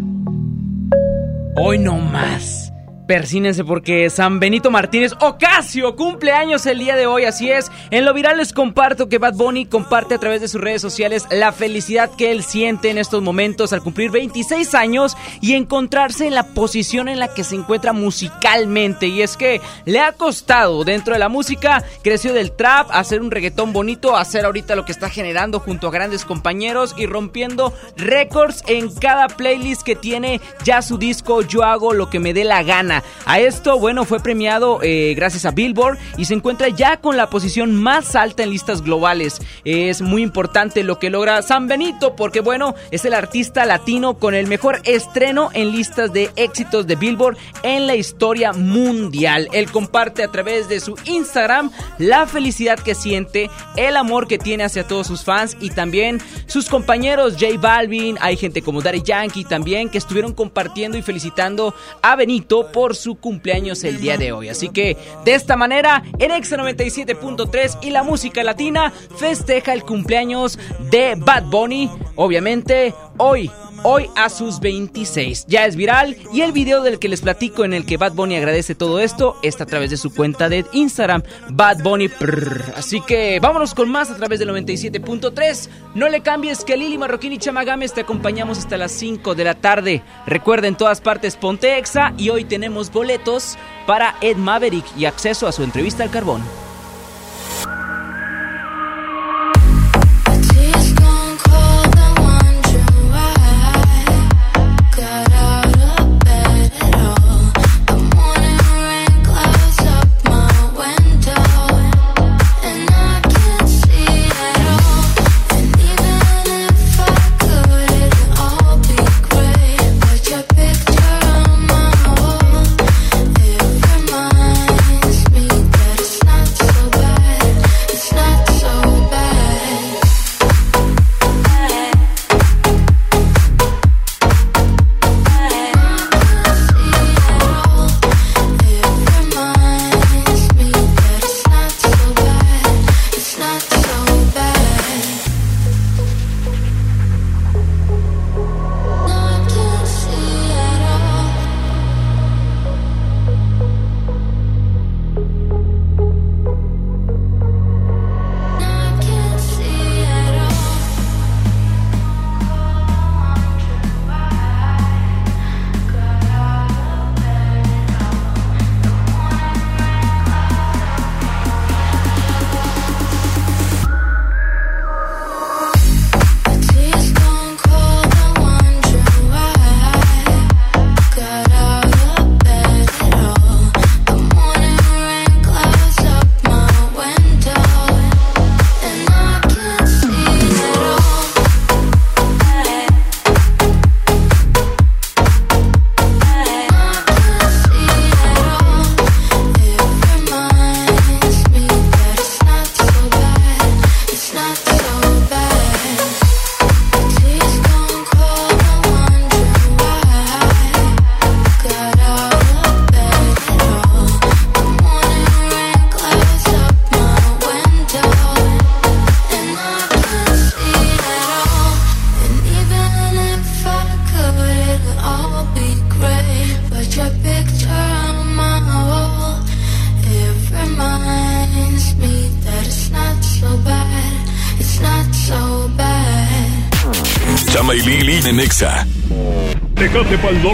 Hoy 1.54 1.78
no 1.78 1.98
más. 1.98 2.72
Persínense 3.06 3.62
porque 3.62 4.08
San 4.08 4.40
Benito 4.40 4.70
Martínez 4.70 5.12
Ocasio 5.20 5.96
cumple 5.96 6.32
años 6.32 6.64
el 6.64 6.78
día 6.78 6.96
de 6.96 7.04
hoy, 7.04 7.24
así 7.24 7.50
es. 7.50 7.70
En 7.92 8.06
lo 8.06 8.14
viral 8.14 8.38
les 8.38 8.54
comparto 8.54 9.10
que 9.10 9.18
Bad 9.18 9.34
Bunny 9.34 9.66
comparte 9.66 10.14
a 10.14 10.18
través 10.18 10.40
de 10.40 10.48
sus 10.48 10.62
redes 10.62 10.80
sociales 10.80 11.26
la 11.30 11.52
felicidad 11.52 12.10
que 12.16 12.32
él 12.32 12.42
siente 12.42 12.88
en 12.88 12.96
estos 12.96 13.20
momentos 13.20 13.74
al 13.74 13.82
cumplir 13.82 14.10
26 14.10 14.74
años 14.74 15.14
y 15.42 15.52
encontrarse 15.52 16.26
en 16.26 16.34
la 16.34 16.54
posición 16.54 17.10
en 17.10 17.18
la 17.18 17.34
que 17.34 17.44
se 17.44 17.54
encuentra 17.54 17.92
musicalmente. 17.92 19.08
Y 19.08 19.20
es 19.20 19.36
que 19.36 19.60
le 19.84 20.00
ha 20.00 20.12
costado 20.12 20.84
dentro 20.84 21.12
de 21.12 21.18
la 21.18 21.28
música, 21.28 21.84
creció 22.02 22.32
del 22.32 22.52
trap, 22.52 22.88
hacer 22.92 23.20
un 23.20 23.30
reggaetón 23.30 23.74
bonito, 23.74 24.16
hacer 24.16 24.46
ahorita 24.46 24.74
lo 24.74 24.86
que 24.86 24.92
está 24.92 25.10
generando 25.10 25.60
junto 25.60 25.88
a 25.88 25.90
grandes 25.90 26.24
compañeros 26.24 26.94
y 26.96 27.04
rompiendo 27.04 27.74
récords 27.98 28.64
en 28.68 28.90
cada 28.90 29.26
playlist 29.26 29.82
que 29.82 29.96
tiene 29.96 30.40
ya 30.64 30.80
su 30.80 30.96
disco 30.96 31.42
Yo 31.42 31.62
hago 31.62 31.92
lo 31.92 32.08
que 32.08 32.20
me 32.20 32.32
dé 32.32 32.44
la 32.44 32.62
gana. 32.62 33.02
A 33.26 33.38
esto, 33.38 33.78
bueno, 33.78 34.06
fue 34.06 34.18
premiado 34.20 34.78
eh, 34.82 35.12
gracias 35.14 35.44
a 35.44 35.50
Billboard 35.50 35.98
y 36.16 36.24
se 36.24 36.32
encuentra 36.32 36.70
ya 36.70 36.96
con 36.96 37.18
la 37.18 37.28
posición 37.28 37.81
más 37.82 38.16
alta 38.16 38.42
en 38.42 38.50
listas 38.50 38.82
globales. 38.82 39.42
Es 39.64 40.00
muy 40.00 40.22
importante 40.22 40.82
lo 40.84 40.98
que 40.98 41.10
logra 41.10 41.42
San 41.42 41.66
Benito 41.66 42.16
porque, 42.16 42.40
bueno, 42.40 42.74
es 42.90 43.04
el 43.04 43.14
artista 43.14 43.66
latino 43.66 44.14
con 44.18 44.34
el 44.34 44.46
mejor 44.46 44.80
estreno 44.84 45.50
en 45.52 45.72
listas 45.72 46.12
de 46.12 46.30
éxitos 46.36 46.86
de 46.86 46.96
Billboard 46.96 47.36
en 47.62 47.86
la 47.86 47.96
historia 47.96 48.52
mundial. 48.52 49.48
Él 49.52 49.70
comparte 49.70 50.22
a 50.22 50.28
través 50.28 50.68
de 50.68 50.80
su 50.80 50.94
Instagram 51.04 51.70
la 51.98 52.26
felicidad 52.26 52.78
que 52.78 52.94
siente, 52.94 53.50
el 53.76 53.96
amor 53.96 54.28
que 54.28 54.38
tiene 54.38 54.64
hacia 54.64 54.86
todos 54.86 55.06
sus 55.06 55.24
fans 55.24 55.56
y 55.60 55.70
también 55.70 56.20
sus 56.46 56.68
compañeros 56.68 57.34
J 57.38 57.58
Balvin, 57.58 58.16
hay 58.20 58.36
gente 58.36 58.62
como 58.62 58.80
Daddy 58.80 59.02
Yankee 59.02 59.44
también 59.44 59.88
que 59.88 59.98
estuvieron 59.98 60.32
compartiendo 60.32 60.96
y 60.96 61.02
felicitando 61.02 61.74
a 62.02 62.16
Benito 62.16 62.70
por 62.72 62.94
su 62.94 63.16
cumpleaños 63.16 63.84
el 63.84 64.00
día 64.00 64.16
de 64.16 64.32
hoy. 64.32 64.48
Así 64.48 64.68
que 64.68 64.96
de 65.24 65.34
esta 65.34 65.56
manera, 65.56 66.02
en 66.18 66.30
Exa 66.30 66.56
97.3 66.56 67.71
y 67.80 67.90
la 67.90 68.02
música 68.02 68.42
latina 68.42 68.92
festeja 69.16 69.72
el 69.72 69.84
cumpleaños 69.84 70.58
de 70.90 71.14
Bad 71.16 71.44
Bunny. 71.44 71.90
Obviamente, 72.16 72.94
hoy 73.16 73.50
hoy 73.84 74.08
a 74.16 74.28
sus 74.28 74.60
26. 74.60 75.46
Ya 75.46 75.66
es 75.66 75.76
viral 75.76 76.16
y 76.32 76.42
el 76.42 76.52
video 76.52 76.82
del 76.82 76.98
que 76.98 77.08
les 77.08 77.20
platico 77.20 77.64
en 77.64 77.72
el 77.72 77.84
que 77.84 77.96
Bad 77.96 78.12
Bunny 78.12 78.36
agradece 78.36 78.74
todo 78.74 79.00
esto 79.00 79.36
está 79.42 79.64
a 79.64 79.66
través 79.66 79.90
de 79.90 79.96
su 79.96 80.14
cuenta 80.14 80.48
de 80.48 80.64
Instagram, 80.72 81.22
Bad 81.50 81.82
Bunny. 81.82 82.08
Prrr. 82.08 82.74
Así 82.76 83.00
que 83.00 83.38
vámonos 83.40 83.74
con 83.74 83.90
más 83.90 84.10
a 84.10 84.16
través 84.16 84.38
del 84.38 84.50
97.3. 84.50 85.68
No 85.94 86.08
le 86.08 86.20
cambies 86.20 86.64
que 86.64 86.76
Lili 86.76 86.98
Marroquín 86.98 87.32
y 87.32 87.38
Chamagames 87.38 87.92
te 87.92 88.02
acompañamos 88.02 88.58
hasta 88.58 88.76
las 88.76 88.92
5 88.92 89.34
de 89.34 89.44
la 89.44 89.54
tarde. 89.54 90.02
Recuerda 90.26 90.68
en 90.68 90.76
todas 90.76 91.00
partes 91.00 91.36
Ponte 91.36 91.78
Exa 91.78 92.12
y 92.16 92.30
hoy 92.30 92.44
tenemos 92.44 92.90
boletos 92.90 93.56
para 93.86 94.16
Ed 94.20 94.36
Maverick 94.36 94.84
y 94.96 95.04
acceso 95.06 95.46
a 95.46 95.52
su 95.52 95.62
entrevista 95.62 96.02
al 96.02 96.10
carbón. 96.10 96.42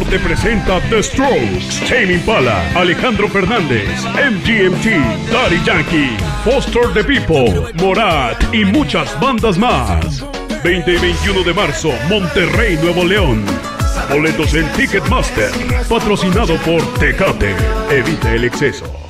Norte 0.08 0.24
presenta 0.24 0.80
The 0.88 1.02
Strokes, 1.02 1.80
Tame 1.86 2.14
Impala, 2.14 2.62
Alejandro 2.74 3.28
Fernández, 3.28 3.86
MGMT, 4.14 5.30
Daddy 5.30 5.62
Yankee, 5.66 6.16
Foster 6.44 6.90
the 6.94 7.04
People, 7.04 7.74
Morat 7.74 8.42
y 8.54 8.64
muchas 8.64 9.20
bandas 9.20 9.58
más. 9.58 10.24
20 10.64 10.94
y 10.94 10.98
21 10.98 11.42
de 11.42 11.52
marzo, 11.52 11.92
Monterrey, 12.08 12.78
Nuevo 12.82 13.04
León. 13.04 13.44
Boletos 14.10 14.54
en 14.54 14.66
Ticketmaster, 14.72 15.50
patrocinado 15.86 16.56
por 16.62 16.82
Tecate. 16.94 17.54
Evita 17.90 18.32
el 18.32 18.44
exceso. 18.44 19.07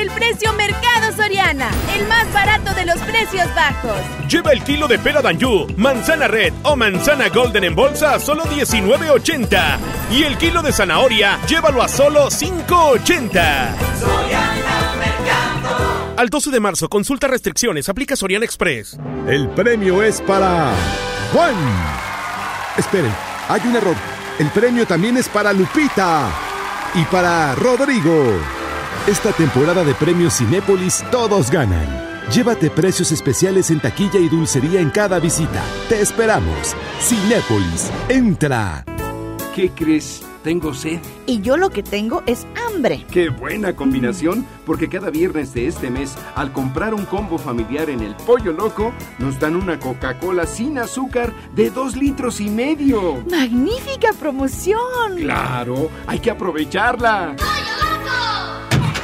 El 0.00 0.10
precio 0.12 0.50
Mercado 0.54 1.12
Soriana, 1.14 1.70
el 1.94 2.08
más 2.08 2.32
barato 2.32 2.72
de 2.72 2.86
los 2.86 2.96
precios 3.00 3.46
bajos. 3.54 3.98
Lleva 4.30 4.52
el 4.52 4.64
kilo 4.64 4.88
de 4.88 4.98
pera 4.98 5.20
Danjú, 5.20 5.66
manzana 5.76 6.26
red 6.26 6.54
o 6.62 6.74
manzana 6.74 7.28
golden 7.28 7.64
en 7.64 7.74
bolsa 7.74 8.14
a 8.14 8.18
solo 8.18 8.44
19.80. 8.44 9.78
Y 10.10 10.22
el 10.22 10.38
kilo 10.38 10.62
de 10.62 10.72
zanahoria, 10.72 11.38
llévalo 11.46 11.82
a 11.82 11.88
solo 11.88 12.28
5.80. 12.30 13.74
Al 16.16 16.28
12 16.30 16.50
de 16.50 16.60
marzo, 16.60 16.88
consulta 16.88 17.28
restricciones, 17.28 17.90
aplica 17.90 18.16
Soriana 18.16 18.46
Express. 18.46 18.96
El 19.28 19.50
premio 19.50 20.02
es 20.02 20.22
para 20.22 20.72
Juan. 21.34 21.54
Esperen, 22.78 23.12
hay 23.50 23.60
un 23.66 23.76
error. 23.76 23.96
El 24.38 24.48
premio 24.48 24.86
también 24.86 25.18
es 25.18 25.28
para 25.28 25.52
Lupita 25.52 26.30
y 26.94 27.04
para 27.04 27.54
Rodrigo. 27.54 28.59
Esta 29.06 29.32
temporada 29.32 29.82
de 29.82 29.94
premios 29.94 30.36
Cinépolis 30.36 31.02
todos 31.10 31.50
ganan. 31.50 31.86
Llévate 32.30 32.70
precios 32.70 33.10
especiales 33.12 33.70
en 33.70 33.80
taquilla 33.80 34.20
y 34.20 34.28
dulcería 34.28 34.80
en 34.80 34.90
cada 34.90 35.18
visita. 35.18 35.64
Te 35.88 36.00
esperamos. 36.02 36.76
Cinépolis, 37.00 37.90
entra. 38.10 38.84
¿Qué 39.54 39.70
crees? 39.70 40.22
Tengo 40.44 40.72
sed. 40.74 41.00
Y 41.26 41.40
yo 41.40 41.56
lo 41.56 41.70
que 41.70 41.82
tengo 41.82 42.22
es 42.26 42.46
hambre. 42.66 43.04
Qué 43.10 43.30
buena 43.30 43.74
combinación, 43.74 44.46
porque 44.64 44.88
cada 44.88 45.10
viernes 45.10 45.52
de 45.54 45.66
este 45.66 45.90
mes, 45.90 46.14
al 46.34 46.52
comprar 46.52 46.94
un 46.94 47.04
combo 47.04 47.36
familiar 47.36 47.90
en 47.90 48.00
el 48.00 48.14
Pollo 48.14 48.52
Loco, 48.52 48.92
nos 49.18 49.38
dan 49.38 49.56
una 49.56 49.78
Coca-Cola 49.78 50.46
sin 50.46 50.78
azúcar 50.78 51.32
de 51.54 51.70
dos 51.70 51.96
litros 51.96 52.40
y 52.40 52.48
medio. 52.48 53.22
¡Magnífica 53.30 54.12
promoción! 54.18 55.16
Claro, 55.16 55.90
hay 56.06 56.20
que 56.20 56.30
aprovecharla. 56.30 57.36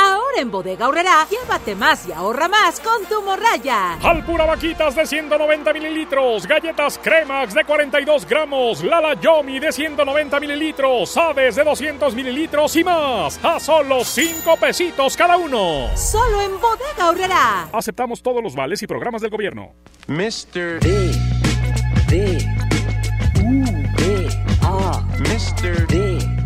Ahora 0.00 0.40
en 0.40 0.50
Bodega 0.50 0.86
Aurrera, 0.86 1.26
llévate 1.28 1.74
más 1.74 2.06
y 2.06 2.12
ahorra 2.12 2.46
más 2.46 2.78
con 2.78 3.04
tu 3.06 3.20
morraya. 3.22 3.94
Alpura 3.94 4.44
Vaquitas 4.46 4.94
de 4.94 5.04
190 5.04 5.72
mililitros, 5.72 6.46
galletas 6.46 6.98
Cremax 7.02 7.52
de 7.52 7.64
42 7.64 8.24
gramos, 8.24 8.84
Lala 8.84 9.14
Yomi 9.20 9.58
de 9.58 9.72
190 9.72 10.38
mililitros, 10.38 11.16
Aves 11.16 11.56
de 11.56 11.64
200 11.64 12.14
mililitros 12.14 12.76
y 12.76 12.84
más. 12.84 13.44
A 13.44 13.58
solo 13.58 14.04
5 14.04 14.56
pesitos 14.56 15.16
cada 15.16 15.36
uno. 15.36 15.88
Solo 15.96 16.42
en 16.42 16.60
Bodega 16.60 17.08
Aurrera. 17.08 17.68
Aceptamos 17.72 18.22
todos 18.22 18.40
los 18.40 18.54
vales 18.54 18.80
y 18.82 18.86
programas 18.86 19.20
del 19.20 19.30
gobierno. 19.30 19.72
Mr. 20.06 20.78
D. 20.80 21.12
D. 22.08 22.38
U. 23.42 23.64
D. 23.96 24.28
A. 24.62 25.00
Mr. 25.18 25.86
D. 25.88 26.18
D. 26.18 26.37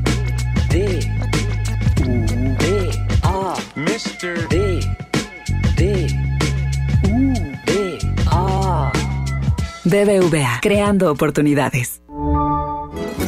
Mr. 4.22 4.48
D. 4.48 4.80
D. 5.76 6.06
U. 7.10 7.34
D. 7.66 7.98
A. 8.30 8.92
BBVA, 9.84 10.60
creando 10.62 11.10
oportunidades. 11.10 12.00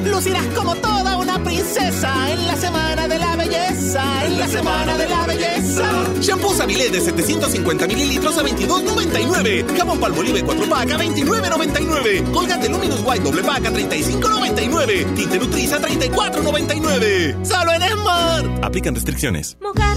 Lucirás 0.07 0.47
como 0.55 0.77
toda 0.77 1.17
una 1.17 1.43
princesa 1.43 2.31
en 2.31 2.47
la 2.47 2.57
semana 2.57 3.09
de 3.09 3.19
la 3.19 3.35
belleza, 3.35 4.27
en 4.27 4.39
la 4.39 4.47
semana 4.47 4.97
de 4.97 5.09
la 5.09 5.27
belleza. 5.27 5.91
Shampoo 6.21 6.55
Sabilé 6.55 6.91
de 6.91 7.01
750 7.01 7.89
mililitros 7.89 8.39
a 8.39 8.45
22.99. 8.45 9.77
Jabón 9.77 9.99
Palmolive 9.99 10.45
4 10.45 10.69
pack 10.69 10.93
a 10.93 10.99
29.99. 10.99 12.33
Colgate 12.33 12.69
Luminous 12.69 13.03
White 13.05 13.25
doble 13.25 13.43
pack 13.43 13.67
a 13.67 13.73
35.99. 13.73 15.15
Tinte 15.17 15.39
Nutriz 15.41 15.73
a 15.73 15.81
34.99. 15.81 17.45
Solo 17.45 17.73
en 17.73 17.83
Smart. 17.83 18.65
Aplican 18.65 18.95
restricciones. 18.95 19.57
Mojar, 19.61 19.97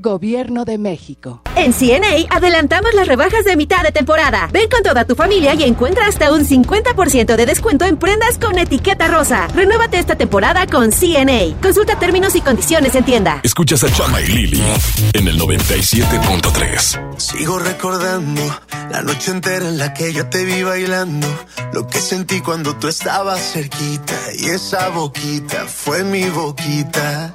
Gobierno 0.00 0.64
de 0.64 0.78
México. 0.78 1.42
En 1.56 1.74
CNA 1.74 2.26
adelantamos 2.34 2.94
las 2.94 3.06
rebajas 3.06 3.44
de 3.44 3.54
mitad 3.54 3.82
de 3.82 3.92
temporada. 3.92 4.48
Ven 4.50 4.70
con 4.70 4.82
toda 4.82 5.04
tu 5.04 5.14
familia 5.14 5.54
y 5.54 5.64
encuentra 5.64 6.06
hasta 6.06 6.32
un 6.32 6.46
50% 6.46 7.36
de 7.36 7.44
descuento 7.44 7.84
en 7.84 7.98
prendas 7.98 8.38
con 8.38 8.58
etiqueta 8.58 9.08
rosa. 9.08 9.46
Renuévate 9.48 9.98
esta 9.98 10.16
temporada 10.16 10.66
con 10.66 10.90
CNA. 10.90 11.60
Consulta 11.60 11.98
términos 11.98 12.34
y 12.34 12.40
condiciones 12.40 12.94
en 12.94 13.04
tienda. 13.04 13.40
Escuchas 13.42 13.84
a 13.84 13.92
Chama 13.92 14.22
y 14.22 14.28
Lili 14.28 14.62
en 15.12 15.28
el 15.28 15.38
97.3. 15.38 17.18
Sigo 17.18 17.58
recordando 17.58 18.40
la 18.90 19.02
noche 19.02 19.32
entera 19.32 19.68
en 19.68 19.76
la 19.76 19.92
que 19.92 20.14
yo 20.14 20.30
te 20.30 20.46
vi 20.46 20.62
bailando. 20.62 21.26
Lo 21.74 21.86
que 21.86 22.00
sentí 22.00 22.40
cuando 22.40 22.74
tú 22.76 22.88
estabas 22.88 23.52
cerquita. 23.52 24.14
Y 24.38 24.46
esa 24.46 24.88
boquita 24.88 25.66
fue 25.66 26.04
mi 26.04 26.24
boquita. 26.30 27.34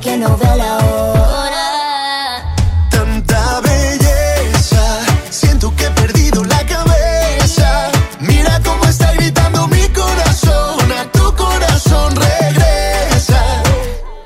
que 0.00 0.16
no 0.16 0.36
veo 0.36 0.56
la 0.56 0.78
hora. 0.78 2.54
Tanta 2.90 3.60
belleza, 3.60 5.00
siento 5.30 5.74
que 5.76 5.84
he 5.86 5.90
perdido 5.90 6.42
la 6.44 6.64
cabeza. 6.66 7.90
Mira 8.20 8.60
cómo 8.64 8.84
está 8.84 9.12
gritando 9.12 9.66
mi 9.68 9.86
corazón, 9.88 10.92
a 10.92 11.04
tu 11.12 11.34
corazón 11.36 12.16
regresa. 12.16 13.42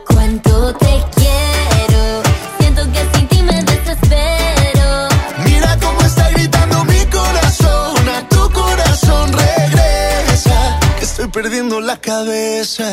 Cuánto 0.06 0.74
te 0.74 1.04
quiero. 1.16 2.22
Siento 2.60 2.82
que 2.92 3.08
sin 3.12 3.28
ti 3.28 3.42
me 3.42 3.62
desespero. 3.64 5.08
Mira 5.44 5.76
cómo 5.80 6.00
está 6.02 6.30
gritando 6.30 6.84
mi 6.84 7.04
corazón, 7.06 8.08
a 8.08 8.28
tu 8.28 8.50
corazón 8.52 9.32
regresa. 9.32 10.78
Que 10.98 11.04
estoy 11.04 11.28
perdiendo 11.28 11.80
la 11.80 11.96
cabeza. 11.96 12.92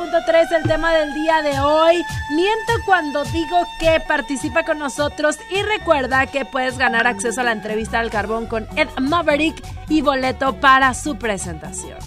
97.3, 0.00 0.56
el 0.56 0.62
tema 0.62 0.92
del 0.94 1.12
día 1.12 1.42
de 1.42 1.60
hoy. 1.60 2.02
Miento 2.30 2.72
cuando 2.86 3.22
digo 3.24 3.66
que 3.78 4.00
participa 4.00 4.64
con 4.64 4.78
nosotros 4.78 5.38
y 5.50 5.62
recuerda 5.62 6.26
que 6.26 6.44
puedes 6.44 6.78
ganar 6.78 7.06
acceso 7.06 7.42
a 7.42 7.44
la 7.44 7.52
entrevista 7.52 8.00
al 8.00 8.10
carbón 8.10 8.46
con 8.46 8.66
Ed 8.76 8.88
Maverick 8.98 9.62
y 9.88 10.00
boleto 10.00 10.58
para 10.58 10.94
su 10.94 11.16
presentación. 11.16 11.98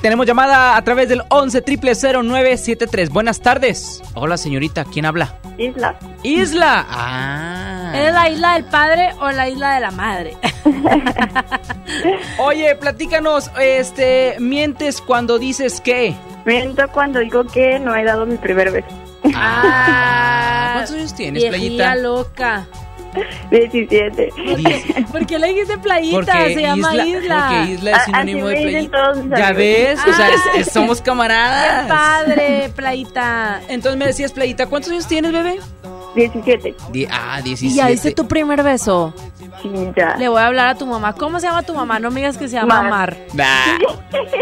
Tenemos 0.00 0.26
llamada 0.26 0.76
a 0.76 0.82
través 0.84 1.08
del 1.08 1.22
11 1.28 1.62
0973. 1.62 3.10
Buenas 3.10 3.40
tardes. 3.40 4.02
Hola, 4.14 4.36
señorita. 4.36 4.84
¿Quién 4.84 5.06
habla? 5.06 5.34
Isla. 5.58 5.98
Isla. 6.22 6.86
Ah. 6.88 7.92
¿Es 7.96 8.12
la 8.12 8.28
isla 8.28 8.54
del 8.54 8.64
padre 8.64 9.12
o 9.20 9.30
la 9.30 9.48
isla 9.48 9.74
de 9.74 9.80
la 9.80 9.90
madre? 9.90 10.36
Oye, 12.38 12.74
platícanos, 12.76 13.50
este, 13.58 14.36
mientes 14.38 15.00
cuando 15.00 15.38
dices 15.38 15.80
que. 15.80 16.14
Miento 16.44 16.86
cuando 16.92 17.20
digo 17.20 17.44
que 17.44 17.78
no 17.78 17.94
he 17.96 18.04
dado 18.04 18.26
mi 18.26 18.36
primer 18.36 18.70
beso. 18.70 18.88
Ah, 19.34 20.72
¿Cuántos 20.74 20.94
años 20.96 21.14
tienes, 21.14 21.44
playita? 21.44 21.94
loca. 21.96 22.66
17. 23.50 24.30
¿Por 25.12 25.24
qué 25.24 25.38
le 25.38 25.48
dijiste 25.48 25.78
playita? 25.78 26.16
Porque 26.16 26.54
Se 26.54 26.60
llama 26.62 26.94
isla- 26.94 27.06
isla. 27.06 27.48
porque 27.48 27.72
isla 27.72 27.90
es 27.92 27.96
Ah, 27.96 28.04
sinónimo 28.06 28.46
así 28.48 28.56
de 28.56 28.70
playita. 28.70 29.12
Ya 29.36 29.52
ves, 29.52 30.00
o 30.00 30.12
sea, 30.12 30.28
es- 30.30 30.40
Ah. 30.40 30.58
es- 30.58 30.72
somos 30.72 31.00
camaradas. 31.00 31.82
Qué 31.84 31.88
padre, 31.88 32.70
playita. 32.74 33.60
Entonces 33.68 33.98
me 33.98 34.06
decías, 34.06 34.32
playita, 34.32 34.66
¿cuántos 34.66 34.90
años 34.90 35.06
tienes, 35.06 35.32
bebé? 35.32 35.58
17. 36.16 36.74
Di- 36.90 37.06
ah, 37.10 37.38
¿Y 37.40 37.42
17. 37.44 37.74
ya 37.76 37.90
hice 37.90 38.10
tu 38.12 38.26
primer 38.26 38.62
beso? 38.64 39.14
Le 40.18 40.28
voy 40.28 40.40
a 40.40 40.46
hablar 40.46 40.68
a 40.68 40.74
tu 40.74 40.86
mamá. 40.86 41.12
¿Cómo 41.14 41.40
se 41.40 41.46
llama 41.46 41.62
tu 41.62 41.74
mamá? 41.74 41.98
No 41.98 42.10
me 42.10 42.20
digas 42.20 42.36
que 42.36 42.48
se 42.48 42.54
llama 42.56 42.82
Mar. 42.82 42.90
Mar. 42.90 43.16
Nah. 43.34 43.78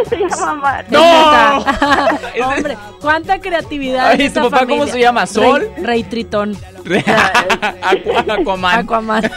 Se 0.08 0.16
llama 0.16 0.54
Mar. 0.54 0.84
¡No! 0.90 1.58
Hombre, 2.46 2.76
cuánta 3.00 3.38
creatividad. 3.40 4.06
Ay, 4.08 4.12
en 4.12 4.18
¿tu 4.18 4.24
esta 4.26 4.42
papá 4.42 4.58
cómo 4.60 4.68
familia. 4.70 4.92
se 4.92 5.00
llama? 5.00 5.26
¿Sol? 5.26 5.70
Rey, 5.76 5.84
Rey 5.84 6.04
Tritón. 6.04 6.56
Aqu- 6.84 8.40
Aquaman. 8.40 8.78
Aquaman. 8.80 9.30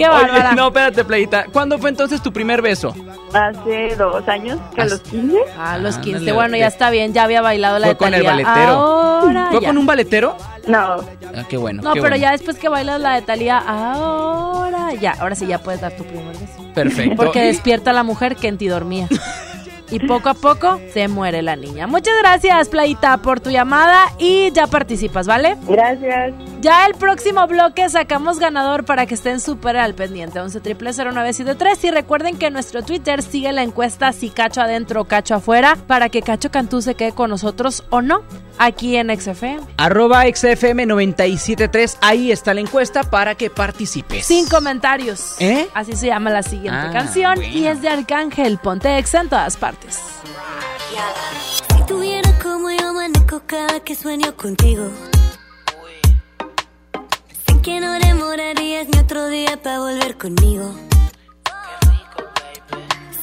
Qué 0.00 0.08
Oye, 0.08 0.22
bárbara. 0.22 0.52
no, 0.52 0.68
espérate, 0.68 1.04
playita. 1.04 1.44
¿Cuándo 1.52 1.78
fue 1.78 1.90
entonces 1.90 2.22
tu 2.22 2.32
primer 2.32 2.62
beso? 2.62 2.94
Hace 3.34 3.94
dos 3.96 4.26
años, 4.28 4.58
que 4.74 4.80
a 4.80 4.84
los 4.86 5.00
15. 5.00 5.36
A 5.58 5.78
los 5.78 5.96
15. 5.98 6.18
Ándale, 6.18 6.32
bueno, 6.32 6.56
ya 6.56 6.66
está 6.66 6.88
bien. 6.90 7.12
Ya 7.12 7.24
había 7.24 7.42
bailado 7.42 7.78
la 7.78 7.86
Fue 7.86 7.94
de 7.94 7.98
con 7.98 8.14
el 8.14 8.22
baletero. 8.22 8.70
Ahora 8.70 9.48
¿Fue 9.50 9.60
ya. 9.60 9.68
con 9.68 9.78
un 9.78 9.86
baletero? 9.86 10.36
No. 10.66 10.78
Ah, 10.78 11.44
qué 11.48 11.56
bueno. 11.56 11.82
No, 11.82 11.92
qué 11.92 12.00
pero 12.00 12.12
bueno. 12.12 12.22
ya 12.22 12.32
después 12.32 12.58
que 12.58 12.68
bailas 12.68 13.00
la 13.00 13.14
de 13.14 13.22
Talía, 13.22 13.58
ahora 13.58 14.94
ya, 14.94 15.12
ahora 15.20 15.34
sí 15.34 15.46
ya 15.46 15.58
puedes 15.58 15.80
dar 15.80 15.92
tu 15.92 16.04
primer 16.04 16.26
beso. 16.36 16.72
Perfecto. 16.74 17.16
Porque 17.16 17.42
despierta 17.42 17.90
a 17.90 17.94
la 17.94 18.02
mujer 18.02 18.36
que 18.36 18.48
en 18.48 18.58
ti 18.58 18.68
dormía. 18.68 19.06
Y 19.90 19.98
poco 19.98 20.28
a 20.28 20.34
poco 20.34 20.80
se 20.92 21.08
muere 21.08 21.42
la 21.42 21.56
niña. 21.56 21.86
Muchas 21.88 22.14
gracias, 22.22 22.68
Playita, 22.68 23.16
por 23.18 23.40
tu 23.40 23.50
llamada 23.50 24.06
y 24.18 24.52
ya 24.52 24.66
participas, 24.68 25.26
¿vale? 25.26 25.56
Gracias. 25.68 26.32
Ya 26.60 26.84
el 26.84 26.94
próximo 26.94 27.46
bloque 27.46 27.88
sacamos 27.88 28.38
ganador 28.38 28.84
para 28.84 29.06
que 29.06 29.14
estén 29.14 29.40
súper 29.40 29.78
al 29.78 29.94
pendiente. 29.94 30.40
11 30.40 30.60
0973 30.60 31.84
Y 31.84 31.90
recuerden 31.90 32.36
que 32.36 32.46
en 32.46 32.52
nuestro 32.52 32.82
Twitter 32.82 33.22
sigue 33.22 33.50
la 33.52 33.62
encuesta 33.62 34.12
si 34.12 34.28
Cacho 34.28 34.60
adentro 34.60 35.00
o 35.00 35.04
Cacho 35.06 35.36
afuera 35.36 35.76
para 35.86 36.10
que 36.10 36.20
Cacho 36.20 36.50
Cantú 36.50 36.82
se 36.82 36.94
quede 36.94 37.12
con 37.12 37.30
nosotros 37.30 37.82
o 37.88 38.02
no 38.02 38.22
aquí 38.58 38.96
en 38.96 39.08
XFM. 39.18 39.62
Arroba 39.78 40.24
XFM 40.24 40.84
973. 40.84 41.96
Ahí 42.02 42.30
está 42.30 42.52
la 42.52 42.60
encuesta 42.60 43.04
para 43.04 43.34
que 43.36 43.48
participes. 43.48 44.26
Sin 44.26 44.46
comentarios. 44.46 45.36
¿Eh? 45.38 45.66
Así 45.72 45.94
se 45.94 46.08
llama 46.08 46.28
la 46.28 46.42
siguiente 46.42 46.78
Ah, 46.78 46.90
canción 46.92 47.42
y 47.42 47.68
es 47.68 47.80
de 47.80 47.88
Arcángel. 47.88 48.58
Ponte 48.58 48.98
ex 48.98 49.14
en 49.14 49.30
todas 49.30 49.56
partes. 49.56 49.98
Si 51.74 51.82
tuviera 51.86 52.30
como 52.42 52.70
yo 52.70 52.88
amanezco 52.88 53.40
cada 53.46 53.80
que 53.80 53.94
sueño 53.94 54.36
contigo. 54.36 54.90
Que 57.62 57.78
no 57.78 57.92
demorarías 57.92 58.88
ni 58.88 58.98
otro 58.98 59.28
día 59.28 59.60
para 59.62 59.80
volver 59.80 60.16
conmigo. 60.16 60.74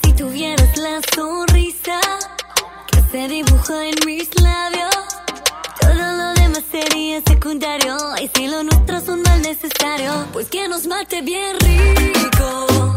Si 0.03 0.13
tuvieras 0.13 0.77
la 0.77 1.01
sonrisa 1.15 1.99
que 2.91 3.01
se 3.11 3.27
dibuja 3.27 3.87
en 3.87 3.95
mis 4.05 4.29
labios, 4.39 4.95
todo 5.81 5.93
lo 5.95 6.33
demás 6.35 6.63
sería 6.71 7.19
secundario. 7.27 7.97
Y 8.21 8.27
si 8.27 8.47
lo 8.47 8.61
nuestro 8.61 8.97
es 8.97 9.07
un 9.09 9.23
mal 9.23 9.41
necesario, 9.41 10.27
pues 10.31 10.49
que 10.49 10.67
nos 10.67 10.85
mate 10.85 11.23
bien 11.23 11.57
rico, 11.59 12.96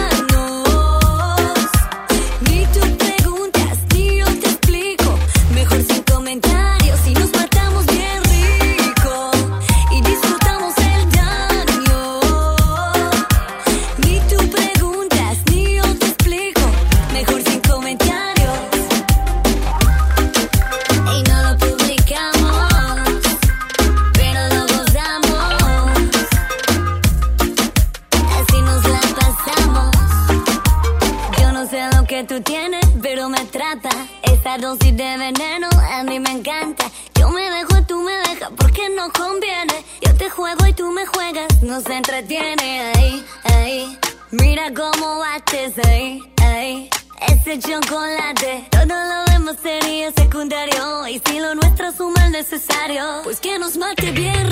Nos 41.71 41.85
entretiene 41.85 42.91
ahí, 42.93 43.25
ahí. 43.45 43.97
Mira 44.31 44.73
cómo 44.73 45.19
bates 45.19 45.73
ahí, 45.87 46.21
ahí. 46.43 46.89
Ese 47.29 47.59
chocolate, 47.59 48.67
todo 48.71 48.87
lo 48.87 49.31
demás 49.31 49.55
sería 49.63 50.11
secundario. 50.11 51.07
Y 51.07 51.21
si 51.25 51.39
lo 51.39 51.55
nuestro 51.55 51.87
es 51.87 51.99
un 52.01 52.11
mal 52.11 52.29
necesario, 52.29 53.21
pues 53.23 53.39
que 53.39 53.57
nos 53.57 53.77
mate 53.77 54.11
bien 54.11 54.50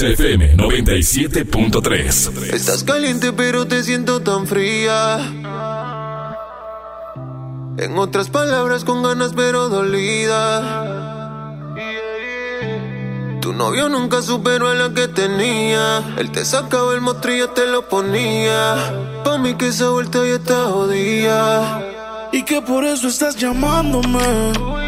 XFM 0.00 0.56
97.3. 0.56 2.54
Estás 2.54 2.84
caliente 2.84 3.34
pero 3.34 3.66
te 3.66 3.82
siento 3.82 4.20
tan 4.20 4.46
fría. 4.46 5.18
En 7.76 7.98
otras 7.98 8.30
palabras 8.30 8.84
con 8.84 9.02
ganas 9.02 9.34
pero 9.36 9.68
dolida. 9.68 10.96
Tu 13.42 13.52
novio 13.52 13.90
nunca 13.90 14.22
superó 14.22 14.68
a 14.68 14.74
la 14.74 14.94
que 14.94 15.06
tenía. 15.06 16.14
Él 16.16 16.32
te 16.32 16.46
sacaba 16.46 16.94
el 16.94 17.02
mostrillo, 17.02 17.50
te 17.50 17.66
lo 17.66 17.86
ponía. 17.86 18.76
Pa' 19.22 19.36
mí 19.36 19.52
que 19.52 19.68
esa 19.68 19.90
vuelta 19.90 20.20
ya 20.20 20.36
está 20.36 20.64
jodida. 20.64 21.82
Y 22.32 22.42
que 22.46 22.62
por 22.62 22.86
eso 22.86 23.08
estás 23.08 23.36
llamándome. 23.36 24.80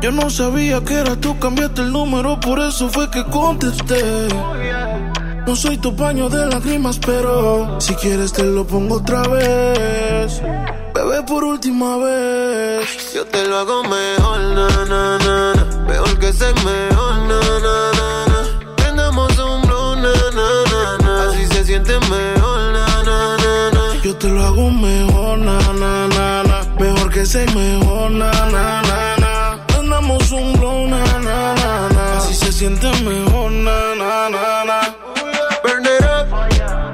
Yo 0.00 0.10
no 0.12 0.30
sabía 0.30 0.82
que 0.82 0.94
era 0.94 1.14
tú, 1.16 1.38
cambiaste 1.38 1.82
el 1.82 1.92
número, 1.92 2.40
por 2.40 2.58
eso 2.58 2.88
fue 2.88 3.10
que 3.10 3.22
contesté. 3.24 4.28
No 5.46 5.54
soy 5.54 5.76
tu 5.76 5.94
paño 5.94 6.30
de 6.30 6.46
lágrimas, 6.46 6.98
pero 6.98 7.78
si 7.80 7.94
quieres 7.96 8.32
te 8.32 8.44
lo 8.44 8.66
pongo 8.66 8.96
otra 8.96 9.22
vez. 9.28 10.40
Bebé, 10.94 11.22
por 11.24 11.44
última 11.44 11.98
vez. 11.98 13.12
Yo 13.14 13.26
te 13.26 13.46
lo 13.46 13.58
hago 13.58 13.82
mejor, 13.84 14.40
na, 14.40 14.68
na, 14.86 15.18
na, 15.18 15.54
na. 15.54 15.84
Mejor 15.86 16.18
que 16.18 16.32
ser 16.32 16.54
mejor, 16.54 17.16
na, 17.28 17.40
na, 17.66 17.92
na, 17.98 18.26
na. 18.26 18.74
Prendamos 18.76 19.38
un 19.38 19.62
blow, 19.62 19.96
na, 19.96 20.12
na, 20.34 20.48
na, 20.72 20.98
na. 21.04 21.28
Así 21.28 21.46
se 21.46 21.64
siente 21.64 21.92
mejor, 22.08 22.72
na, 22.72 22.86
na, 23.04 23.36
na, 23.36 23.70
na. 23.70 24.02
Yo 24.02 24.16
te 24.16 24.28
lo 24.28 24.42
hago 24.44 24.70
mejor, 24.70 25.38
na, 25.38 25.58
na, 25.74 26.08
na, 26.08 26.42
na. 26.42 26.64
Mejor 26.78 27.10
que 27.12 27.26
ser 27.26 27.54
mejor, 27.54 28.10
na, 28.10 28.30
na, 28.50 28.82
na. 28.82 29.09
Na. 32.68 32.76
Así 32.76 32.76
se 32.76 32.78
siente 32.78 33.04
mejor, 33.04 33.50
na, 33.50 33.94
na, 33.94 34.28
na, 34.28 34.64
na. 34.64 34.80
Burn 35.62 35.86
it 35.86 36.04
up, 36.04 36.28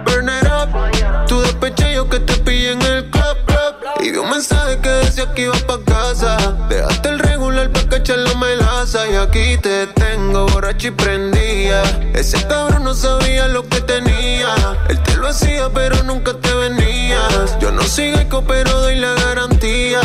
burn 0.05 0.29
it 0.29 0.47
up. 0.47 1.27
Tu 1.27 1.41
despeche 1.41 1.95
yo 1.95 2.09
que 2.09 2.21
te 2.21 2.35
pillé 2.35 2.73
en 2.73 2.83
el 2.83 3.11
club, 3.11 3.37
club. 3.47 3.75
Y 4.01 4.11
vi 4.11 4.19
un 4.19 4.31
mensaje 4.31 4.79
que 4.79 4.89
decía 4.89 5.33
que 5.35 5.43
iba 5.43 5.55
pa' 5.67 5.81
casa. 5.85 6.37
Dejaste 6.69 7.09
el 7.09 7.19
regular 7.19 7.71
pa' 7.71 7.89
cachar 7.89 8.19
la 8.19 8.35
melaza. 8.35 9.09
Y 9.09 9.17
aquí 9.17 9.59
te 9.59 9.87
tengo 9.89 10.47
borracho 10.47 10.89
y 10.89 10.91
prendía. 10.93 11.83
Ese 12.15 12.47
cabrón 12.47 12.85
no 12.85 12.95
sabía 12.95 13.49
lo 13.49 13.69
que 13.69 13.81
tenía. 13.81 14.55
Él 14.89 15.03
te 15.03 15.17
lo 15.17 15.29
hacía, 15.29 15.69
pero 15.73 16.03
nunca 16.05 16.33
te 16.35 16.55
venías. 16.55 17.59
Yo 17.61 17.73
no 17.73 17.83
sigo 17.83 18.19
eco, 18.19 18.45
pero 18.47 18.71
doy 18.83 18.97
la 18.97 19.15
garantía. 19.15 20.01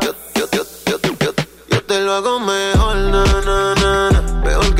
Yo, 0.00 0.14
yo, 0.34 0.48
yo, 0.52 0.64
yo, 0.86 0.98
yo, 1.20 1.32
yo 1.70 1.82
te 1.84 2.00
lo 2.00 2.14
hago 2.14 2.40
mejor, 2.40 2.96
na, 2.96 3.24
na, 3.24 3.74
na, 3.74 3.79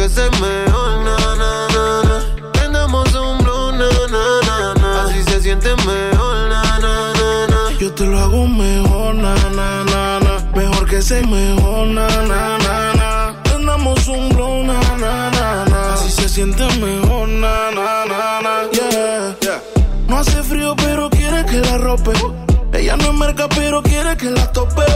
que 0.01 0.09
ser 0.09 0.31
mejor, 0.41 1.05
na, 1.05 1.15
na, 1.37 1.69
na, 1.75 2.03
na. 2.09 2.53
Prendamos 2.53 3.15
un 3.15 3.37
blow, 3.45 3.71
na, 3.73 3.91
na, 4.15 4.41
na, 4.49 4.75
na. 4.81 5.03
Así 5.03 5.23
se 5.25 5.43
siente 5.43 5.69
mejor, 5.85 6.49
na, 6.49 6.63
na, 6.79 7.13
na, 7.19 7.47
na. 7.53 7.79
Yo 7.79 7.93
te 7.93 8.05
lo 8.07 8.19
hago 8.19 8.47
mejor, 8.47 9.15
na, 9.15 9.35
na, 9.59 9.85
na, 9.85 10.21
na. 10.21 10.35
Mejor 10.57 10.89
que 10.89 11.03
ser 11.03 11.27
mejor, 11.27 11.87
na, 11.89 12.09
na, 12.33 12.57
na, 12.65 12.95
na. 12.95 13.35
Prendamos 13.45 14.09
un 14.09 14.31
blow, 14.31 14.63
na, 14.65 14.81
na, 14.97 15.31
na, 15.37 15.65
na. 15.67 15.93
Así 15.93 16.11
se 16.11 16.31
siente 16.31 16.65
mejor, 16.79 17.29
na, 17.29 17.71
na, 17.71 18.07
na, 18.07 18.41
na. 18.41 18.55
Yeah. 18.73 19.61
No 20.09 20.17
hace 20.17 20.43
frío, 20.43 20.75
pero 20.77 21.11
quiere 21.11 21.45
que 21.45 21.61
la 21.61 21.77
rope. 21.77 22.13
Ella 22.73 22.97
no 22.97 23.05
es 23.05 23.15
merca, 23.19 23.49
pero 23.51 23.83
quiere 23.83 24.17
que 24.17 24.31
la 24.31 24.51
tope. 24.51 24.87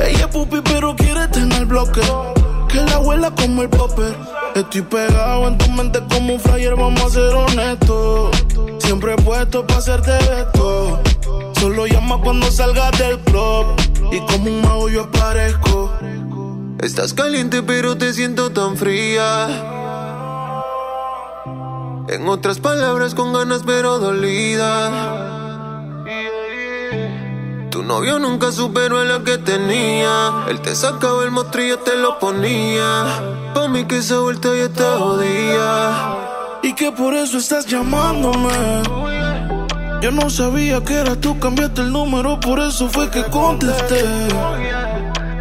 Ella 0.00 0.24
es 0.24 0.26
pupi, 0.26 0.60
pero 0.62 0.96
quiere 0.96 1.28
tener 1.28 1.64
bloque. 1.64 2.00
Que 2.72 2.80
la 2.80 2.94
abuela 2.94 3.30
como 3.30 3.62
el 3.62 3.68
popper. 3.68 4.16
Estoy 4.54 4.80
pegado 4.80 5.46
en 5.48 5.58
tu 5.58 5.70
mente 5.70 6.00
como 6.10 6.34
un 6.34 6.40
flyer, 6.40 6.74
vamos 6.74 7.02
a 7.02 7.10
ser 7.10 7.34
honestos. 7.34 8.34
Siempre 8.78 9.14
puesto 9.16 9.66
para 9.66 9.78
hacerte 9.78 10.16
esto. 10.16 11.00
Solo 11.60 11.86
llama 11.86 12.18
cuando 12.22 12.50
salgas 12.50 12.98
del 12.98 13.18
club. 13.20 13.66
Y 14.10 14.20
como 14.20 14.50
un 14.50 14.62
mago 14.62 14.88
yo 14.88 15.02
aparezco. 15.02 15.92
Estás 16.80 17.12
caliente 17.12 17.62
pero 17.62 17.96
te 17.98 18.12
siento 18.14 18.50
tan 18.50 18.76
fría. 18.78 19.48
En 22.08 22.26
otras 22.26 22.58
palabras 22.58 23.14
con 23.14 23.34
ganas 23.34 23.62
pero 23.66 23.98
dolida. 23.98 25.31
Tu 27.72 27.82
novio 27.82 28.18
nunca 28.18 28.52
superó 28.52 28.98
a 28.98 29.04
la 29.06 29.24
que 29.24 29.38
tenía. 29.38 30.44
Él 30.50 30.60
te 30.60 30.74
sacaba 30.74 31.24
el 31.24 31.30
mostrillo, 31.30 31.78
te 31.78 31.96
lo 31.96 32.18
ponía. 32.18 33.06
Pa' 33.54 33.66
mí 33.66 33.86
que 33.86 33.96
esa 33.96 34.18
vuelta 34.18 34.50
ya 34.54 34.64
está 34.64 34.98
jodida. 34.98 36.60
Y 36.62 36.74
que 36.74 36.92
por 36.92 37.14
eso 37.14 37.38
estás 37.38 37.64
llamándome. 37.64 38.52
Yo 40.02 40.10
no 40.10 40.28
sabía 40.28 40.84
que 40.84 40.96
era 40.96 41.16
tú, 41.16 41.40
cambiaste 41.40 41.80
el 41.80 41.92
número, 41.92 42.38
por 42.40 42.60
eso 42.60 42.90
fue 42.90 43.08
que 43.08 43.24
contesté. 43.24 44.04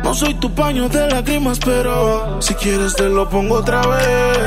No 0.01 0.13
soy 0.13 0.33
tu 0.35 0.55
paño 0.55 0.87
de 0.87 1.09
lágrimas, 1.09 1.59
pero 1.59 2.41
si 2.41 2.53
quieres 2.53 2.95
te 2.95 3.09
lo 3.09 3.27
pongo 3.29 3.55
otra 3.55 3.85
vez. 3.85 4.37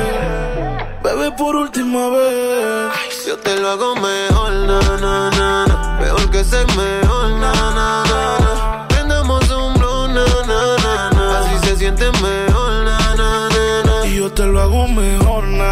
Bebé, 1.02 1.32
por 1.32 1.55
última 1.55 2.09
vez. 2.09 3.27
Yo 3.28 3.36
te 3.36 3.61
lo 3.61 3.69
hago 3.69 3.94
mejor, 3.97 4.52
na, 4.55 4.81
na, 4.81 5.31
na, 5.31 5.66
na. 5.66 5.98
Mejor 6.01 6.31
que 6.31 6.43
ser 6.44 6.66
Prendamos 8.88 9.51
un 9.51 9.74
blow, 9.74 10.09
na. 10.09 11.38
Así 11.38 11.66
se 11.66 11.76
siente 11.76 12.10
mejor, 12.20 12.84
na. 12.84 14.06
Y 14.06 14.16
yo 14.16 14.30
te 14.30 14.44
lo 14.44 14.60
hago 14.60 14.88
mejor, 14.88 15.44
na. 15.44 15.70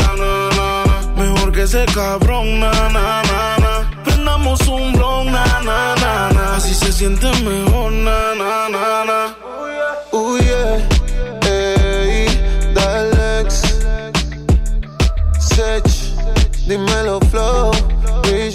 Mejor 1.16 1.52
que 1.52 1.62
ese 1.62 1.84
cabrón, 1.94 2.60
na. 2.60 2.70
Prendamos 4.04 4.60
un 4.68 4.92
na. 4.92 6.54
Así 6.56 6.74
se 6.74 6.92
siente 6.92 7.26
mejor, 7.42 7.71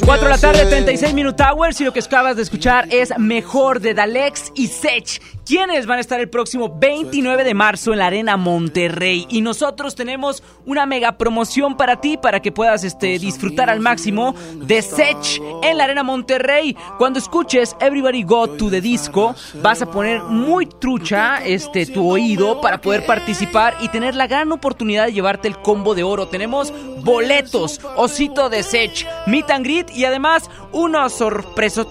4 0.07 0.23
de 0.23 0.33
la 0.33 0.37
tarde, 0.37 0.59
Music. 0.59 0.69
36 0.69 1.13
Minute 1.13 1.43
Hours 1.43 1.81
y 1.81 1.83
lo 1.83 1.91
que 1.91 1.99
acabas 1.99 2.37
de 2.37 2.41
escuchar 2.41 2.87
es 2.91 3.11
Mejor 3.19 3.81
de 3.81 3.93
Dalex 3.93 4.53
y 4.55 4.67
Sech. 4.67 5.36
¿Quiénes 5.47 5.85
van 5.85 5.97
a 5.97 6.01
estar 6.01 6.19
el 6.19 6.27
próximo 6.29 6.75
29 6.77 7.45
de 7.45 7.53
marzo 7.53 7.93
en 7.93 7.99
la 7.99 8.07
Arena 8.07 8.35
Monterrey? 8.35 9.25
Y 9.29 9.39
nosotros 9.39 9.95
tenemos 9.95 10.43
una 10.65 10.85
mega 10.85 11.17
promoción 11.17 11.77
para 11.77 12.01
ti 12.01 12.17
para 12.17 12.41
que 12.41 12.51
puedas 12.51 12.83
este, 12.83 13.17
disfrutar 13.17 13.69
al 13.69 13.79
máximo 13.79 14.35
de 14.55 14.81
Sech 14.81 15.41
en 15.63 15.77
la 15.77 15.85
Arena 15.85 16.03
Monterrey. 16.03 16.75
Cuando 16.97 17.19
escuches 17.19 17.77
Everybody 17.79 18.23
Go 18.23 18.49
to 18.49 18.69
the 18.69 18.81
Disco, 18.81 19.35
vas 19.61 19.81
a 19.81 19.89
poner 19.89 20.21
muy 20.23 20.65
trucha 20.65 21.37
este, 21.45 21.85
tu 21.85 22.09
oído 22.09 22.59
para 22.59 22.81
poder 22.81 23.05
participar 23.05 23.77
y 23.79 23.87
tener 23.87 24.15
la 24.15 24.27
gran 24.27 24.51
oportunidad 24.51 25.05
de 25.05 25.13
llevarte 25.13 25.47
el 25.47 25.57
combo 25.59 25.95
de 25.95 26.03
oro. 26.03 26.27
Tenemos 26.27 26.73
boletos, 27.05 27.79
osito 27.95 28.49
de 28.49 28.63
Sech, 28.63 29.07
meet 29.27 29.49
and 29.49 29.63
greet 29.63 29.89
y 29.95 30.03
además 30.03 30.49
una 30.73 31.07
sorpresa 31.07 31.85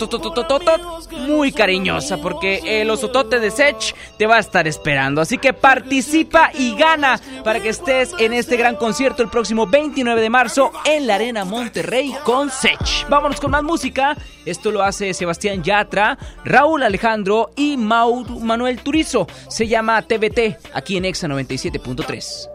muy 1.27 1.53
cariñosa 1.53 2.19
porque 2.19 2.83
el 2.83 2.91
osotote 2.91 3.41
de 3.41 3.46
Sech 3.51 3.95
te 4.19 4.27
va 4.27 4.37
a 4.37 4.41
estar 4.41 4.67
esperando. 4.67 5.21
Así 5.21 5.39
que 5.39 5.53
participa 5.53 6.51
y 6.55 6.77
gana 6.77 7.21
para 7.45 7.61
que 7.61 7.69
estés 7.71 8.13
en 8.19 8.33
este 8.33 8.57
gran 8.57 8.77
concierto 8.77 9.23
el 9.23 9.29
próximo 9.29 9.67
29 9.67 10.21
de 10.21 10.31
marzo 10.31 10.73
en 10.85 11.07
la 11.07 11.17
Arena 11.17 11.45
Monterrey 11.45 12.15
con 12.25 12.51
Sech. 12.51 13.09
Vámonos 13.09 13.41
con 13.41 13.51
más 13.51 13.63
música. 13.63 14.17
Esto 14.45 14.71
lo 14.71 14.83
hace 14.83 15.15
Sebastián 15.15 15.63
Yatra, 15.63 16.19
Raúl 16.45 16.83
Alejandro 16.83 17.51
y 17.57 17.77
Mauro 17.77 18.39
Manuel 18.41 18.81
Turizo. 18.81 19.27
Se 19.49 19.67
llama 19.67 20.03
TBT 20.03 20.57
aquí 20.73 20.97
en 20.97 21.05
Exa 21.05 21.29
97.3. 21.29 22.51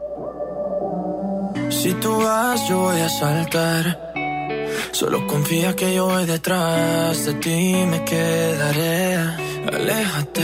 Si 1.70 1.94
tú 1.96 2.22
vas, 2.22 2.68
yo 2.68 2.80
voy 2.80 3.00
a 3.00 3.10
saltar. 3.10 4.11
Solo 4.92 5.26
confía 5.28 5.76
que 5.76 5.96
yo 5.96 6.06
voy 6.06 6.26
detrás 6.26 7.26
de 7.26 7.34
ti, 7.36 7.74
me 7.90 8.04
quedaré. 8.04 9.16
Aléjate, 9.74 10.44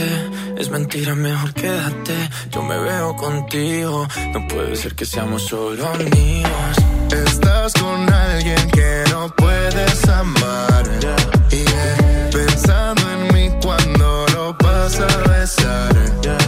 es 0.56 0.70
mentira, 0.70 1.14
mejor 1.14 1.52
quédate. 1.54 2.14
Yo 2.50 2.62
me 2.62 2.78
veo 2.78 3.16
contigo, 3.16 4.06
no 4.32 4.48
puede 4.48 4.76
ser 4.76 4.94
que 4.94 5.04
seamos 5.04 5.42
solo 5.42 5.86
amigos. 5.86 6.76
Estás 7.12 7.72
con 7.74 8.12
alguien 8.12 8.70
que 8.70 9.04
no 9.10 9.32
puedes 9.36 10.08
amar. 10.08 10.84
Yeah. 11.50 12.30
Pensando 12.30 13.02
en 13.10 13.34
mí 13.34 13.50
cuando 13.62 14.26
lo 14.34 14.54
vas 14.54 15.00
a 15.00 15.16
besar. 15.28 16.47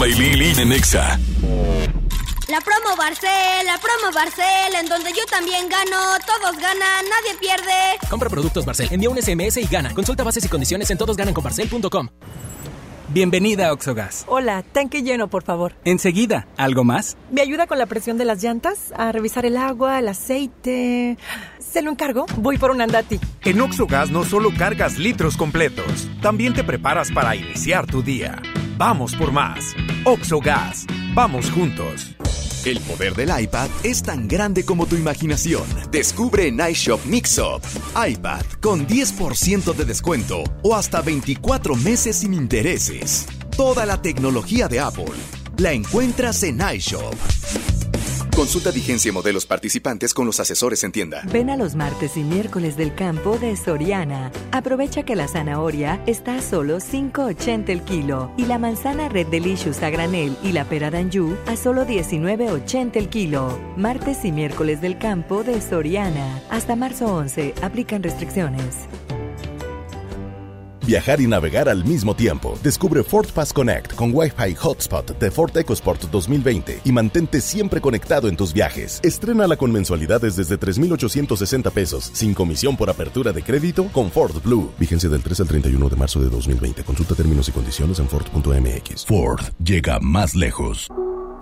Chama 0.00 0.08
y 0.08 0.14
Lili 0.14 0.52
en 0.58 0.70
Nexa. 0.70 1.20
La 2.48 2.60
promo 2.62 2.96
Barcel, 2.96 3.66
la 3.66 3.76
promo 3.76 4.14
Barcel, 4.14 4.74
en 4.80 4.86
donde 4.86 5.10
yo 5.10 5.26
también 5.30 5.68
gano, 5.68 5.98
todos 6.26 6.56
ganan, 6.56 7.04
nadie 7.04 7.38
pierde. 7.38 7.98
Compra 8.08 8.30
productos 8.30 8.64
Barcel, 8.64 8.88
envía 8.90 9.10
un 9.10 9.20
SMS 9.20 9.58
y 9.58 9.66
gana. 9.66 9.92
Consulta 9.92 10.24
bases 10.24 10.42
y 10.46 10.48
condiciones 10.48 10.90
en 10.90 10.96
todosgananconbarcel.com. 10.96 12.08
Bienvenida 13.10 13.68
a 13.68 13.72
Oxogas. 13.74 14.24
Hola, 14.26 14.62
tanque 14.62 15.02
lleno, 15.02 15.28
por 15.28 15.42
favor. 15.42 15.74
Enseguida, 15.84 16.46
¿algo 16.56 16.82
más? 16.82 17.18
¿Me 17.30 17.42
ayuda 17.42 17.66
con 17.66 17.76
la 17.76 17.84
presión 17.84 18.16
de 18.16 18.24
las 18.24 18.42
llantas? 18.42 18.94
A 18.96 19.12
revisar 19.12 19.44
el 19.44 19.58
agua, 19.58 19.98
el 19.98 20.08
aceite. 20.08 21.18
¿Se 21.58 21.82
lo 21.82 21.90
encargo? 21.90 22.24
Voy 22.38 22.56
por 22.56 22.70
un 22.70 22.80
andati. 22.80 23.20
En 23.44 23.60
Oxogas 23.60 24.10
no 24.10 24.24
solo 24.24 24.50
cargas 24.56 24.96
litros 24.96 25.36
completos, 25.36 26.08
también 26.22 26.54
te 26.54 26.64
preparas 26.64 27.10
para 27.12 27.36
iniciar 27.36 27.86
tu 27.86 28.02
día. 28.02 28.40
Vamos 28.80 29.14
por 29.14 29.30
más. 29.30 29.76
Oxogas. 30.06 30.86
Vamos 31.12 31.50
juntos. 31.50 32.16
El 32.64 32.80
poder 32.80 33.14
del 33.14 33.28
iPad 33.42 33.68
es 33.82 34.02
tan 34.02 34.26
grande 34.26 34.64
como 34.64 34.86
tu 34.86 34.96
imaginación. 34.96 35.64
Descubre 35.90 36.46
en 36.46 36.58
iShop 36.66 37.04
Mixup. 37.04 37.62
iPad 37.94 38.40
con 38.62 38.86
10% 38.86 39.74
de 39.74 39.84
descuento 39.84 40.44
o 40.62 40.74
hasta 40.74 41.02
24 41.02 41.76
meses 41.76 42.16
sin 42.16 42.32
intereses. 42.32 43.26
Toda 43.54 43.84
la 43.84 44.00
tecnología 44.00 44.66
de 44.66 44.80
Apple 44.80 45.12
la 45.58 45.72
encuentras 45.72 46.42
en 46.42 46.62
iShop. 46.74 47.79
Consulta 48.40 48.70
vigencia 48.70 49.10
y 49.10 49.12
modelos 49.12 49.44
participantes 49.44 50.14
con 50.14 50.24
los 50.24 50.40
asesores 50.40 50.82
en 50.82 50.92
tienda. 50.92 51.20
Ven 51.30 51.50
a 51.50 51.58
los 51.58 51.74
martes 51.74 52.16
y 52.16 52.22
miércoles 52.22 52.74
del 52.74 52.94
campo 52.94 53.36
de 53.36 53.54
Soriana. 53.54 54.32
Aprovecha 54.50 55.02
que 55.02 55.14
la 55.14 55.28
zanahoria 55.28 56.02
está 56.06 56.36
a 56.36 56.40
solo 56.40 56.78
5.80 56.78 57.68
el 57.68 57.82
kilo 57.82 58.32
y 58.38 58.46
la 58.46 58.58
manzana 58.58 59.10
Red 59.10 59.26
Delicious 59.26 59.82
a 59.82 59.90
granel 59.90 60.38
y 60.42 60.52
la 60.52 60.64
pera 60.64 60.90
Danju 60.90 61.36
a 61.48 61.54
solo 61.54 61.84
19.80 61.84 62.96
el 62.96 63.10
kilo. 63.10 63.58
Martes 63.76 64.24
y 64.24 64.32
miércoles 64.32 64.80
del 64.80 64.96
campo 64.96 65.44
de 65.44 65.60
Soriana. 65.60 66.40
Hasta 66.48 66.76
marzo 66.76 67.14
11. 67.14 67.56
Aplican 67.60 68.02
restricciones. 68.02 68.88
Viajar 70.86 71.20
y 71.20 71.26
navegar 71.26 71.68
al 71.68 71.84
mismo 71.84 72.14
tiempo. 72.14 72.58
Descubre 72.62 73.02
Ford 73.02 73.28
Pass 73.34 73.52
Connect 73.52 73.94
con 73.94 74.10
Wi-Fi 74.14 74.54
Hotspot 74.54 75.18
de 75.18 75.30
Ford 75.30 75.56
EcoSport 75.56 76.10
2020 76.10 76.82
y 76.84 76.92
mantente 76.92 77.40
siempre 77.40 77.80
conectado 77.80 78.28
en 78.28 78.36
tus 78.36 78.52
viajes. 78.52 79.00
Estrénala 79.02 79.56
con 79.56 79.72
mensualidades 79.72 80.36
desde 80.36 80.56
3,860 80.56 81.70
pesos, 81.70 82.10
sin 82.12 82.34
comisión 82.34 82.76
por 82.76 82.90
apertura 82.90 83.32
de 83.32 83.42
crédito 83.42 83.88
con 83.92 84.10
Ford 84.10 84.40
Blue. 84.44 84.70
Vigencia 84.78 85.08
del 85.08 85.22
3 85.22 85.40
al 85.40 85.48
31 85.48 85.88
de 85.88 85.96
marzo 85.96 86.20
de 86.20 86.30
2020. 86.30 86.84
Consulta 86.84 87.14
términos 87.14 87.48
y 87.48 87.52
condiciones 87.52 87.98
en 87.98 88.08
Ford.mx. 88.08 89.06
Ford 89.06 89.40
llega 89.58 89.98
más 90.00 90.34
lejos. 90.34 90.88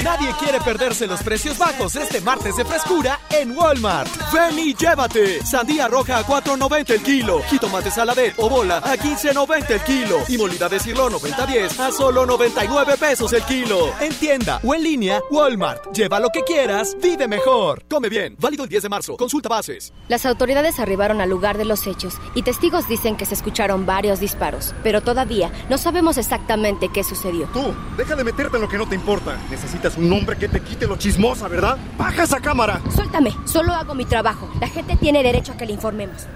Nadie 0.00 0.32
quiere 0.38 0.58
perderse 0.60 1.06
los 1.06 1.22
precios 1.22 1.58
bajos 1.58 1.94
este 1.96 2.20
martes 2.22 2.56
de 2.56 2.64
frescura 2.64 3.20
en 3.30 3.56
Walmart. 3.56 4.08
Ven 4.32 4.58
y 4.58 4.74
llévate. 4.74 5.44
Sandía 5.44 5.86
roja 5.86 6.18
a 6.18 6.24
4.90 6.24 6.90
el 6.90 7.02
kilo. 7.02 7.40
Jitomate 7.50 7.90
saladet 7.90 8.34
o 8.38 8.48
bola 8.48 8.78
a 8.78 8.96
15.90 8.96 9.70
el 9.70 9.80
kilo. 9.82 10.16
Y 10.28 10.38
molida 10.38 10.68
de 10.68 10.80
cirlo 10.80 11.10
90-10 11.10 11.78
a 11.78 11.92
solo 11.92 12.24
99 12.24 12.94
pesos 12.98 13.32
el 13.34 13.42
kilo. 13.42 13.92
En 14.00 14.14
tienda 14.14 14.60
o 14.64 14.74
en 14.74 14.82
línea, 14.82 15.20
Walmart. 15.30 15.92
Lleva 15.92 16.18
lo 16.18 16.30
que 16.30 16.42
quieras, 16.42 16.96
vive 17.00 17.28
mejor. 17.28 17.84
Come 17.88 18.08
bien. 18.08 18.34
Válido 18.38 18.64
el 18.64 18.70
10 18.70 18.84
de 18.84 18.88
marzo. 18.88 19.16
Consulta 19.16 19.50
bases. 19.50 19.92
Las 20.08 20.24
autoridades 20.24 20.80
arribaron 20.80 21.20
al 21.20 21.28
lugar 21.28 21.58
de 21.58 21.66
los 21.66 21.86
hechos 21.86 22.14
y 22.34 22.42
testigos 22.42 22.88
dicen 22.88 23.16
que 23.16 23.26
se 23.26 23.34
escucharon 23.34 23.84
varios 23.84 24.20
disparos, 24.20 24.74
pero 24.82 25.02
todavía 25.02 25.52
no 25.68 25.76
sabemos 25.76 26.16
exactamente 26.16 26.88
qué 26.88 27.04
sucedió. 27.04 27.46
Tú, 27.52 27.74
deja 27.96 28.16
de 28.16 28.24
meterte 28.24 28.56
en 28.56 28.62
lo 28.62 28.68
que 28.68 28.78
no 28.78 28.88
te 28.88 28.94
importa. 28.94 29.38
Necesitas 29.82 30.04
un 30.04 30.12
hombre 30.12 30.36
que 30.36 30.48
te 30.48 30.60
quite 30.60 30.86
lo 30.86 30.96
chismosa, 30.96 31.48
¿verdad? 31.48 31.76
¡Baja 31.98 32.22
esa 32.22 32.38
cámara! 32.38 32.80
Suéltame, 32.94 33.34
solo 33.44 33.72
hago 33.72 33.96
mi 33.96 34.04
trabajo. 34.04 34.48
La 34.60 34.68
gente 34.68 34.96
tiene 34.96 35.24
derecho 35.24 35.52
a 35.52 35.56
que 35.56 35.66
le 35.66 35.72
informemos. 35.72 36.28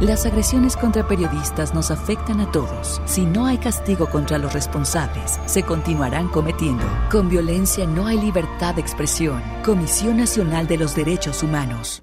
Las 0.00 0.26
agresiones 0.26 0.76
contra 0.76 1.08
periodistas 1.08 1.72
nos 1.72 1.90
afectan 1.90 2.42
a 2.42 2.52
todos. 2.52 3.00
Si 3.06 3.24
no 3.24 3.46
hay 3.46 3.56
castigo 3.56 4.10
contra 4.10 4.36
los 4.36 4.52
responsables, 4.52 5.40
se 5.46 5.62
continuarán 5.62 6.28
cometiendo. 6.28 6.84
Con 7.10 7.30
violencia 7.30 7.86
no 7.86 8.06
hay 8.06 8.20
libertad 8.20 8.74
de 8.74 8.82
expresión. 8.82 9.42
Comisión 9.64 10.18
Nacional 10.18 10.66
de 10.66 10.76
los 10.76 10.94
Derechos 10.94 11.42
Humanos. 11.42 12.02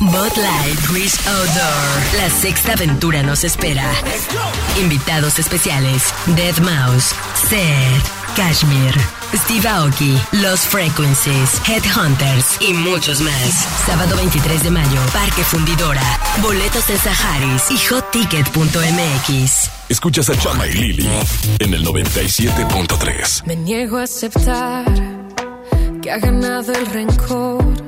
Bot 0.00 0.36
Light 0.36 0.90
Wish 0.90 1.18
Outdoor. 1.26 2.18
La 2.18 2.30
sexta 2.30 2.72
aventura 2.74 3.22
nos 3.22 3.42
espera. 3.44 3.84
Invitados 4.80 5.38
especiales: 5.38 6.14
Dead 6.26 6.56
Mouse, 6.58 7.14
Seth, 7.48 8.36
Kashmir, 8.36 8.94
Steve 9.34 9.68
Aoki, 9.68 10.16
Los 10.32 10.60
Frequencies, 10.60 11.60
Headhunters 11.66 12.60
y 12.60 12.72
muchos 12.74 13.20
más. 13.20 13.66
Sábado 13.86 14.16
23 14.16 14.62
de 14.62 14.70
mayo, 14.70 15.00
Parque 15.12 15.42
Fundidora. 15.42 16.18
Boletos 16.42 16.88
en 16.90 16.98
Saharis 16.98 17.70
y 17.70 17.78
hotticket.mx. 17.78 19.70
Escuchas 19.88 20.30
a 20.30 20.38
Chama 20.38 20.66
y 20.68 20.72
Lili 20.74 21.08
en 21.58 21.74
el 21.74 21.84
97.3. 21.84 23.44
Me 23.46 23.56
niego 23.56 23.98
a 23.98 24.02
aceptar 24.04 24.84
que 26.02 26.10
ha 26.12 26.18
ganado 26.18 26.72
el 26.72 26.86
rencor. 26.86 27.87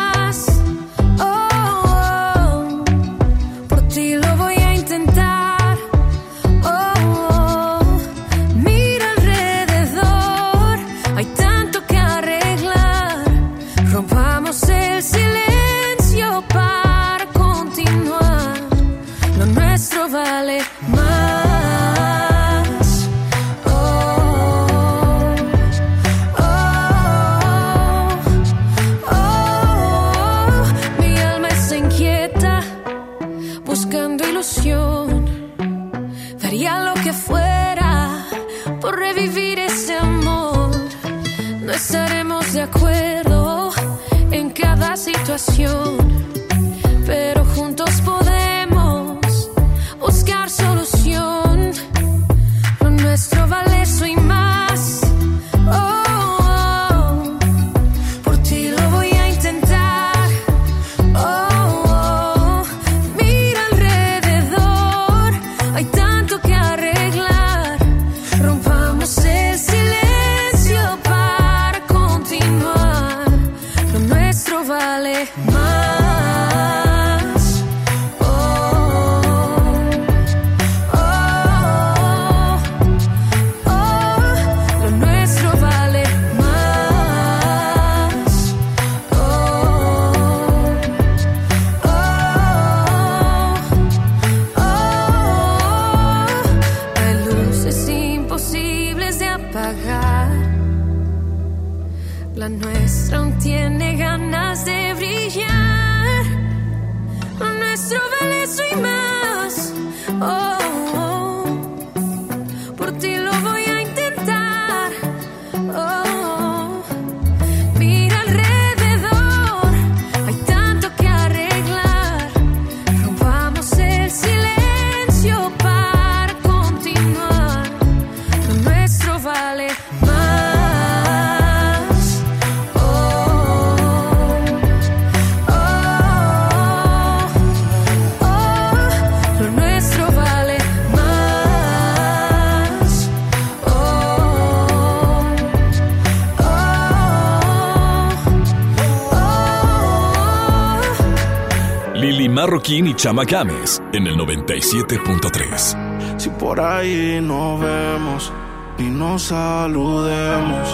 Marroquín 152.51 152.87
y 152.87 152.93
Chama 152.93 153.23
Games 153.23 153.81
en 153.93 154.07
el 154.07 154.17
97.3. 154.17 156.19
Si 156.19 156.29
por 156.31 156.59
ahí 156.59 157.21
nos 157.21 157.61
vemos 157.61 158.33
y 158.77 158.83
nos 158.83 159.23
saludemos, 159.23 160.67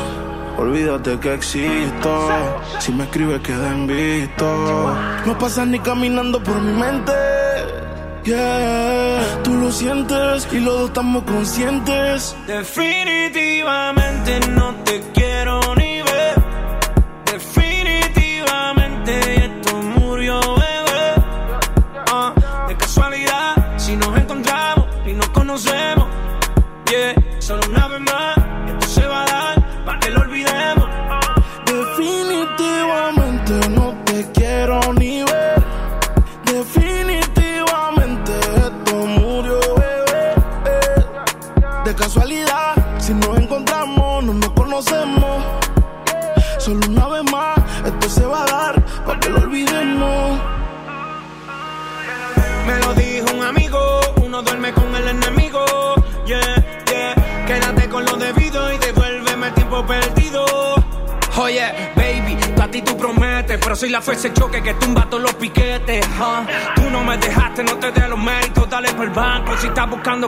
olvídate 0.57 1.19
que 1.19 1.35
existo. 1.35 2.29
Si 2.79 2.91
me 2.91 3.03
escribes 3.03 3.41
queda 3.41 3.71
en 3.71 3.85
visto. 3.85 4.97
No 5.23 5.37
pasas 5.37 5.67
ni 5.67 5.77
caminando 5.77 6.41
por 6.41 6.59
mi 6.59 6.73
mente. 6.73 7.13
Yeah, 8.23 9.43
tú 9.43 9.53
lo 9.53 9.71
sientes 9.71 10.47
y 10.51 10.59
los 10.59 10.79
dos 10.79 10.87
estamos 10.87 11.25
conscientes. 11.25 12.35
Definitivamente 12.47 14.39
no 14.49 14.73
te 14.83 14.99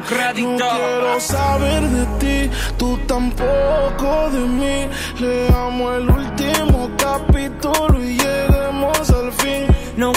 crédito. 0.10 0.49
No 0.49 0.57
quiero 0.57 1.19
saber 1.19 1.81
de 1.84 2.06
ti, 2.19 2.57
tú 2.77 2.98
tampoco 3.07 4.30
de 4.31 4.40
mí. 4.40 4.90
Leamos 5.19 5.95
el 5.98 6.10
último 6.10 6.90
capítulo 6.98 8.03
y 8.03 8.18
lleguemos 8.18 9.10
al 9.10 9.31
fin. 9.34 9.68
No 9.95 10.11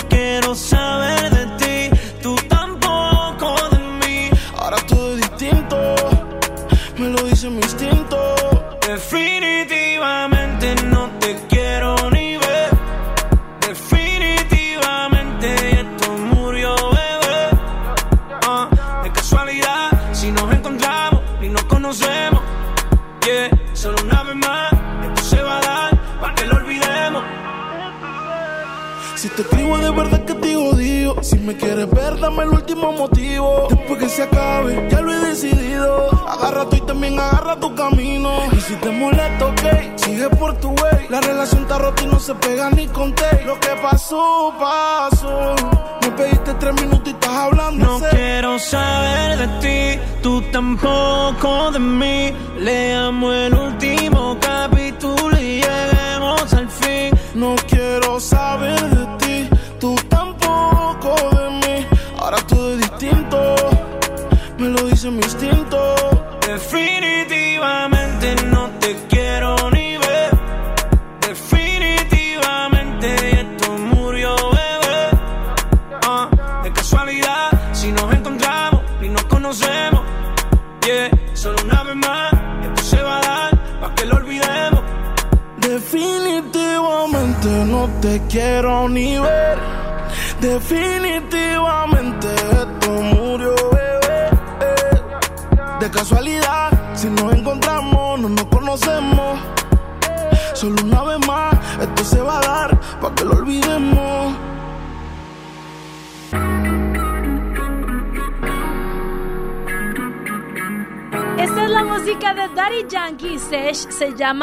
tampoco 51.43 51.73
de 51.73 51.79
mí. 51.79 52.33
Leamos 52.59 53.35
el 53.35 53.62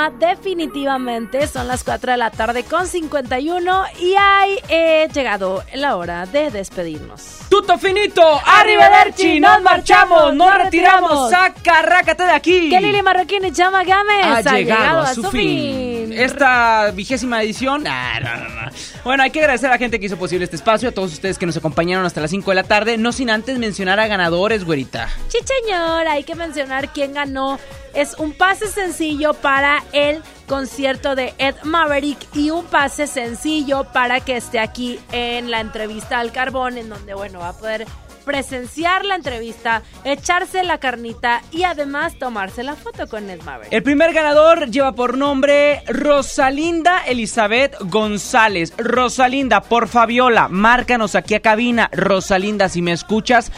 Definitivamente, 0.08 1.46
son 1.48 1.68
las 1.68 1.84
4 1.84 2.12
de 2.12 2.18
la 2.18 2.32
tarde 2.32 2.64
con 2.64 2.88
51 2.88 3.84
y 4.00 4.16
hay 4.18 4.58
eh, 4.70 5.10
llegado 5.14 5.64
la 5.74 5.98
hora 5.98 6.26
de 6.26 6.50
despedirnos. 6.52 7.40
Tutto 7.50 7.78
finito, 7.78 8.22
arrivederci, 8.46 9.40
nos 9.42 9.62
marchamos, 9.62 10.34
nos 10.36 10.56
retiramos, 10.56 11.30
saca, 11.30 11.82
rácate 11.82 12.24
de 12.24 12.32
aquí. 12.32 12.70
Que 12.70 12.80
Lili 12.80 13.02
Marroquín 13.02 13.44
y 13.44 13.52
Chama 13.52 13.84
Gámez 13.84 14.46
ha 14.46 14.56
llegado 14.56 15.00
a 15.02 15.14
su 15.14 15.24
fin. 15.32 16.14
Esta 16.14 16.92
vigésima 16.92 17.44
edición. 17.44 17.84
No, 17.84 18.20
no, 18.22 18.38
no. 18.38 18.72
Bueno, 19.04 19.24
hay 19.24 19.32
que 19.32 19.40
agradecer 19.40 19.70
a 19.70 19.74
la 19.74 19.78
gente 19.78 20.00
que 20.00 20.06
hizo 20.06 20.18
posible 20.18 20.46
este 20.46 20.56
espacio, 20.56 20.90
a 20.90 20.92
todos 20.92 21.12
ustedes 21.12 21.38
que 21.38 21.46
nos 21.46 21.58
acompañaron 21.58 22.06
hasta 22.06 22.22
las 22.22 22.32
5 22.32 22.52
de 22.52 22.56
la 22.56 22.64
tarde, 22.64 22.98
no 22.98 23.12
sin 23.12 23.30
antes 23.30 23.58
mencionar 23.58 24.00
a 24.00 24.08
ganadores, 24.08 24.64
güerita. 24.64 25.10
Sí, 25.28 25.40
señor, 25.44 26.08
hay 26.08 26.24
que 26.24 26.36
mencionar 26.36 26.94
quién 26.94 27.14
ganó. 27.14 27.60
Es 28.00 28.16
un 28.18 28.32
pase 28.32 28.68
sencillo 28.68 29.34
para 29.34 29.84
el 29.92 30.24
concierto 30.48 31.16
de 31.16 31.34
Ed 31.38 31.56
Maverick 31.64 32.18
y 32.34 32.50
un 32.50 32.64
pase 32.64 33.08
sencillo 33.08 33.84
para 33.92 34.22
que 34.22 34.38
esté 34.38 34.60
aquí 34.60 35.02
en 35.12 35.52
la 35.52 35.60
entrevista 35.60 36.22
al 36.22 36.32
carbón, 36.32 36.78
en 36.78 36.88
donde, 36.88 37.14
bueno, 37.14 37.40
va 37.40 37.50
a 37.50 37.58
poder 37.58 37.86
presenciar 38.24 39.04
la 39.04 39.16
entrevista, 39.16 39.82
echarse 40.06 40.64
la 40.64 40.78
carnita 40.78 41.42
y 41.52 41.64
además 41.64 42.18
tomarse 42.18 42.64
la 42.64 42.76
foto 42.76 43.06
con 43.08 43.30
Ed 43.30 43.42
Maverick. 43.42 43.74
El 43.74 43.84
primer 43.84 44.14
ganador 44.14 44.72
lleva 44.72 44.94
por 44.94 45.18
nombre 45.18 45.84
Rosalinda 45.88 47.00
Elizabeth 47.06 47.76
González. 47.82 48.74
Rosalinda, 48.78 49.60
por 49.60 49.90
Fabiola, 49.90 50.48
márcanos 50.48 51.16
aquí 51.16 51.36
a 51.36 51.42
cabina. 51.42 51.90
Rosalinda, 51.92 52.70
si 52.70 52.82
me 52.82 52.94
escuchas, 52.94 53.52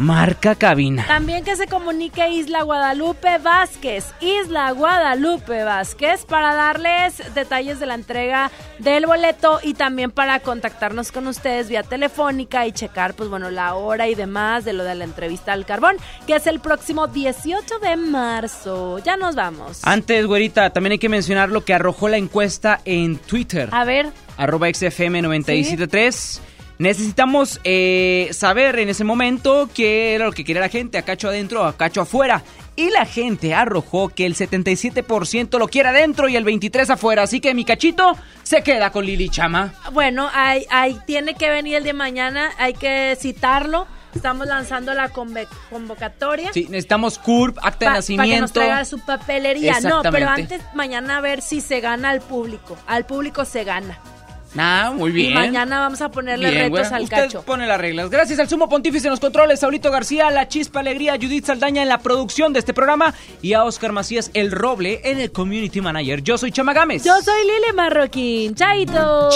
marca 0.00 0.54
cabina. 0.54 1.04
También 1.06 1.44
que 1.44 1.54
se 1.56 1.66
comunique 1.66 2.26
Isla 2.30 2.62
Guadalupe 2.62 3.36
Vázquez, 3.36 4.06
Isla 4.20 4.70
Guadalupe 4.72 5.62
Vázquez, 5.62 6.24
para 6.24 6.54
darles 6.54 7.22
detalles 7.34 7.78
de 7.80 7.84
la 7.84 7.94
entrega 7.94 8.50
del 8.78 9.04
boleto 9.04 9.60
y 9.62 9.74
también 9.74 10.10
para 10.10 10.40
contactarnos 10.40 11.12
con 11.12 11.26
ustedes 11.26 11.68
vía 11.68 11.82
telefónica 11.82 12.66
y 12.66 12.72
checar, 12.72 13.12
pues 13.12 13.28
bueno, 13.28 13.50
la 13.50 13.74
hora 13.74 14.08
y 14.08 14.14
demás 14.14 14.64
de 14.64 14.72
lo 14.72 14.84
de 14.84 14.94
la 14.94 15.04
entrevista 15.04 15.52
al 15.52 15.66
carbón, 15.66 15.96
que 16.26 16.34
es 16.34 16.46
el 16.46 16.60
próximo 16.60 17.06
18 17.06 17.78
de 17.80 17.96
marzo. 17.96 19.00
Ya 19.00 19.18
nos 19.18 19.34
vamos. 19.34 19.80
Antes, 19.82 20.26
güerita, 20.26 20.70
también 20.70 20.92
hay 20.92 20.98
que 20.98 21.10
mencionar 21.10 21.50
lo 21.50 21.66
que 21.66 21.74
arrojó 21.74 22.08
la 22.08 22.16
encuesta 22.16 22.80
en 22.86 23.18
Twitter. 23.18 23.68
A 23.70 23.84
ver. 23.84 24.08
Arroba 24.38 24.68
XFM973. 24.70 26.40
Necesitamos 26.80 27.60
eh, 27.62 28.30
saber 28.32 28.78
en 28.78 28.88
ese 28.88 29.04
momento 29.04 29.68
qué 29.74 30.14
era 30.14 30.24
lo 30.24 30.32
que 30.32 30.44
quería 30.44 30.62
la 30.62 30.70
gente, 30.70 30.96
a 30.96 31.02
cacho 31.02 31.28
adentro 31.28 31.60
o 31.60 31.64
a 31.66 31.76
cacho 31.76 32.00
afuera. 32.00 32.42
Y 32.74 32.88
la 32.88 33.04
gente 33.04 33.52
arrojó 33.52 34.08
que 34.08 34.24
el 34.24 34.34
77% 34.34 35.58
lo 35.58 35.68
quiere 35.68 35.90
adentro 35.90 36.26
y 36.30 36.36
el 36.36 36.44
23% 36.46 36.88
afuera. 36.88 37.22
Así 37.24 37.38
que 37.38 37.52
mi 37.52 37.66
cachito 37.66 38.16
se 38.42 38.62
queda 38.62 38.90
con 38.90 39.04
Lili 39.04 39.28
Chama. 39.28 39.74
Bueno, 39.92 40.30
ahí, 40.32 40.64
ahí 40.70 40.98
tiene 41.06 41.34
que 41.34 41.50
venir 41.50 41.76
el 41.76 41.84
de 41.84 41.92
mañana, 41.92 42.50
hay 42.56 42.72
que 42.72 43.14
citarlo 43.20 43.86
Estamos 44.14 44.46
lanzando 44.48 44.92
la 44.92 45.08
convocatoria. 45.08 46.52
Sí, 46.52 46.66
necesitamos 46.68 47.18
CURP, 47.18 47.58
acta 47.62 47.68
de 47.68 47.70
Pa- 47.70 47.92
Para 47.92 47.94
que 47.94 47.94
nos 47.94 48.16
nacimiento. 48.18 48.52
traiga 48.52 48.84
su 48.84 48.98
papelería. 48.98 49.80
No, 49.80 50.02
pero 50.02 50.28
antes 50.28 50.60
mañana 50.74 51.18
a 51.18 51.20
ver 51.20 51.42
si 51.42 51.60
se 51.60 51.80
gana 51.80 52.10
al 52.10 52.20
público. 52.20 52.76
Al 52.86 53.06
público 53.06 53.44
se 53.44 53.62
gana. 53.64 53.98
Ah, 54.58 54.92
muy 54.94 55.12
bien. 55.12 55.30
Y 55.30 55.34
mañana 55.34 55.78
vamos 55.80 56.00
a 56.02 56.10
ponerle 56.10 56.50
Bien, 56.50 56.62
retos 56.64 56.70
güera. 56.80 56.96
al 56.96 57.02
Usted 57.04 57.16
cacho. 57.16 57.42
pone 57.42 57.66
las 57.66 57.78
reglas. 57.80 58.10
Gracias 58.10 58.38
al 58.40 58.48
sumo 58.48 58.68
pontífice 58.68 59.06
en 59.06 59.12
los 59.12 59.20
controles, 59.20 59.60
Saulito 59.60 59.90
García, 59.92 60.30
La 60.30 60.48
Chispa 60.48 60.80
Alegría, 60.80 61.14
Judith 61.20 61.44
Saldaña 61.46 61.82
en 61.82 61.88
la 61.88 61.98
producción 61.98 62.52
de 62.52 62.58
este 62.58 62.74
programa 62.74 63.14
y 63.42 63.52
a 63.52 63.64
Oscar 63.64 63.92
Macías 63.92 64.30
El 64.34 64.50
Roble 64.50 65.00
en 65.04 65.20
el 65.20 65.30
Community 65.30 65.80
Manager. 65.80 66.22
Yo 66.22 66.36
soy 66.36 66.50
Chama 66.50 66.72
Gámez. 66.72 67.04
Yo 67.04 67.14
soy 67.22 67.42
Lili 67.44 67.72
Marroquín. 67.74 68.54
Chaito. 68.56 69.30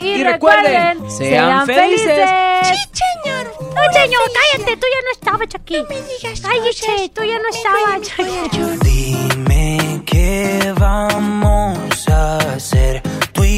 Y, 0.00 0.06
Y 0.06 0.24
recuerden, 0.24 0.98
recuerden, 0.98 1.10
sean 1.10 1.66
sean 1.66 1.66
felices. 1.66 2.06
felices. 2.06 2.88
señor. 3.22 3.52
No, 3.60 3.92
señor, 3.92 4.20
cállate, 4.52 4.76
tú 4.76 4.86
ya 4.90 5.02
no 5.04 5.12
estabas 5.12 5.48
aquí. 5.54 5.76
No 5.76 5.84
me 5.88 5.96
digas 5.96 6.40
Cállate, 6.40 7.08
tú 7.14 7.22
ya 7.24 7.38
no 7.38 7.48
estabas 7.50 8.10
aquí. 8.18 8.78
Dime 8.82 10.02
qué 10.06 10.72
vamos 10.78 12.08
a 12.08 12.38
hacer 12.54 13.02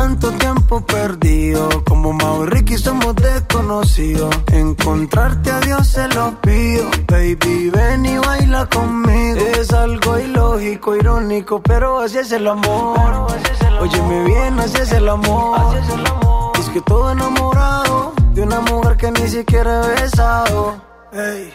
Tanto 0.00 0.32
tiempo 0.32 0.80
perdido, 0.80 1.68
como 1.84 2.14
Mau 2.14 2.46
y 2.46 2.78
somos 2.78 3.14
desconocidos. 3.16 4.34
Encontrarte 4.50 5.50
a 5.50 5.60
Dios 5.60 5.86
se 5.88 6.08
lo 6.08 6.40
pido, 6.40 6.88
baby, 7.06 7.68
ven 7.68 8.06
y 8.06 8.16
baila 8.16 8.64
conmigo. 8.64 9.38
Es 9.60 9.70
algo 9.74 10.18
ilógico, 10.18 10.96
irónico, 10.96 11.60
pero 11.60 12.00
así 12.00 12.16
es 12.16 12.32
el 12.32 12.48
amor. 12.48 12.98
Óyeme 13.78 14.24
bien, 14.24 14.58
así 14.58 14.78
es 14.78 14.90
el 14.92 15.06
amor. 15.06 15.76
Es 16.58 16.70
que 16.70 16.80
todo 16.80 17.12
enamorado 17.12 18.14
de 18.32 18.40
una 18.40 18.60
mujer 18.60 18.96
que 18.96 19.10
ni 19.10 19.28
siquiera 19.28 19.84
he 19.84 20.00
besado. 20.00 20.76
Ey, 21.12 21.52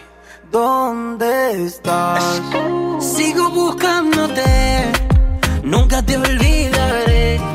¿dónde 0.51 1.65
estás? 1.65 2.43
Sigo 2.99 3.49
buscándote, 3.49 4.91
nunca 5.63 6.03
te 6.03 6.15
olvidaré. 6.15 7.54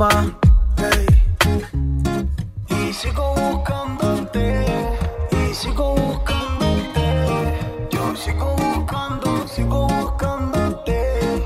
Mostima. 0.00 0.34
Ey. 0.78 1.06
Y 2.68 2.92
sigo 2.94 3.34
buscándote, 3.34 4.64
y 5.30 5.54
sigo 5.54 5.94
buscándote. 5.94 7.58
Yo 7.92 8.16
sigo 8.16 8.56
buscando, 8.56 9.46
sigo 9.46 9.88
buscándote. 9.88 11.44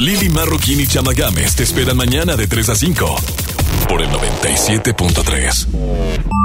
Lili 0.00 0.28
Marroquín 0.28 0.80
y 0.80 0.86
Chama 0.86 1.12
Games 1.14 1.56
te 1.56 1.62
esperan 1.62 1.96
mañana 1.96 2.36
de 2.36 2.46
3 2.46 2.68
a 2.68 2.74
5 2.74 3.16
por 3.88 4.02
el 4.02 4.10
97.3. 4.10 5.66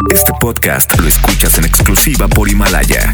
Este 0.09 0.31
podcast 0.39 0.97
lo 0.99 1.07
escuchas 1.07 1.57
en 1.57 1.65
exclusiva 1.65 2.29
por 2.29 2.47
Himalaya. 2.49 3.13